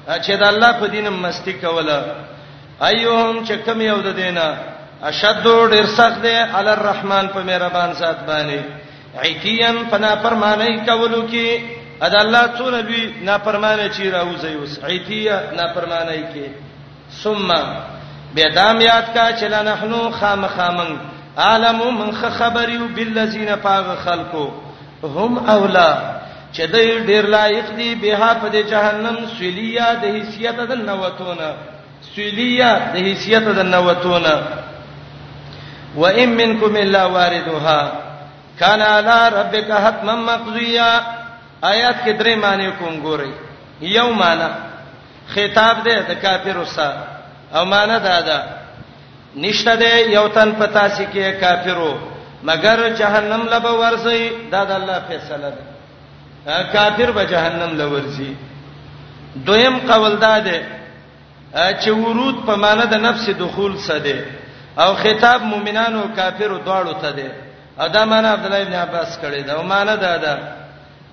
چې 0.07 0.31
د 0.41 0.43
الله 0.47 0.71
په 0.79 0.87
دین 0.95 1.07
مستی 1.09 1.53
کوله 1.61 1.99
ایوهم 2.81 3.45
چې 3.47 3.53
کم 3.65 3.81
یو 3.81 3.97
د 4.07 4.15
دینه 4.19 4.45
اشد 5.09 5.47
ډیر 5.73 5.85
سخت 5.95 6.21
دی 6.23 6.29
علی 6.59 6.69
الرحمن 6.75 7.27
په 7.33 7.39
مهربان 7.47 7.93
ذات 8.03 8.17
باندې 8.27 8.59
عتیان 9.27 9.83
پنا 9.91 10.13
پرمانه 10.27 10.69
کولو 10.85 11.23
کې 11.27 11.61
اد 12.03 12.15
الله 12.15 12.43
څو 12.57 12.63
نبی 12.77 13.01
نافرمانه 13.29 13.87
چی 13.89 14.11
راوځي 14.11 14.55
وس 14.63 14.79
عتیه 14.83 15.39
نافرمانه 15.57 16.15
کې 16.33 17.15
ثم 17.23 17.51
بیا 18.35 18.47
دام 18.55 18.81
یاد 18.81 19.13
کا 19.13 19.27
چې 19.39 19.43
لنحنو 19.55 20.01
خامخامن 20.19 20.85
خام 20.85 21.16
عالم 21.37 21.79
من 21.99 22.11
خبريو 22.15 22.87
بالذین 22.95 23.55
پاغ 23.63 23.95
خلقو 24.03 24.45
هم 25.03 25.49
اولا 25.49 26.17
چې 26.53 26.61
دوی 26.71 26.99
ډیر 27.07 27.25
لایق 27.35 27.69
دي 27.77 27.95
به 27.95 28.29
په 28.41 28.49
دې 28.51 28.65
جهنم 28.71 29.17
سویلیا 29.37 29.93
د 30.01 30.05
حیثیت 30.15 30.55
د 30.69 30.73
نوتونه 30.89 31.49
سویلیا 32.15 32.69
د 32.93 32.95
حیثیت 33.07 33.43
د 33.59 33.61
نوتونه 33.75 34.35
و 35.95 36.03
ان 36.07 36.29
منکم 36.37 36.75
الا 36.75 37.05
واردها 37.05 37.81
کان 38.59 38.81
علی 38.81 39.19
ربک 39.35 39.71
حتما 39.71 40.15
مقضیا 40.15 40.89
آیات 41.63 41.95
کې 42.05 42.21
درې 42.21 42.37
معنی 42.41 42.69
کوم 42.71 43.03
ګورئ 43.03 43.31
یو 43.81 44.11
معنی 44.13 44.49
خطاب 45.33 45.83
دی 45.85 45.95
د 46.09 46.21
کافرو 46.21 46.65
سره 46.65 47.03
او 47.55 47.65
معنی 47.65 47.99
دا 48.03 48.21
ده 48.21 48.39
نشته 49.35 49.75
دی 49.81 50.11
یو 50.15 50.27
تن 50.35 50.49
پتا 50.59 50.87
سي 50.95 51.05
کې 51.13 51.39
کافرو 51.41 51.93
مگر 52.47 52.79
جهنم 52.99 53.41
لب 53.51 53.65
ورسي 53.65 54.29
دا 54.51 54.63
د 54.63 54.71
الله 54.71 54.99
فیصله 55.07 55.49
ده 55.57 56.63
کافر 56.73 57.11
به 57.11 57.23
جهنم 57.25 57.71
لب 57.77 57.91
ورسي 57.91 58.35
دویم 59.45 59.77
قول 59.91 60.15
دا 60.19 60.39
ده 60.39 60.61
چې 61.81 61.87
ورود 61.87 62.45
په 62.45 62.55
معنی 62.55 62.85
د 62.91 62.95
نفس 63.01 63.29
دخول 63.29 63.77
څه 63.77 63.91
ده 63.91 64.25
او 64.83 64.95
خطاب 64.95 65.41
مؤمنانو 65.41 66.01
او 66.01 66.15
کافرو 66.15 66.57
دواړو 66.65 67.01
ته 67.01 67.11
ده 67.11 67.31
ادا 67.79 68.05
معنی 68.05 68.27
عبد 68.27 68.45
الله 68.45 68.61
ابن 68.61 68.73
عباس 68.73 69.19
کړي 69.21 69.45
دا 69.47 69.53
او 69.53 69.63
معنی 69.63 69.97
دا 69.97 70.17
ده 70.17 70.39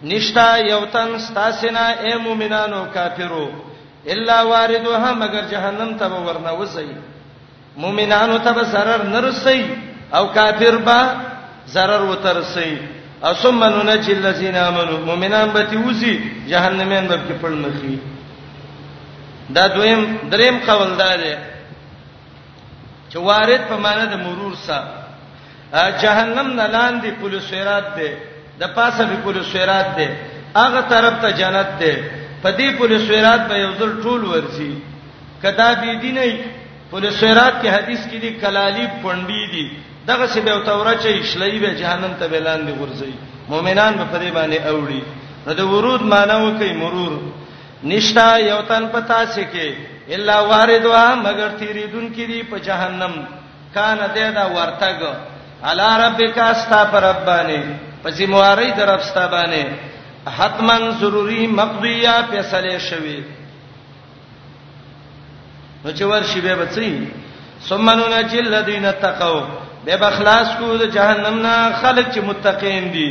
نشتا 0.03 0.57
یو 0.59 0.85
تن 0.93 1.19
ستاسینا 1.19 1.87
اے 1.89 2.17
مؤمنانو 2.17 2.85
کافرو 2.95 3.51
الا 4.09 4.43
واردوها 4.43 5.13
مگر 5.13 5.41
جهنم 5.51 5.99
ته 5.99 6.07
ورنه 6.11 6.53
وځي 6.67 7.14
مؤمنانو 7.77 8.39
ته 8.39 8.55
zarar 8.65 9.01
نرسي 9.03 9.65
او 10.15 10.25
کافر 10.35 10.77
به 10.77 11.17
zarar 11.75 12.01
وترسي 12.03 12.77
ثم 13.43 13.61
ننجي 13.65 14.13
الذين 14.13 14.57
امنوا 14.57 14.99
مؤمنان 15.07 15.49
به 15.53 15.63
تیوسی 15.71 16.15
جهنمین 16.49 17.07
به 17.09 17.17
کې 17.19 17.35
پړ 17.43 17.51
مخي 17.53 17.97
دا 19.55 19.67
دویم 19.69 20.01
دریم 20.31 20.57
قول 20.67 20.91
دا 20.99 21.15
دی 21.17 21.35
چې 23.11 23.17
وارد 23.17 23.61
په 23.69 23.77
معنی 23.77 24.07
د 24.11 24.15
مرور 24.27 24.55
سره 24.67 24.85
جهنم 26.03 26.49
نه 26.59 26.67
لاندې 26.67 27.11
پولیس 27.21 27.45
سیرات 27.51 27.87
دی 27.97 28.09
د 28.61 28.65
پاسه 28.77 29.05
به 29.05 29.17
پولیس 29.25 29.47
سیرات 29.53 29.89
دی 29.97 30.09
هغه 30.57 30.81
طرف 30.91 31.15
ته 31.23 31.31
جنت 31.41 31.71
دی 31.81 31.93
په 32.43 32.51
دې 32.59 32.69
پولیس 32.79 33.03
سیرات 33.09 33.41
به 33.49 33.55
یو 33.65 33.73
ځل 33.81 33.93
ټول 34.05 34.23
ورسي 34.25 34.75
کدا 35.43 35.69
بي 35.81 35.95
دي 36.03 36.13
نه 36.19 36.25
ول 36.95 37.05
سیرات 37.21 37.55
کې 37.63 37.69
حدیث 37.77 38.03
کې 38.09 38.17
دي 38.25 38.31
کلالی 38.43 38.85
پوندې 39.05 39.47
دي 39.55 39.63
دغه 40.11 40.27
سی 40.35 40.41
به 40.49 40.61
توره 40.67 40.93
چې 40.99 41.27
شلې 41.31 41.61
به 41.63 41.75
جهنم 41.81 42.13
ته 42.21 42.29
بلان 42.35 42.61
دي 42.67 42.73
ورځي 42.73 43.13
مؤمنان 43.55 43.95
په 44.13 44.19
دې 44.19 44.33
باندې 44.39 44.61
اوړي 44.71 45.03
نو 45.47 45.53
د 45.55 45.61
ورود 45.73 46.03
مانو 46.03 46.59
کوي 46.61 46.71
مرور 46.83 47.13
نشتا 47.93 48.29
یو 48.43 48.61
تن 48.71 48.87
پتا 48.93 49.19
سي 49.33 49.45
کې 49.55 49.75
الا 50.19 50.37
واردوا 50.53 51.05
مگر 51.27 51.49
تیری 51.63 51.85
دن 51.95 52.07
کې 52.15 52.27
دي 52.33 52.41
په 52.53 52.59
جهنم 52.69 53.21
کان 53.79 53.99
دې 54.15 54.29
دا 54.39 54.45
ورتګ 54.57 55.01
الا 55.73 55.91
ربک 56.07 56.39
استا 56.49 56.81
پر 56.95 57.03
ربانه 57.11 57.63
په 58.03 58.11
ذمہاری 58.21 58.71
در 58.79 58.87
رب 58.95 59.01
ستا 59.11 59.27
باندې 59.31 59.67
حتمن 60.39 60.91
ضروری 61.01 61.47
مقضیه 61.61 62.15
فیصله 62.31 62.79
شوي 62.89 63.21
نو 65.85 65.91
چې 65.93 66.03
ورشي 66.11 66.41
به 66.45 66.55
بچي 66.55 67.09
ثم 67.69 67.91
ننجي 67.91 68.41
الذين 68.41 68.85
اتقوا 68.91 69.41
به 69.87 69.97
بخلاص 70.03 70.47
کو 70.61 70.77
د 70.83 70.93
جهنم 70.93 71.41
نه 71.47 71.57
خلک 71.81 72.07
چې 72.15 72.19
متقین 72.29 72.87
دي 72.95 73.09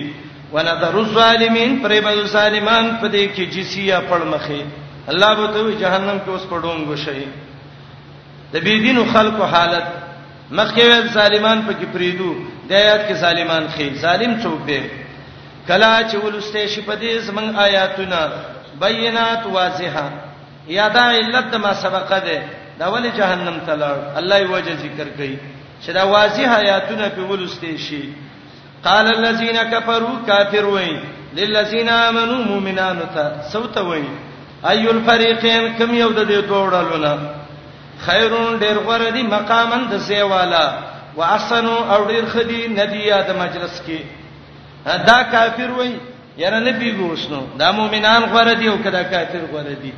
ونذر 0.53 0.97
الظالمین 1.01 1.75
پر 1.83 1.89
به 2.05 2.23
ظالمان 2.31 2.89
په 2.97 3.09
دې 3.11 3.37
کې 3.37 3.41
جسیه 3.55 3.99
پړ 4.09 4.23
مخه 4.31 4.65
الله 5.13 5.33
به 5.41 5.47
ته 5.57 5.75
جهنم 5.79 6.21
کې 6.25 6.29
اوس 6.29 6.41
پړون 6.41 6.91
غشي 6.93 7.25
د 8.55 8.65
بی 8.69 8.73
دینو 8.87 9.05
خلکو 9.13 9.43
حالت 9.53 9.83
مخکې 10.51 11.13
ظالمان 11.19 11.61
په 11.69 11.73
کې 11.73 11.85
پریدو 11.97 12.31
د 12.69 12.73
آیات 12.79 13.05
کې 13.09 13.13
ظالمان 13.25 13.67
خې 13.77 14.01
ظالم 14.05 14.35
څوک 14.47 14.65
دی 14.71 14.79
کلا 15.69 15.91
چې 16.09 16.15
ولسته 16.25 16.67
شي 16.73 16.81
په 16.89 16.95
دې 16.95 17.21
زمنګ 17.27 17.57
آیاتونه 17.57 18.31
بینات 18.81 19.45
واضحه 19.45 20.09
یادا 20.79 21.07
علت 21.21 21.55
ما 21.63 21.73
سبق 21.85 22.11
ده 22.27 22.41
دا 22.79 22.87
ول 22.93 23.03
جهنم 23.19 23.57
ته 23.67 23.73
لاړ 23.81 23.97
الله 24.19 24.37
یې 24.41 24.47
وجه 24.53 24.73
ذکر 24.85 25.07
کړي 25.17 25.35
چې 25.81 25.89
دا 25.97 26.03
واضح 26.15 26.47
آیاتونه 26.61 27.05
په 27.15 27.21
ولستې 27.29 27.73
شي 27.85 28.03
قال 28.87 29.05
الذين 29.17 29.57
كفروا 29.73 30.15
كافر 30.27 30.65
وين 30.75 30.99
للذين 31.39 31.89
امنوا 31.89 32.39
مؤمنان 32.51 32.99
ته 33.15 33.23
سوت 33.53 33.77
وين 33.77 34.09
اي 34.71 34.85
الفريقين 34.95 35.63
كم 35.77 35.89
یو 36.01 36.09
د 36.17 36.21
دې 36.29 36.39
دوړلونه 36.49 37.13
خیرون 38.05 38.49
ډیر 38.63 38.77
غره 38.87 39.09
دي 39.15 39.23
مقامن 39.35 39.81
د 39.91 39.93
سیوالا 40.09 40.65
واحسنوا 41.17 41.79
او 41.95 41.99
ډیر 42.11 42.23
خدي 42.33 42.61
ندیه 42.79 43.17
د 43.27 43.31
مجلس 43.43 43.75
کې 43.87 43.99
دا 45.09 45.19
کافر 45.33 45.69
وای 45.75 45.91
یره 46.43 46.59
نبی 46.69 46.89
ګوښنو 46.99 47.41
دا 47.61 47.67
مؤمنان 47.79 48.21
غره 48.33 48.53
دي 48.59 48.67
او 48.69 48.77
کدا 48.85 49.01
کافر 49.13 49.41
غره 49.53 49.73
دي 49.83 49.93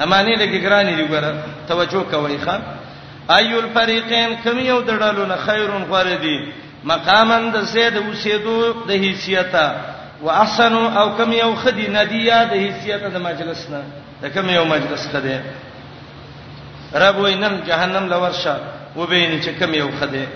امانه 0.00 0.34
لکه 0.36 0.58
ګرانی 0.58 0.94
دی 0.96 1.04
ګره 1.08 1.34
توجه 1.68 2.02
کوي 2.10 2.38
ښا 2.46 2.56
ایو 3.30 3.58
الفریقین 3.60 4.34
کوم 4.44 4.58
یو 4.58 4.80
دړلو 4.82 5.26
نه 5.28 5.36
خیرون 5.36 5.82
غره 5.84 6.16
دی 6.16 6.38
مقامن 6.84 7.50
د 7.52 7.60
زید 7.60 7.96
اوسېدو 7.96 8.86
د 8.86 8.90
حیثیته 8.90 9.72
واحسن 10.22 10.72
او 10.72 11.08
کوم 11.16 11.32
یو 11.32 11.54
خدي 11.54 11.88
ندیه 11.88 12.44
د 12.50 12.54
حیثیته 12.54 13.08
د 13.08 13.18
مجلس 13.18 13.70
نه 13.70 13.82
د 14.22 14.26
کوم 14.34 14.48
یو 14.48 14.64
مجلس 14.64 15.08
خدي 15.12 15.38
رب 16.94 17.16
وینن 17.18 17.64
جهنم 17.66 18.06
لورشه 18.08 18.56
وبین 18.96 19.40
چې 19.42 19.48
کوم 19.58 19.74
یو 19.74 19.88
خدي 20.00 20.26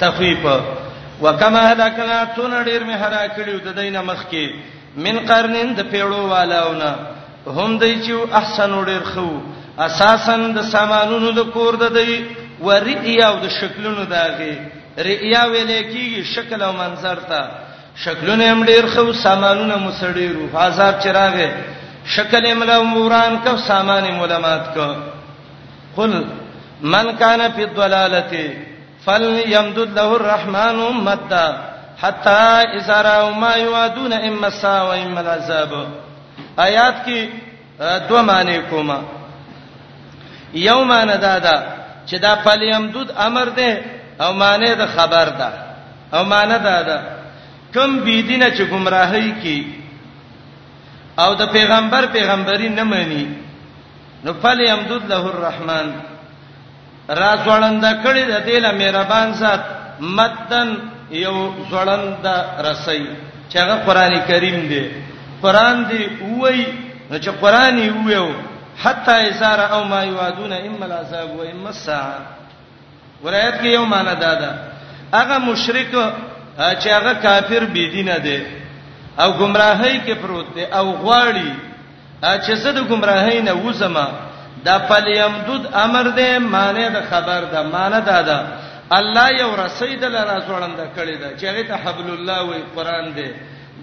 تخفیف 0.00 0.44
وکما 1.22 1.72
هلاکنا 1.72 2.24
تون 2.36 2.64
ډیر 2.64 2.84
مهرا 2.84 3.26
کړیو 3.28 3.62
د 3.64 3.74
دینه 3.80 4.00
مخ 4.02 4.22
کې 4.30 4.46
من 4.96 5.18
قرنین 5.26 5.74
د 5.74 5.80
پیړو 5.92 6.28
والاونه 6.30 6.94
هم 7.46 7.78
دای 7.78 8.02
چې 8.02 8.12
احسن 8.34 8.70
وړر 8.72 9.04
خو 9.12 9.28
اساسا 9.78 10.36
د 10.56 10.60
سامانونو 10.72 11.30
د 11.38 11.48
کور 11.54 11.74
د 11.82 11.94
دی 11.96 12.14
ورئیا 12.62 13.28
او 13.28 13.36
د 13.44 13.48
شکلونو 13.58 14.04
داغه 14.14 14.54
رئیا 15.06 15.42
ویلې 15.46 15.80
کیږي 15.92 16.22
شکل 16.34 16.62
او 16.62 16.72
منظر 16.72 17.16
ته 17.30 17.40
شکلونه 18.04 18.50
هم 18.52 18.64
ډیر 18.70 18.86
خو 18.94 19.12
سامانونه 19.12 19.76
مسړیرو 19.76 20.44
عذاب 20.62 20.94
چراغه 21.02 21.48
شکل 22.14 22.46
املا 22.50 22.80
موران 22.94 23.36
کو 23.44 23.56
سامان 23.66 24.04
ملامات 24.20 24.74
کو 24.74 24.88
قل 25.96 26.12
من 26.94 27.06
کان 27.18 27.40
فی 27.56 27.62
الضلالته 27.62 28.56
فلیمدد 29.04 29.94
له 29.98 30.12
الرحمن 30.16 30.76
مدا 31.10 31.46
حتا 32.02 32.62
اذا 32.80 33.00
را 33.02 33.30
ما 33.44 33.52
یوادون 33.56 34.12
اما 34.12 34.50
سا 34.50 34.82
و 34.84 34.90
اما 34.92 35.20
العذاب 35.20 35.72
آیات 36.66 36.94
کې 37.04 37.28
دوه 38.08 38.22
معنی 38.28 38.58
کومه 38.70 38.98
یو 40.60 40.78
معنی 40.90 41.16
دا 41.26 41.38
ده 41.46 41.54
چې 42.08 42.14
دا 42.20 42.34
پلیم 42.44 42.88
دود 42.94 43.10
امر 43.26 43.48
ده 43.48 43.84
او 44.26 44.32
معنی 44.42 44.70
د 44.80 44.86
خبر 44.96 45.28
ده 45.40 45.50
او 46.18 46.24
معنی 46.24 46.58
دا 46.68 46.78
ده 46.88 46.98
کم 47.74 48.00
بيدینه 48.00 48.50
چې 48.50 48.60
گمراهی 48.72 49.32
کی 49.42 49.74
او 51.18 51.34
د 51.34 51.50
پیغمبر 51.52 52.06
پیغمبري 52.12 52.68
نه 52.68 52.82
مانی 52.84 53.24
نو 54.24 54.32
فلیم 54.42 54.80
دود 54.88 55.06
له 55.10 55.26
الرحمن 55.30 55.94
را 57.08 57.32
ځوړنده 57.44 57.90
کړي 58.04 58.22
د 58.30 58.46
دې 58.46 58.56
له 58.64 58.72
مهربان 58.72 59.34
سات 59.34 59.60
متن 60.00 60.76
یو 61.10 61.50
ځوړنده 61.70 62.60
رسي 62.68 63.06
چې 63.52 63.56
هغه 63.58 63.74
قران 63.86 64.14
کریم 64.26 64.60
دی 64.68 64.84
قران 65.42 65.76
دی 65.90 66.02
وای 66.38 66.66
نو 67.10 67.16
چې 67.24 67.30
قران 67.40 67.78
یې 67.78 67.90
ویو 68.06 68.28
حتا 68.82 69.12
ازار 69.26 69.58
او 69.60 69.84
ما 69.90 70.00
یوادون 70.04 70.52
اما 70.52 70.84
العذاب 70.86 71.30
و 71.36 71.42
اما 71.52 71.68
الساعه 71.68 72.18
ولایت 73.24 73.54
کې 73.60 73.64
یو 73.66 73.84
معنی 73.92 74.14
دادا 74.20 74.50
هغه 75.14 75.38
مشرک 75.38 75.92
چې 76.80 76.86
هغه 76.96 77.12
کافر 77.14 77.64
بی 77.74 77.88
دینه 77.90 78.16
دی 78.26 78.40
او 79.22 79.30
گمراهی 79.40 80.00
کې 80.06 80.10
پروت 80.22 80.54
دی 80.54 80.64
او 80.64 80.86
غواړي 81.04 81.50
چې 82.22 82.52
زه 82.52 82.72
د 82.72 82.78
گمراهی 82.90 83.40
نه 83.42 83.52
وځم 83.54 83.96
دا 84.64 84.78
پلیمدود 84.78 85.66
امر 85.74 86.02
دی 86.18 86.38
معنی 86.38 86.88
د 86.94 87.02
خبر 87.10 87.44
ده 87.52 87.62
معنی 87.62 88.00
دادا 88.00 88.46
الله 88.90 89.28
یو 89.40 89.50
رسید 89.56 90.04
لرا 90.04 90.36
ځوړند 90.46 90.80
کړی 90.98 91.16
دا 91.20 91.28
چې 91.38 91.44
هغه 91.44 91.62
ته 91.68 91.74
حبل 91.84 92.10
الله 92.12 92.42
وی 92.44 92.62
قران 92.76 93.12
دی 93.14 93.30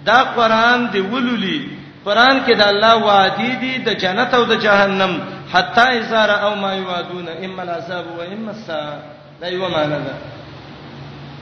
دا 0.08 0.18
قران 0.36 0.80
دی 0.92 1.00
ولولي 1.00 1.58
قران 2.04 2.36
کې 2.46 2.52
د 2.60 2.62
الله 2.72 2.94
وعده 2.96 3.48
دي 3.62 3.72
د 3.86 3.90
جنت 4.02 4.34
او 4.38 4.44
د 4.52 4.54
جهنم 4.64 5.12
حتا 5.54 5.86
ازار 5.98 6.30
او 6.44 6.52
ما 6.62 6.70
یوادون 6.74 7.26
اما 7.44 7.62
العذاب 7.66 8.04
و 8.18 8.20
اما 8.32 8.50
الساعه 8.56 8.96
دا 9.40 9.46
یو 9.54 9.68
معنا 9.74 9.98
ده 10.06 10.14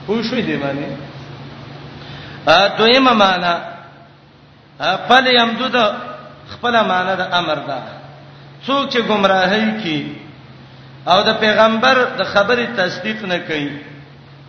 خو 0.05 0.21
شوي 0.27 0.41
دی 0.47 0.55
باندې 0.63 0.87
ا 2.47 2.67
دویمه 2.77 3.13
معنا 3.23 3.53
فل 5.07 5.25
یمدد 5.39 5.75
خپل 6.53 6.73
معنا 6.91 7.13
د 7.21 7.23
امر 7.39 7.57
ده 7.69 7.79
څوک 8.67 8.83
چې 8.93 8.99
گمراهی 9.09 9.69
کی 9.83 9.99
او 11.11 11.17
د 11.27 11.29
پیغمبر 11.43 11.95
د 12.19 12.23
خبرې 12.33 12.65
تصدیق 12.79 13.23
نه 13.31 13.37
کوي 13.47 13.71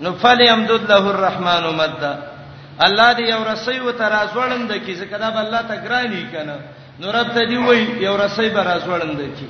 نو 0.02 0.10
فل 0.22 0.38
یمدد 0.48 0.90
له 0.90 1.06
الرحمن 1.08 1.64
مدد 1.80 2.33
الله 2.82 3.12
دې 3.16 3.20
یو 3.22 3.44
رسۍ 3.44 3.80
و 3.80 3.92
تر 3.92 4.12
ازوړند 4.12 4.72
کی 4.86 4.94
ځکه 4.94 5.18
دا 5.18 5.30
به 5.30 5.40
الله 5.40 5.62
ته 5.68 5.76
ګرانی 5.84 6.26
کنه 6.32 6.56
نو 7.00 7.10
رب 7.12 7.34
ته 7.34 7.46
دی 7.46 7.56
وای 7.56 7.82
یو 8.00 8.16
رسۍ 8.16 8.48
به 8.48 8.60
ازوړند 8.60 9.18
کی 9.38 9.46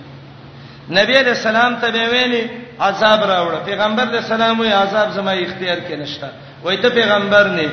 نبی 0.91 1.16
علیہ 1.18 1.33
السلام 1.33 1.77
ته 1.77 1.87
ویلي 1.93 2.47
عذاب 2.81 3.20
راوړه 3.25 3.64
پیغمبر 3.66 4.03
علیہ 4.03 4.18
السلام 4.18 4.61
وی 4.61 4.68
عذاب 4.72 5.09
زما 5.14 5.31
اختیار 5.33 5.77
کې 5.79 5.93
نشته 5.99 6.27
وای 6.64 6.77
ته 6.77 6.89
پیغمبر 6.91 7.49
نه 7.49 7.70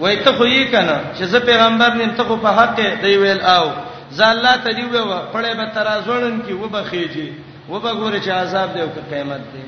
وای 0.00 0.16
ته 0.16 0.32
خو 0.32 0.44
یې 0.44 0.64
کنه 0.72 1.00
چې 1.18 1.22
زه 1.24 1.38
پیغمبر 1.38 1.94
نیم 1.94 2.10
ته 2.10 2.24
خو 2.24 2.36
په 2.36 2.48
حق 2.50 2.76
دی 3.02 3.16
ویل 3.16 3.40
او 3.40 3.70
زه 4.10 4.26
الله 4.26 4.56
ته 4.56 4.72
دی 4.72 4.84
وای 4.84 5.18
پړې 5.32 5.54
به 5.56 5.66
تر 5.74 5.86
ازوړند 5.86 6.44
کی 6.46 6.52
و 6.52 6.68
به 6.68 6.84
خېږي 6.84 7.28
و 7.70 7.78
به 7.80 7.90
ګوره 7.92 8.20
چې 8.24 8.28
عذاب 8.30 8.74
دی 8.74 8.80
او 8.80 8.88
قیامت 9.10 9.40
دی 9.52 9.62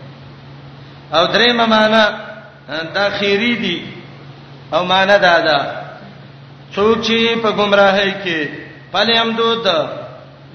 او 1.19 1.27
درې 1.35 1.53
معنا 1.53 2.07
دا 2.95 3.09
خیری 3.19 3.55
دی 3.57 3.96
او 4.75 4.83
مان 4.85 5.09
دا 5.09 5.39
دا 5.49 5.59
څوک 6.75 6.97
چې 7.07 7.17
په 7.43 7.51
گمراهۍ 7.59 8.13
کې 8.25 8.41
پله 8.93 9.13
هم 9.23 9.31
دود 9.39 9.67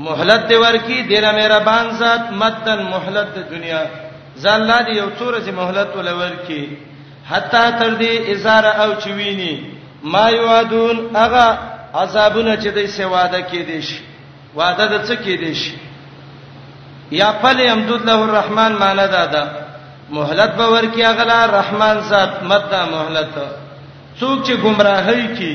مهلت 0.05 0.41
دی 0.49 0.55
ورکی 0.63 0.99
دیره 1.09 1.31
میرا 1.37 1.59
بان 1.67 1.85
ذات 1.99 2.23
متن 2.41 2.79
مهلت 2.93 3.29
دنیا 3.53 3.83
ځان 4.41 4.59
لا 4.69 4.79
دی 4.87 4.91
یو 5.01 5.07
څوره 5.19 5.37
چې 5.47 5.51
مهلت 5.59 5.89
ولور 5.95 6.33
کی 6.47 6.63
حتا 7.31 7.63
تر 7.79 7.91
دې 8.01 8.11
ازاره 8.31 8.71
او 8.83 8.89
چوینی 9.03 9.53
ما 10.03 10.29
یوادون 10.31 10.97
هغه 11.15 11.45
عذابونه 12.01 12.57
چې 12.57 12.69
دې 12.75 12.85
سي 12.95 13.03
وعده 13.05 13.39
کې 13.49 13.55
دي 13.69 13.81
شي 13.87 14.01
وعده 14.55 14.85
د 14.93 14.95
څه 15.07 15.13
کې 15.23 15.35
دي 15.41 15.53
شي 15.61 15.73
یا 17.11 17.31
فل 17.41 17.59
یمدود 17.59 18.05
له 18.05 18.23
الرحمن 18.23 18.71
معنا 18.71 19.05
دادا 19.05 19.43
مهلت 20.09 20.51
باور 20.55 20.83
کې 20.95 20.99
هغه 21.01 21.45
رحمان 21.57 21.97
ذات 21.99 22.43
متن 22.43 22.83
مهلت 22.93 23.35
څوک 24.21 24.39
چې 24.47 24.53
گمراهی 24.63 25.25
کی 25.37 25.51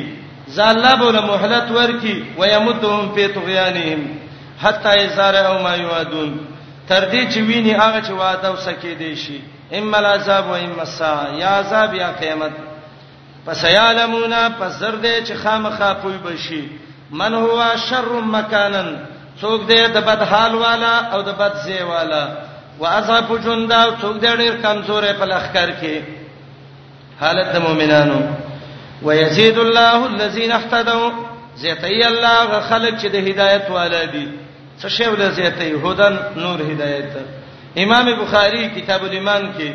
زالله 0.55 0.93
بوله 1.01 1.21
مهلت 1.31 1.69
ورکی 1.75 2.14
و 2.39 2.47
یمدهم 2.47 3.11
فی 3.17 3.25
طغیانهم 3.35 4.01
حتا 4.62 4.95
یزار 5.01 5.35
او 5.51 5.57
ما 5.67 5.75
یوادون 5.83 6.33
تر 6.89 7.01
دې 7.11 7.35
چې 7.35 7.39
ویني 7.49 7.75
هغه 7.81 8.01
چې 8.03 8.11
وعده 8.11 8.49
وسکه 8.53 8.95
دی 9.03 9.17
شي 9.17 9.41
اما 9.81 9.99
العذاب 9.99 10.47
و 10.51 10.55
اما 10.55 10.81
الساعه 10.87 11.37
یا 11.43 11.49
عذاب 11.59 11.95
یا 11.99 12.09
قیامت 12.23 12.53
پس 13.47 13.62
یعلمون 13.64 14.35
پس 14.59 14.73
زر 14.79 14.95
دې 15.03 15.29
چې 15.29 15.33
خامخا 15.43 15.93
پوي 16.03 16.19
بشي 16.25 16.62
من 17.21 17.35
هو 17.35 17.62
شر 17.91 18.11
مکانن 18.31 18.91
څوک 19.43 19.69
دې 19.69 19.91
د 19.99 20.07
بد 20.11 20.23
حال 20.33 20.55
والا 20.64 20.97
او 21.12 21.23
د 21.29 21.39
بد 21.45 21.57
زی 21.69 21.79
والا 21.93 22.25
واذاب 22.81 23.31
جندا 23.45 23.85
څوک 23.85 24.21
دې 24.21 24.39
ډېر 24.39 24.55
کمزورې 24.62 25.21
په 25.21 25.25
لخر 25.33 25.71
کې 25.83 26.03
حالت 27.23 27.55
د 27.57 27.64
مؤمنانو 27.69 28.21
ويزيد 29.03 29.59
الله 29.59 30.07
الذين 30.07 30.53
اهتدوا 30.53 31.11
زيتي 31.57 32.09
الله 32.09 32.61
خلق 32.61 32.99
چې 33.03 33.07
د 33.07 33.16
هدايت 33.16 33.70
والدي 33.70 34.28
څه 34.82 34.86
شی 34.88 35.07
ول 35.09 35.30
زيتي 35.32 35.74
هدن 35.74 36.18
نور 36.36 36.62
هدايت 36.62 37.09
امام 37.78 38.07
بخاري 38.24 38.68
کتاب 38.68 39.05
الایمان 39.05 39.53
کې 39.59 39.72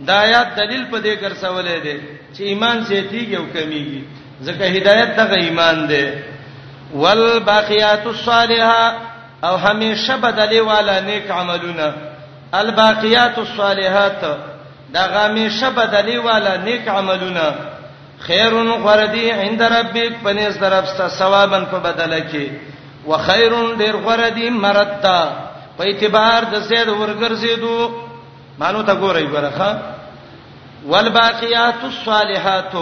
دا 0.00 0.20
آیات 0.22 0.46
دلیل 0.56 0.86
په 0.92 0.98
دې 0.98 1.22
ګرځولې 1.22 1.78
ده 1.86 2.00
چې 2.34 2.40
ایمان 2.40 2.84
زیاتیږي 2.84 3.34
او 3.36 3.44
کمیږي 3.54 4.02
ځکه 4.42 4.62
هدايت 4.64 5.16
دغه 5.16 5.34
ایمان 5.42 5.86
ده 5.86 6.14
والباقیات 6.94 8.06
الصالحات 8.06 8.94
او 9.44 9.56
همیشه 9.56 10.16
بدلی 10.16 10.60
والا 10.60 11.00
نیک 11.00 11.30
عملونه 11.30 11.94
الباقیات 12.54 13.38
الصالحات 13.38 14.20
دا 14.94 15.02
همیشه 15.26 15.68
بدلی 15.70 16.18
والا 16.18 16.56
نیک 16.56 16.88
عملونه 16.88 17.54
خیرن 18.18 18.68
غردی 18.72 19.30
عند 19.30 19.62
ربک 19.62 20.22
پنيز 20.24 20.58
درپستا 20.60 21.08
ثوابن 21.08 21.64
په 21.64 21.78
بدله 21.78 22.20
کې 22.20 22.50
وخیرن 23.06 23.74
ډیر 23.78 23.96
غردی 23.96 24.48
مرتا 24.50 25.20
په 25.76 25.84
اعتبار 25.88 26.42
د 26.52 26.60
سید 26.68 26.88
ورګرزیدو 26.88 27.90
مانو 28.58 28.82
تا 28.82 28.94
ګورای 29.00 29.24
برخه 29.32 29.78
والباقیات 30.86 31.84
الصالحات 31.84 32.74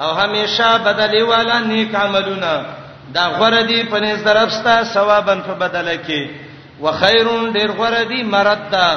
او 0.00 0.10
همیشه 0.12 0.78
بدلی 0.84 1.22
والا 1.22 1.58
نیک 1.58 1.94
عملونه 1.94 2.64
دا 3.14 3.28
غردی 3.30 3.82
پنيز 3.82 4.24
درپستا 4.24 4.84
ثوابن 4.84 5.40
په 5.40 5.54
بدله 5.54 5.96
کې 6.08 6.30
وخیرن 6.80 7.52
ډیر 7.52 7.70
غردی 7.72 8.22
مرتا 8.22 8.88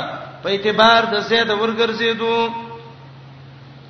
په 0.43 0.49
اعتبار 0.49 1.05
د 1.13 1.19
سید 1.21 1.49
ورګرزیدو 1.51 2.67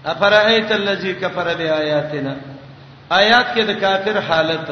افرایت 0.05 0.71
الذی 0.71 1.13
کفر 1.19 1.53
بیااتنا 1.57 2.33
آیات 3.09 3.53
کې 3.55 3.61
د 3.65 3.71
کافر 3.81 4.17
حالت 4.27 4.69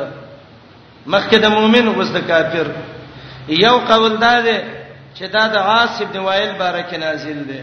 مخکې 1.08 1.38
د 1.40 1.46
مؤمن 1.52 1.88
اوس 1.88 2.08
د 2.16 2.28
کافر 2.28 2.68
یو 3.64 3.78
قول 3.88 4.18
دا 4.22 4.40
دی 4.44 4.58
چې 5.16 5.24
دا 5.34 5.48
د 5.48 5.58
عاص 5.58 6.02
ابن 6.02 6.18
وائل 6.20 6.52
بارک 6.58 6.94
نازل 7.00 7.42
دی 7.48 7.62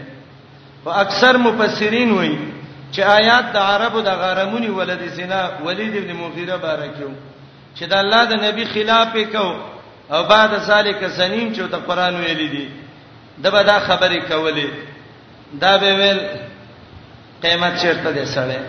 او 0.85 0.91
اکثر 0.91 1.37
مفسرین 1.37 2.11
وایي 2.11 2.37
چې 2.93 2.99
آیات 3.19 3.45
د 3.53 3.57
عربو 3.57 4.01
د 4.01 4.07
غارمونی 4.09 4.69
ولد 4.69 5.01
زنا 5.15 5.49
ولید 5.65 5.95
ابن 5.97 6.11
مغیره 6.21 6.55
بارکیو 6.57 7.09
چې 7.77 7.83
د 7.89 7.93
الله 7.93 8.25
د 8.25 8.33
نبی 8.45 8.65
خلاف 8.65 9.15
وکاو 9.15 9.53
او 10.11 10.23
بعد 10.23 10.57
ذالک 10.67 11.05
سنیم 11.17 11.53
چې 11.53 11.61
د 11.71 11.75
قران 11.87 12.15
ویل 12.15 12.49
دي 12.51 12.69
دبا 13.37 13.61
دا 13.61 13.79
خبرې 13.79 14.19
کولې 14.29 14.67
دا 15.53 15.77
به 15.77 15.95
ویل 15.95 16.19
قیامت 17.45 17.73
چیرته 17.81 18.09
دې 18.17 18.25
سره 18.27 18.59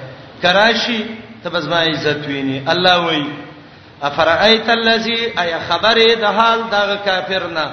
کراشي 0.43 0.99
ته 1.43 1.49
بس 1.55 1.65
ما 1.73 1.77
عزت 1.91 2.21
ویني 2.31 2.59
الله 2.73 2.97
وای 3.07 3.25
افرایت 4.09 4.69
الذی 4.81 5.15
ای 5.43 5.51
خبره 5.69 6.09
د 6.25 6.25
حال 6.39 6.59
د 6.73 6.97
کافرنا 7.09 7.67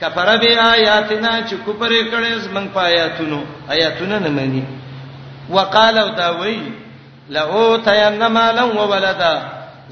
کفر 0.00 0.28
بی 0.42 0.52
آیاتنا 0.58 1.32
چې 1.48 1.54
کوپر 1.64 1.88
کړي 2.12 2.44
زمنګ 2.46 2.68
پایاتونو 2.74 3.40
آیاتونه 3.74 4.18
نه 4.24 4.28
مني 4.38 4.64
وقالو 5.54 6.06
دا 6.20 6.28
وای 6.40 6.60
لو 7.36 7.76
تین 7.84 8.26
مالا 8.36 8.62
وولدا 8.64 9.34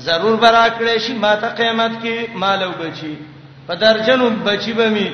ضرور 0.06 0.36
برا 0.44 0.64
کړی 0.78 0.98
شي 1.06 1.14
ماته 1.24 1.48
قیامت 1.60 1.92
کې 2.02 2.34
مالو 2.44 2.70
بچي 2.82 3.14
په 3.68 3.74
درجنو 3.84 4.30
بچي 4.48 4.72
بمي 4.82 5.08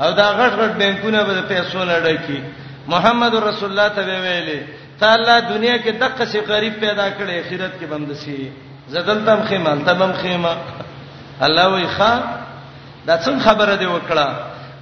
او 0.00 0.10
دا 0.22 0.28
غټ 0.38 0.52
غټ 0.60 0.72
بانکونه 0.82 1.22
به 1.28 1.40
پیسو 1.52 1.84
نه 1.84 1.98
ډکی 2.04 2.40
محمد 2.92 3.34
رسول 3.48 3.70
الله 3.70 3.88
ته 3.88 4.02
ویلې 4.04 4.60
تعالی 5.00 5.40
دنیا 5.48 5.76
کې 5.78 5.90
دغه 6.02 6.24
څه 6.24 6.38
غریب 6.48 6.80
پیدا 6.80 7.08
کړي 7.18 7.34
اخرت 7.42 7.72
کې 7.80 7.84
بند 7.84 8.12
سي 8.24 8.50
زدل 8.94 9.24
تم 9.26 9.42
خیمه 9.48 9.74
تم 9.86 10.12
خیمه 10.22 10.54
الله 11.48 11.68
وی 11.74 11.86
ښا 11.98 12.12
دا 13.06 13.18
څنګه 13.22 13.40
خبره 13.48 13.74
دی 13.74 13.86
وکړه 13.86 14.26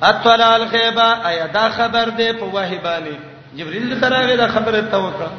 اطلع 0.03 0.55
الغیبه 0.57 1.29
ایا 1.29 1.47
دا 1.53 1.69
خبر 1.77 2.09
دی 2.09 2.33
په 2.33 2.45
وحی 2.45 2.79
باندې 2.85 3.15
جبرئیل 3.59 4.01
تراغه 4.01 4.37
دا 4.37 4.49
خبره 4.49 4.81
ته 4.81 4.97
وکړه 4.97 5.31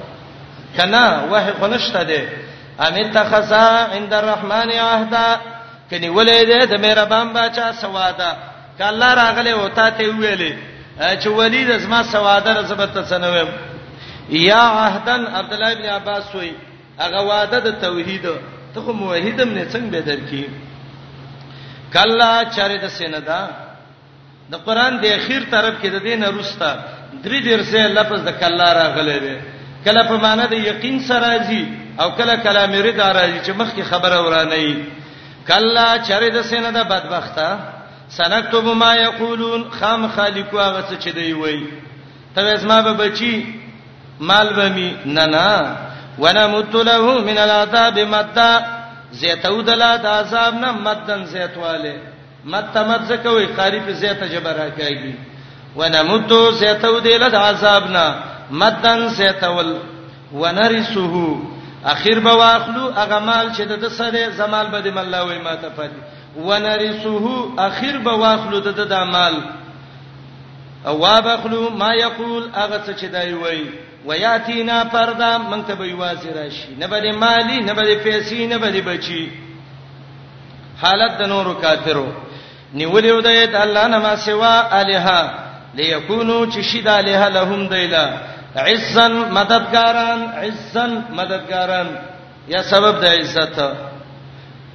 کنا 0.79 1.05
وحی 1.31 1.51
خنشته 1.61 2.03
دی 2.03 2.23
ام 2.87 2.97
تخزا 3.13 3.87
عند 3.91 4.13
الرحمن 4.13 4.71
عهدا 4.79 5.39
کني 5.91 6.09
ولید 6.09 6.69
د 6.69 6.79
مهربان 6.81 7.33
بچا 7.33 7.71
سواده 7.73 8.29
کله 8.79 9.13
راغله 9.13 9.55
وتا 9.55 9.89
ته 9.89 10.03
ویلې 10.11 10.53
چې 11.21 11.27
ولید 11.27 11.77
زما 11.77 12.03
سواده 12.03 12.53
رزبت 12.59 12.97
څنوم 13.13 13.47
یا 14.29 14.59
عهدن 14.61 15.25
عبد 15.25 15.53
الله 15.53 15.71
ابن 15.71 15.85
عباس 15.89 16.35
وای 16.35 16.51
هغه 16.99 17.21
وعده 17.29 17.59
د 17.59 17.81
توحید 17.81 18.25
ته 18.73 18.79
خو 18.85 18.91
موحدم 18.93 19.49
نه 19.49 19.65
څنګه 19.73 19.89
به 19.91 20.01
درکې 20.01 20.43
کلا 21.93 22.43
چاره 22.55 22.77
د 22.77 22.87
سیندا 22.97 23.41
د 24.51 24.55
قران 24.65 24.97
د 25.03 25.05
اخیر 25.05 25.43
طرف 25.51 25.73
کې 25.81 25.87
د 25.91 25.95
دین 26.03 26.23
رستا 26.23 26.71
درې 27.23 27.39
درسه 27.49 27.87
لفظ 27.87 28.19
د 28.23 28.29
کلا 28.41 28.73
راغلی 28.73 29.19
دی 29.19 29.35
کله 29.85 30.03
په 30.03 30.17
معنی 30.23 30.45
د 30.49 30.53
یقین 30.69 30.99
سره 31.07 31.19
راځي 31.27 31.63
او 31.99 32.11
کله 32.11 32.35
کلام 32.35 32.71
رد 32.73 32.99
راځي 33.01 33.39
چې 33.47 33.51
مخکې 33.59 33.81
خبره 33.83 34.21
ورانه 34.27 34.55
ای 34.55 34.75
کلا 35.47 35.97
چاره 36.07 36.29
د 36.29 36.41
سیندا 36.43 36.83
بدبخته 36.83 37.59
سنكتب 38.09 38.65
ما 38.65 38.95
يقولون 38.95 39.69
خام 39.71 40.07
خالقو 40.09 40.59
هغه 40.59 40.83
څه 40.89 40.95
چې 41.03 41.07
دی 41.15 41.33
وای 41.33 41.63
ته 42.35 42.55
زما 42.55 42.81
به 42.81 42.93
بچی 42.93 43.66
مال 44.19 44.53
به 44.53 44.69
می 44.69 44.95
نه 45.05 45.25
نه 45.25 45.65
وانا 46.17 46.47
متله 46.47 46.97
من 47.21 47.37
العذاب 47.37 47.99
متا 47.99 48.61
زیتو 49.11 49.61
دلا 49.61 49.97
د 49.97 50.05
عذاب 50.05 50.53
نه 50.53 50.71
متن 50.71 51.25
زیتواله 51.25 51.95
مت 52.45 52.77
مت 52.77 53.01
زکوي 53.07 53.45
قاری 53.45 53.79
په 53.79 53.91
زیته 53.93 54.27
جبره 54.29 54.69
کوي 54.69 55.13
وانا 55.75 56.03
متو 56.03 56.51
زیتو 56.51 56.99
دلا 56.99 57.29
د 57.29 57.35
عذاب 57.35 57.87
نه 57.91 58.15
متن 58.51 59.07
زیتول 59.07 59.75
ونرسه 60.33 61.37
اخیر 61.85 62.19
به 62.19 62.31
واخلو 62.31 62.91
هغه 62.91 63.19
مال 63.19 63.51
چې 63.53 63.61
د 63.61 63.87
سره 63.87 64.29
زمال 64.29 64.67
به 64.67 64.81
د 64.81 64.97
الله 64.97 65.23
وي 65.25 65.37
ماته 65.37 65.69
پدې 65.77 66.39
ونرسه 66.41 67.27
اخیر 67.57 67.97
به 67.97 68.11
واخلو 68.11 68.59
د 68.59 68.67
د 68.89 68.93
مال 68.93 69.33
او 70.87 70.99
واخلو 70.99 71.69
ما 71.69 71.93
یقول 71.95 72.49
هغه 72.55 72.81
څه 72.87 72.93
چې 73.01 73.05
دای 73.05 73.33
وایي 73.33 73.69
ویاتینا 74.09 74.77
پردا 74.93 75.31
مونږ 75.49 75.61
ته 75.67 75.73
به 75.79 75.87
واسي 75.95 76.29
راشي 76.37 76.71
نه 76.81 76.87
به 76.87 77.11
مالی 77.23 77.59
نه 77.67 77.73
به 77.73 77.83
پیسې 78.05 78.39
نه 78.53 78.57
به 78.57 78.81
بچي 78.81 79.23
حالت 80.81 81.11
د 81.19 81.23
نورو 81.33 81.53
کافرو 81.53 82.07
نیولې 82.73 83.11
ودایت 83.17 83.55
الله 83.55 83.87
نه 83.87 83.99
ما 83.99 84.15
سوا 84.15 84.55
الها 84.81 85.21
ليكونوا 85.75 86.45
تشهد 86.45 86.87
الها 86.87 87.27
لهم 87.29 87.67
دیلا 87.67 88.05
عزن 88.55 89.13
مددګاران 89.37 90.19
عزن 90.45 91.03
مددګاران 91.17 91.87
یا 92.47 92.63
سبب 92.63 93.01
د 93.03 93.05
عزت 93.05 93.59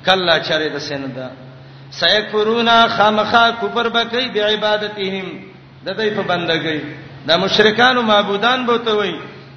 کلا 0.07 0.41
چره 0.41 0.69
د 0.69 0.79
سیندا 0.79 1.29
سيكفرونا 1.91 2.77
خامخا 2.97 3.51
کفر 3.63 3.89
بکې 3.91 4.35
بعبادتهم 4.35 5.27
د 5.87 5.91
دې 5.99 6.09
په 6.17 6.23
بندګۍ 6.23 6.81
دا 7.27 7.37
مشرکان 7.37 7.97
او 7.97 8.03
معبودان 8.03 8.67
به 8.67 8.79
ته 8.85 8.93
وای 8.93 9.15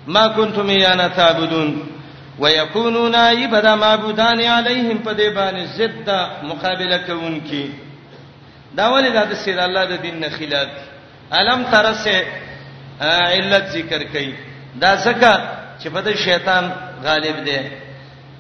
ما 0.08 0.28
کنتم 0.30 0.70
یانا 0.70 1.08
تعبدون 1.10 1.70
ويكونون 2.40 3.16
عبادا 3.16 3.76
معبودان 3.76 4.40
علیهم 4.42 4.98
په 4.98 5.14
دې 5.14 5.30
باندې 5.38 5.66
ضد 5.78 6.10
مقابله 6.44 6.98
کوونکی 6.98 7.72
دا 8.78 8.86
ولې 8.94 9.12
دا 9.18 9.24
د 9.26 9.34
سید 9.34 9.60
الله 9.60 9.86
د 9.86 10.02
دین 10.02 10.20
نه 10.20 10.30
خلاف 10.30 10.68
علم 11.32 11.64
ترسه 11.64 12.24
علت 13.02 13.66
ذکر 13.70 14.04
کړي 14.14 14.32
دا 14.80 14.98
څنګه 15.04 15.34
چې 15.84 15.88
په 15.88 16.02
دې 16.04 16.18
شیطان 16.18 16.72
غالب 17.04 17.44
دی 17.46 17.58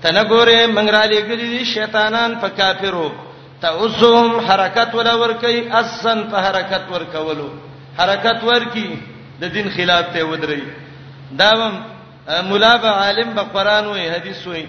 تنه 0.02 0.24
ګوره 0.24 0.68
منګرالي 0.70 1.22
ګری 1.22 1.50
دي 1.58 1.66
شیطانان 1.66 2.40
په 2.42 2.48
کافرو 2.50 3.12
تعوزهم 3.62 4.40
حرکت 4.40 4.96
ولا 4.96 5.16
ور 5.16 5.34
کوي 5.34 5.70
اصلا 5.72 6.24
په 6.32 6.38
حرکت 6.38 6.82
ور 6.92 7.04
کولو 7.14 7.50
حرکت 7.98 8.44
ور 8.44 8.64
کی 8.74 9.00
د 9.42 9.54
دین 9.54 9.70
خلاف 9.76 10.06
ته 10.14 10.24
ودرې 10.24 10.64
دا 11.40 11.50
هم 11.50 11.82
مولا 12.50 12.76
به 12.84 12.88
عالم 12.90 13.34
به 13.34 13.42
قران 13.56 13.86
وای 13.88 14.10
حدیث 14.10 14.48
وای 14.48 14.66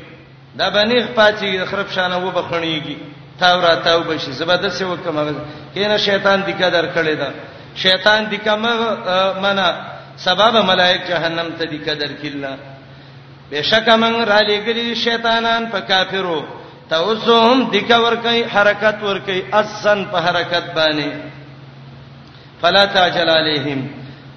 دا 0.58 0.70
باندې 0.70 1.04
پاتې 1.18 1.64
خراب 1.70 1.88
شانه 1.90 2.16
و 2.18 2.30
بخړېږي 2.32 2.96
تاو 3.40 3.60
را 3.60 3.74
تاو 3.76 4.02
بشي 4.02 4.32
زبردست 4.32 4.82
وکم 4.82 5.36
کینه 5.74 5.98
شیطان 5.98 6.42
دې 6.46 6.54
قدر 6.62 6.86
کړی 6.94 7.16
دا 7.16 7.28
شیطان 7.76 8.26
دې 8.30 8.34
کما 8.44 8.72
منا 9.40 9.68
سبب 10.24 10.56
ملائک 10.64 11.06
جهنم 11.08 11.46
ته 11.58 11.64
دې 11.66 11.88
قدر 11.90 12.12
کله 12.22 12.56
بشک 13.50 13.88
من 13.88 14.24
را 14.26 14.40
لګلی 14.42 14.94
شیطانان 15.04 15.66
په 15.72 15.80
کافرو 15.80 16.44
توزهم 16.90 17.68
دې 17.72 17.88
کا 17.88 18.00
ور 18.00 18.16
کوي 18.22 18.44
حرکت 18.54 18.98
ور 19.02 19.18
کوي 19.18 19.42
اذن 19.52 20.04
په 20.12 20.18
حرکت 20.28 20.64
باندې 20.74 21.08
فلا 22.62 22.84
تعجل 22.86 23.28
علیہم 23.28 23.86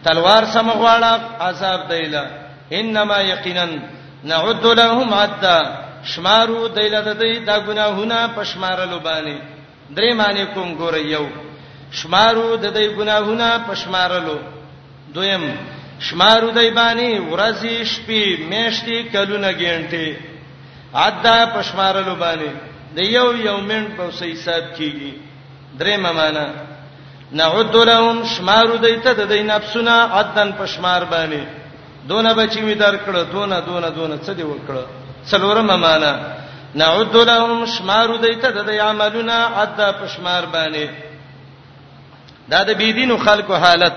تلوار 0.03 0.45
سم 0.53 0.69
غواړه 0.71 1.19
عذاب 1.47 1.87
دیلا 1.89 2.23
انما 2.79 3.19
یقینا 3.21 3.65
نعد 4.23 4.65
لهم 4.65 5.13
عدا 5.13 5.59
شمارو 6.11 6.67
دیلا 6.67 7.01
د 7.01 7.19
دې 7.19 7.37
دا 7.49 7.59
ګناهونه 7.67 8.19
پشمارلو 8.35 8.99
باندې 8.99 9.37
درې 9.95 10.13
معنی 10.21 10.45
کوم 10.53 10.75
ګور 10.77 10.95
یو 11.15 11.27
شمارو 11.91 12.55
د 12.57 12.65
دې 12.73 12.97
ګناهونه 12.99 13.57
پشمارلو 13.67 14.39
دویم 15.17 15.45
شمارو 16.07 16.49
دای 16.51 16.71
باندې 16.71 17.19
ورځې 17.31 17.91
شپې 17.91 18.41
میاشتې 18.49 19.13
کلونه 19.13 19.51
ګڼټې 19.51 20.15
عدا 20.93 21.37
پشمارلو 21.55 22.15
باندې 22.15 22.51
د 22.95 22.99
یو 23.03 23.31
یو 23.35 23.57
منټ 23.57 23.87
په 23.97 24.03
حساب 24.31 24.63
کیږي 24.77 25.13
درې 25.79 25.97
معنی 25.97 26.47
نعد 27.31 27.75
لهم 27.75 28.17
شمارو 28.23 28.75
دیته 28.77 29.13
د 29.13 29.21
دین 29.29 29.45
نفسونه 29.47 29.91
عدن 30.19 30.51
پشمار 30.51 31.01
باندې 31.11 31.41
دونه 32.07 32.33
بچی 32.33 32.61
می 32.61 32.75
درکړه 32.75 33.21
دونه 33.33 33.59
دونه 33.61 33.89
دونه 33.89 34.17
څه 34.25 34.29
دی 34.29 34.43
وکړه 34.43 34.83
څلورمه 35.29 35.75
معنا 35.75 36.19
نعد 36.75 37.15
لهم 37.15 37.65
شمارو 37.65 38.17
دیته 38.17 38.49
د 38.51 38.69
عملونه 38.69 39.33
عد 39.33 39.79
پشمار 40.03 40.43
باندې 40.53 40.87
دا 42.49 42.63
د 42.63 42.71
بيدینو 42.77 43.17
خلکو 43.17 43.53
حالت 43.55 43.93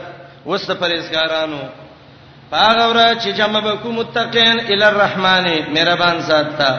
وسته 0.47 0.75
پرېزګارانو 0.75 1.61
پاغورا 2.51 3.15
چې 3.15 3.29
جمع 3.37 3.61
بکو 3.61 3.93
متقین 3.93 4.61
ال 4.73 4.83
الرحمن 4.83 5.47
مهربان 5.75 6.21
ذات 6.21 6.59
تا 6.59 6.79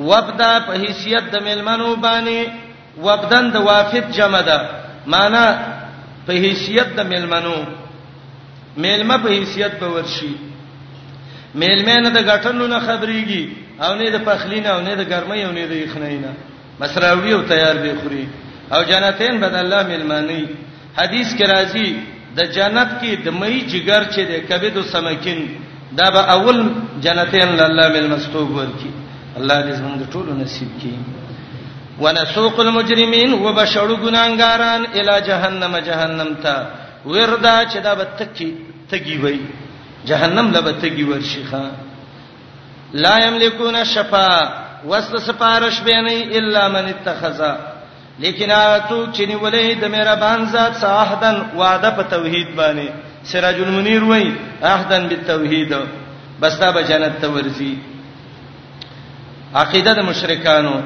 وبدا 0.00 0.60
په 0.66 0.72
حیثیت 0.72 1.24
د 1.32 1.42
ملمنو 1.42 1.94
باندې 1.96 2.50
وبدن 3.02 3.50
د 3.50 3.56
وافد 3.60 4.10
جمع 4.10 4.40
ده 4.42 4.68
معنا 5.06 5.71
په 6.26 6.32
حیثیت 6.44 6.88
د 6.98 7.00
ملمنو 7.12 7.56
ملمه 8.84 9.16
په 9.24 9.28
حیثیت 9.36 9.72
به 9.80 9.88
ورشي 9.96 10.32
ملمنه 11.62 12.08
د 12.16 12.18
غټنو 12.30 12.64
نه 12.74 12.78
خبريږي 12.86 13.44
او 13.86 13.90
نه 14.00 14.08
د 14.16 14.18
پخلینه 14.28 14.68
او 14.74 14.80
نه 14.86 14.92
د 15.00 15.02
ګرمۍ 15.12 15.40
او 15.46 15.52
نه 15.58 15.64
د 15.72 15.74
یخنینه 15.86 16.30
مسراوی 16.80 17.32
او 17.36 17.42
تیار 17.52 17.76
به 17.84 17.94
خوري 18.02 18.24
او 18.74 18.80
جنتین 18.90 19.34
بد 19.42 19.54
الله 19.62 19.82
ملمانی 19.92 20.42
حدیث 20.98 21.28
کې 21.38 21.44
راځي 21.54 21.88
د 22.38 22.40
جنت 22.56 22.90
کې 23.00 23.10
د 23.24 23.28
مې 23.40 23.54
جګر 23.72 24.02
چې 24.14 24.20
د 24.30 24.32
کبد 24.48 24.74
او 24.78 24.84
سمکین 24.94 25.40
دا 25.98 26.10
به 26.14 26.20
اول 26.36 26.58
جنتین 27.04 27.48
الله 27.68 27.86
ملمستوب 27.96 28.48
ورکی 28.60 28.90
الله 29.38 29.56
دې 29.62 29.72
زموږ 29.80 30.00
ټولو 30.14 30.30
نصیب 30.42 30.68
کړي 30.80 30.96
ونسوق 32.00 32.56
المجرمين 32.60 33.30
وبشرو 33.44 33.94
ګناګاران 34.04 34.82
الی 34.98 35.16
جهنم 35.28 35.74
جهنم 35.88 36.30
ته 36.44 36.54
وردا 37.04 37.56
چې 37.64 37.78
دا 37.86 37.94
به 37.94 38.04
تکی 38.18 38.50
تگی 38.90 39.16
وای 39.24 39.40
جهنم 40.06 40.50
لا 40.54 40.60
به 40.60 40.72
تگی 40.72 41.02
ورشيخه 41.04 41.64
لا 42.94 43.18
یملکون 43.24 43.84
شفا 43.84 44.28
وسل 44.88 45.18
سپارش 45.20 45.80
به 45.80 45.96
نه 46.06 46.26
الا 46.38 46.68
من 46.68 46.86
اتخذا 46.94 47.52
لیکن 48.22 48.50
اتو 48.50 49.06
چنی 49.12 49.34
ولې 49.36 49.80
د 49.80 49.84
مهربان 49.84 50.46
ذات 50.52 50.74
صاحدن 50.80 51.42
وعده 51.56 51.90
په 51.90 52.02
توحید 52.02 52.48
باندې 52.56 52.88
سراج 53.24 53.60
المنیر 53.66 54.02
وای 54.04 54.32
احدن 54.72 55.06
بالتوحید 55.08 55.72
بس 56.42 56.58
دا 56.58 56.70
به 56.72 56.82
جنت 56.84 57.20
ته 57.20 57.28
ورزي 57.30 57.76
عقیده 59.54 59.92
د 59.94 59.98
مشرکانو 60.10 60.76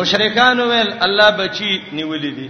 مشرکان 0.00 0.60
ویل 0.70 0.88
الله 1.06 1.28
بچی 1.38 1.72
نیولې 1.96 2.32
دي 2.38 2.48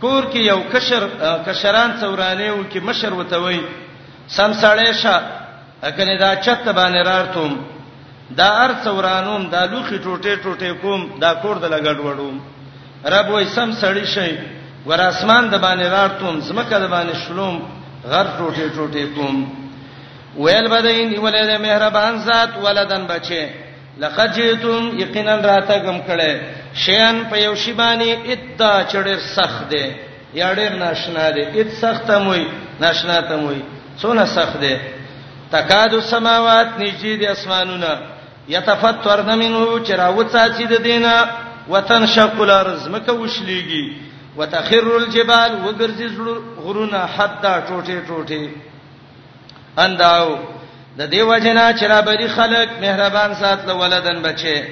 کور 0.00 0.22
کې 0.32 0.36
یو 0.50 0.58
کشر 0.72 1.02
کشران 1.46 1.90
څورانه 2.00 2.46
و 2.50 2.62
کې 2.72 2.78
مشر 2.88 3.12
وته 3.12 3.36
وای 3.42 3.60
سم 4.36 4.52
سړې 4.62 4.92
شه 5.02 5.16
اکنه 5.88 6.14
دا 6.20 6.30
چت 6.44 6.64
باندې 6.68 7.04
راړتم 7.10 7.52
دا 8.38 8.48
ار 8.64 8.70
څورانوم 8.84 9.42
دا 9.54 9.64
لوخي 9.72 9.98
ټوټه 9.98 10.34
ټوټه 10.44 10.72
کوم 10.82 11.20
دا 11.20 11.34
کور 11.42 11.56
د 11.58 11.64
لګړ 11.74 11.96
وړوم 12.04 12.36
رب 13.12 13.28
وای 13.30 13.44
سم 13.56 13.70
سړې 13.82 14.04
شي 14.14 14.32
ور 14.88 15.00
اسمان 15.08 15.48
د 15.50 15.54
باندې 15.64 15.86
راړتم 15.96 16.40
زمکه 16.48 16.76
د 16.78 16.86
باندې 16.86 17.16
شلوم 17.26 17.56
غر 18.10 18.26
ټوټه 18.38 18.66
ټوټه 18.74 19.06
کوم 19.16 19.46
ویل 20.44 20.68
بدین 20.74 21.18
ولید 21.24 21.60
مهربان 21.60 22.18
ذات 22.28 22.50
ولدان 22.64 23.04
بچي 23.06 23.44
لقد 24.04 24.28
جئتم 24.36 24.82
یقینا 25.02 25.34
راتګم 25.48 25.98
کړه 26.08 26.30
شیان 26.82 27.16
په 27.30 27.36
یو 27.46 27.54
شی 27.62 27.72
باندې 27.80 28.08
ادا 28.32 28.74
چړې 28.92 29.16
سخت 29.36 29.60
دی 29.72 29.86
یا 30.40 30.48
ډېر 30.58 30.72
ناشنا 30.84 31.26
دی 31.36 31.42
ات 31.60 31.68
سخت 31.82 32.10
موي 32.26 32.44
ناشنا 32.82 33.18
ته 33.28 33.36
موي 33.42 33.60
څونه 34.00 34.24
سخت 34.36 34.56
دی 34.64 34.76
تکاد 35.52 35.92
السماوات 35.98 36.68
نجی 36.80 37.16
دی 37.20 37.26
اسمانونه 37.36 37.90
یتفترن 38.54 39.30
منه 39.38 39.84
چراوڅا 39.86 40.44
چې 40.56 40.62
د 40.72 40.76
دینه 40.88 41.14
وتنشق 41.72 42.40
الارض 42.44 42.88
مکه 42.94 43.12
وشلیږي 43.12 43.84
وتخر 44.36 44.84
الجبال 44.96 45.52
وګرځي 45.66 46.08
غرونه 46.64 47.00
حدا 47.16 47.54
ټوټه 47.68 47.96
ټوټه 48.08 48.48
انداو 49.78 50.30
د 50.98 51.00
دیو 51.12 51.38
جنا 51.44 51.66
چې 51.78 51.84
را 51.92 52.00
بری 52.02 52.28
خلق 52.28 52.68
مهربان 52.82 53.34
ساتل 53.34 53.70
ولدن 53.70 54.22
بچي 54.22 54.62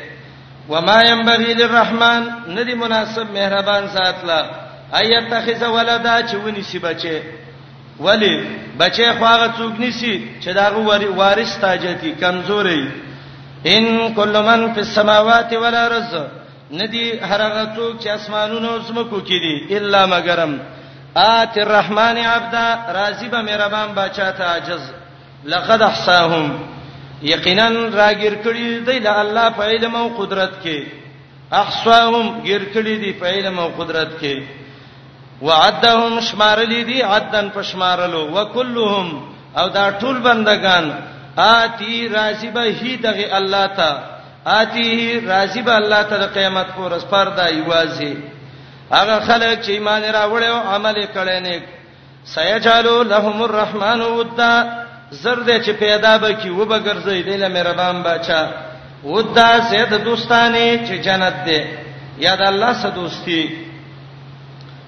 وما 0.69 1.03
ينبغي 1.03 1.55
للرحمن 1.55 2.23
ندی 2.49 2.74
مناسب 2.74 3.27
مهربان 3.32 3.89
ساتل 3.89 4.31
ايت 5.01 5.28
تخذ 5.31 5.65
ولدا 5.69 6.23
چې 6.28 6.35
ونی 6.35 6.62
سی 6.62 6.78
بچي 6.78 7.19
ولی 8.01 8.47
بچي 8.81 9.12
خواغه 9.19 9.53
څوک 9.59 9.81
نسی 9.81 10.28
چې 10.43 10.49
داغه 10.49 11.09
وارث 11.16 11.59
تاجتی 11.61 12.15
کمزوري 12.20 12.90
ان 13.66 14.15
کل 14.16 14.43
من 14.43 14.74
فی 14.74 14.81
السماوات 14.81 15.53
والارض 15.53 16.15
ندی 16.73 17.19
هرغه 17.23 17.66
څوک 17.77 18.01
چې 18.05 18.09
اسمانونو 18.09 18.70
او 18.73 18.78
زمکو 18.78 19.20
کې 19.20 19.36
دي 19.69 19.77
الا 19.77 20.07
مگرم 20.07 20.59
آت 21.16 21.59
الرحمن 21.59 22.16
عبدا 22.19 22.77
راضی 22.95 23.28
به 23.28 23.43
مهربان 23.43 23.89
بچا 23.95 24.31
ته 24.32 24.45
عجز 24.45 24.98
لقد 25.44 25.82
احصاهم 25.82 26.59
یقینا 27.23 27.69
راګر 27.70 28.35
کړي 28.44 28.81
دی 28.86 28.98
له 28.98 29.20
الله 29.20 29.48
په 29.51 29.62
علم 29.65 29.94
او 29.97 30.09
قدرت 30.19 30.51
کې 30.65 30.86
احصاهم 31.52 32.40
ګر 32.47 32.62
کړي 32.74 32.97
دی 33.02 33.12
په 33.20 33.27
علم 33.27 33.59
او 33.59 33.69
قدرت 33.78 34.10
کې 34.20 34.43
وعدهم 35.43 36.20
شمارلې 36.20 36.85
دي 36.86 37.02
عدن 37.02 37.48
پشمارلو 37.55 38.23
وکلهم 38.35 39.23
او 39.59 39.69
دا 39.69 39.90
ټول 40.01 40.16
بندگان 40.23 40.93
آتی 41.39 42.09
راځيبه 42.09 42.82
هی 42.82 42.97
دغه 42.97 43.36
الله 43.39 43.66
ته 43.66 43.98
آتی 44.47 45.20
راځيبه 45.27 45.73
الله 45.77 46.02
ته 46.02 46.16
د 46.19 46.35
قیامت 46.35 46.66
پر 46.77 46.93
اسپر 46.94 47.28
دا 47.28 47.48
یوازي 47.51 48.16
هغه 48.93 49.19
خلک 49.27 49.59
چې 49.65 49.69
ایمان 49.70 50.02
راوړل 50.02 50.44
او 50.44 50.69
عمل 50.74 51.06
کړي 51.15 51.40
نه 51.43 51.60
سيجالو 52.24 53.02
لهم 53.02 53.43
الرحمن 53.43 54.01
ودا 54.01 54.85
زر 55.11 55.39
دې 55.41 55.59
چې 55.65 55.71
پیدا 55.79 56.17
به 56.19 56.33
کی 56.33 56.51
و 56.51 56.65
به 56.65 56.79
ګرځي 56.81 57.23
دې 57.25 57.37
له 57.43 57.49
مهربان 57.49 58.03
بچا 58.03 58.41
ودا 59.05 59.53
سید 59.71 59.93
دوستانه 60.05 60.87
چې 60.87 60.95
جنت 61.07 61.35
دې 61.47 61.61
یاد 62.19 62.41
الله 62.41 62.73
سره 62.75 62.91
دوستي 62.91 63.43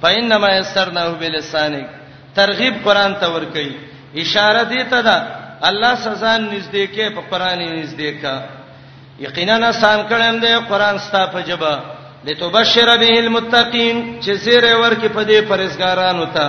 پاینما 0.03 0.49
یسرناه 0.51 1.15
بلسانک 1.21 1.87
ترغیب 2.35 2.75
قران 2.85 3.15
ته 3.21 3.27
ور 3.35 3.45
کوي 3.45 3.77
اشاره 4.23 4.65
دې 4.71 4.83
ته 4.91 5.01
ده 5.03 5.17
الله 5.71 5.95
سزا 5.95 6.33
نږدې 6.39 6.85
کې 6.95 7.07
په 7.15 7.21
قران 7.31 7.59
نږدې 7.59 8.11
کا 8.23 8.37
یقینا 9.27 9.69
آسان 9.69 9.99
کړم 10.11 10.37
دې 10.45 10.69
قران 10.71 10.99
ستا 10.99 11.27
په 11.27 11.41
جبا 11.43 11.75
لتبشر 12.25 12.97
به 12.97 13.19
المتقین 13.25 14.21
چې 14.23 14.31
زیره 14.45 14.73
ورکې 14.83 15.09
په 15.17 15.23
دې 15.31 15.39
پرېزګارانو 15.53 16.25
ته 16.35 16.47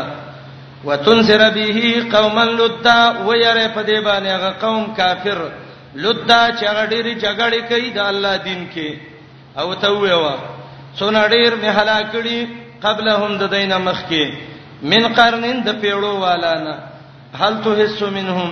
وتنذر 0.88 1.42
به 1.58 1.78
قوما 2.18 2.46
لدا 2.60 3.02
ويره 3.28 3.68
په 3.76 3.82
دې 3.84 4.00
باندې 4.08 4.28
هغه 4.30 4.52
قوم 4.62 4.94
کافر 4.98 5.40
لدا 5.96 6.44
چې 6.58 6.64
هغه 6.72 6.84
ډېری 6.92 7.14
جګړې 7.26 7.62
کوي 7.70 7.90
د 7.90 8.00
الله 8.12 8.36
دین 8.38 8.70
کې 8.74 8.90
او 9.60 9.74
ته 9.74 9.90
ویوا 9.92 10.36
څونه 11.00 11.20
ډېر 11.34 11.52
می 11.62 11.68
هلاکړي 11.78 12.40
قبلهم 12.86 13.32
د 13.38 13.44
دینه 13.56 13.78
مخ 13.78 14.00
کې 14.10 14.26
من 14.92 15.04
قرنین 15.18 15.58
د 15.64 15.70
پیړو 15.82 16.14
والا 16.26 16.54
نه 16.66 16.76
هل 17.42 17.54
تو 17.64 17.70
حصو 17.80 18.08
منهم 18.12 18.52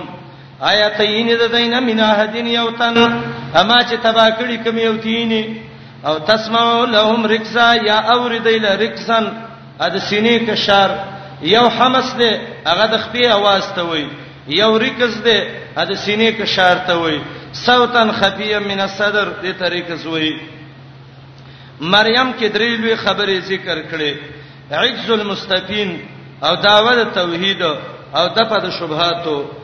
آیاتین 0.72 1.28
د 1.42 1.44
دینه 1.56 1.78
مناهدین 1.80 2.46
یوتن 2.46 2.96
اما 3.60 3.78
چې 3.88 3.94
تبا 4.02 4.26
کړي 4.38 4.56
کم 4.64 4.78
یوتین 4.78 5.32
او 6.08 6.18
تسمع 6.18 6.64
لهم 6.96 7.26
رکسا 7.26 7.68
یا 7.88 7.96
اوردیل 8.14 8.64
رکسن 8.66 9.24
اد 9.84 9.94
سینې 9.98 10.36
کشار 10.50 10.90
یو 11.42 11.66
حمس 11.76 12.08
دی 12.20 12.30
هغه 12.70 12.86
د 12.92 12.96
خپې 13.04 13.24
आवाज 13.36 13.62
ته 13.76 13.82
وای 13.90 14.06
یو 14.60 14.72
ریکز 14.78 15.14
دی 15.24 15.38
د 15.90 15.92
سینې 16.04 16.30
کشار 16.38 16.76
ته 16.86 16.94
وای 17.00 17.18
صوتن 17.64 18.10
خفیه 18.20 18.58
من 18.70 18.80
الصدر 18.80 19.28
دې 19.42 19.52
طریقه 19.62 19.94
زوی 20.04 20.32
مریم 21.92 22.32
کې 22.38 22.46
درې 22.56 22.70
لوی 22.82 22.96
خبرې 23.04 23.36
ذکر 23.50 23.76
کړې 23.90 24.12
عجز 24.72 25.10
المستفین 25.10 25.90
او 26.46 26.54
داوود 26.56 26.98
توحید 27.14 27.62
او 28.14 28.24
دغه 28.38 28.58
د 28.64 28.66
شبهاتو 28.78 29.59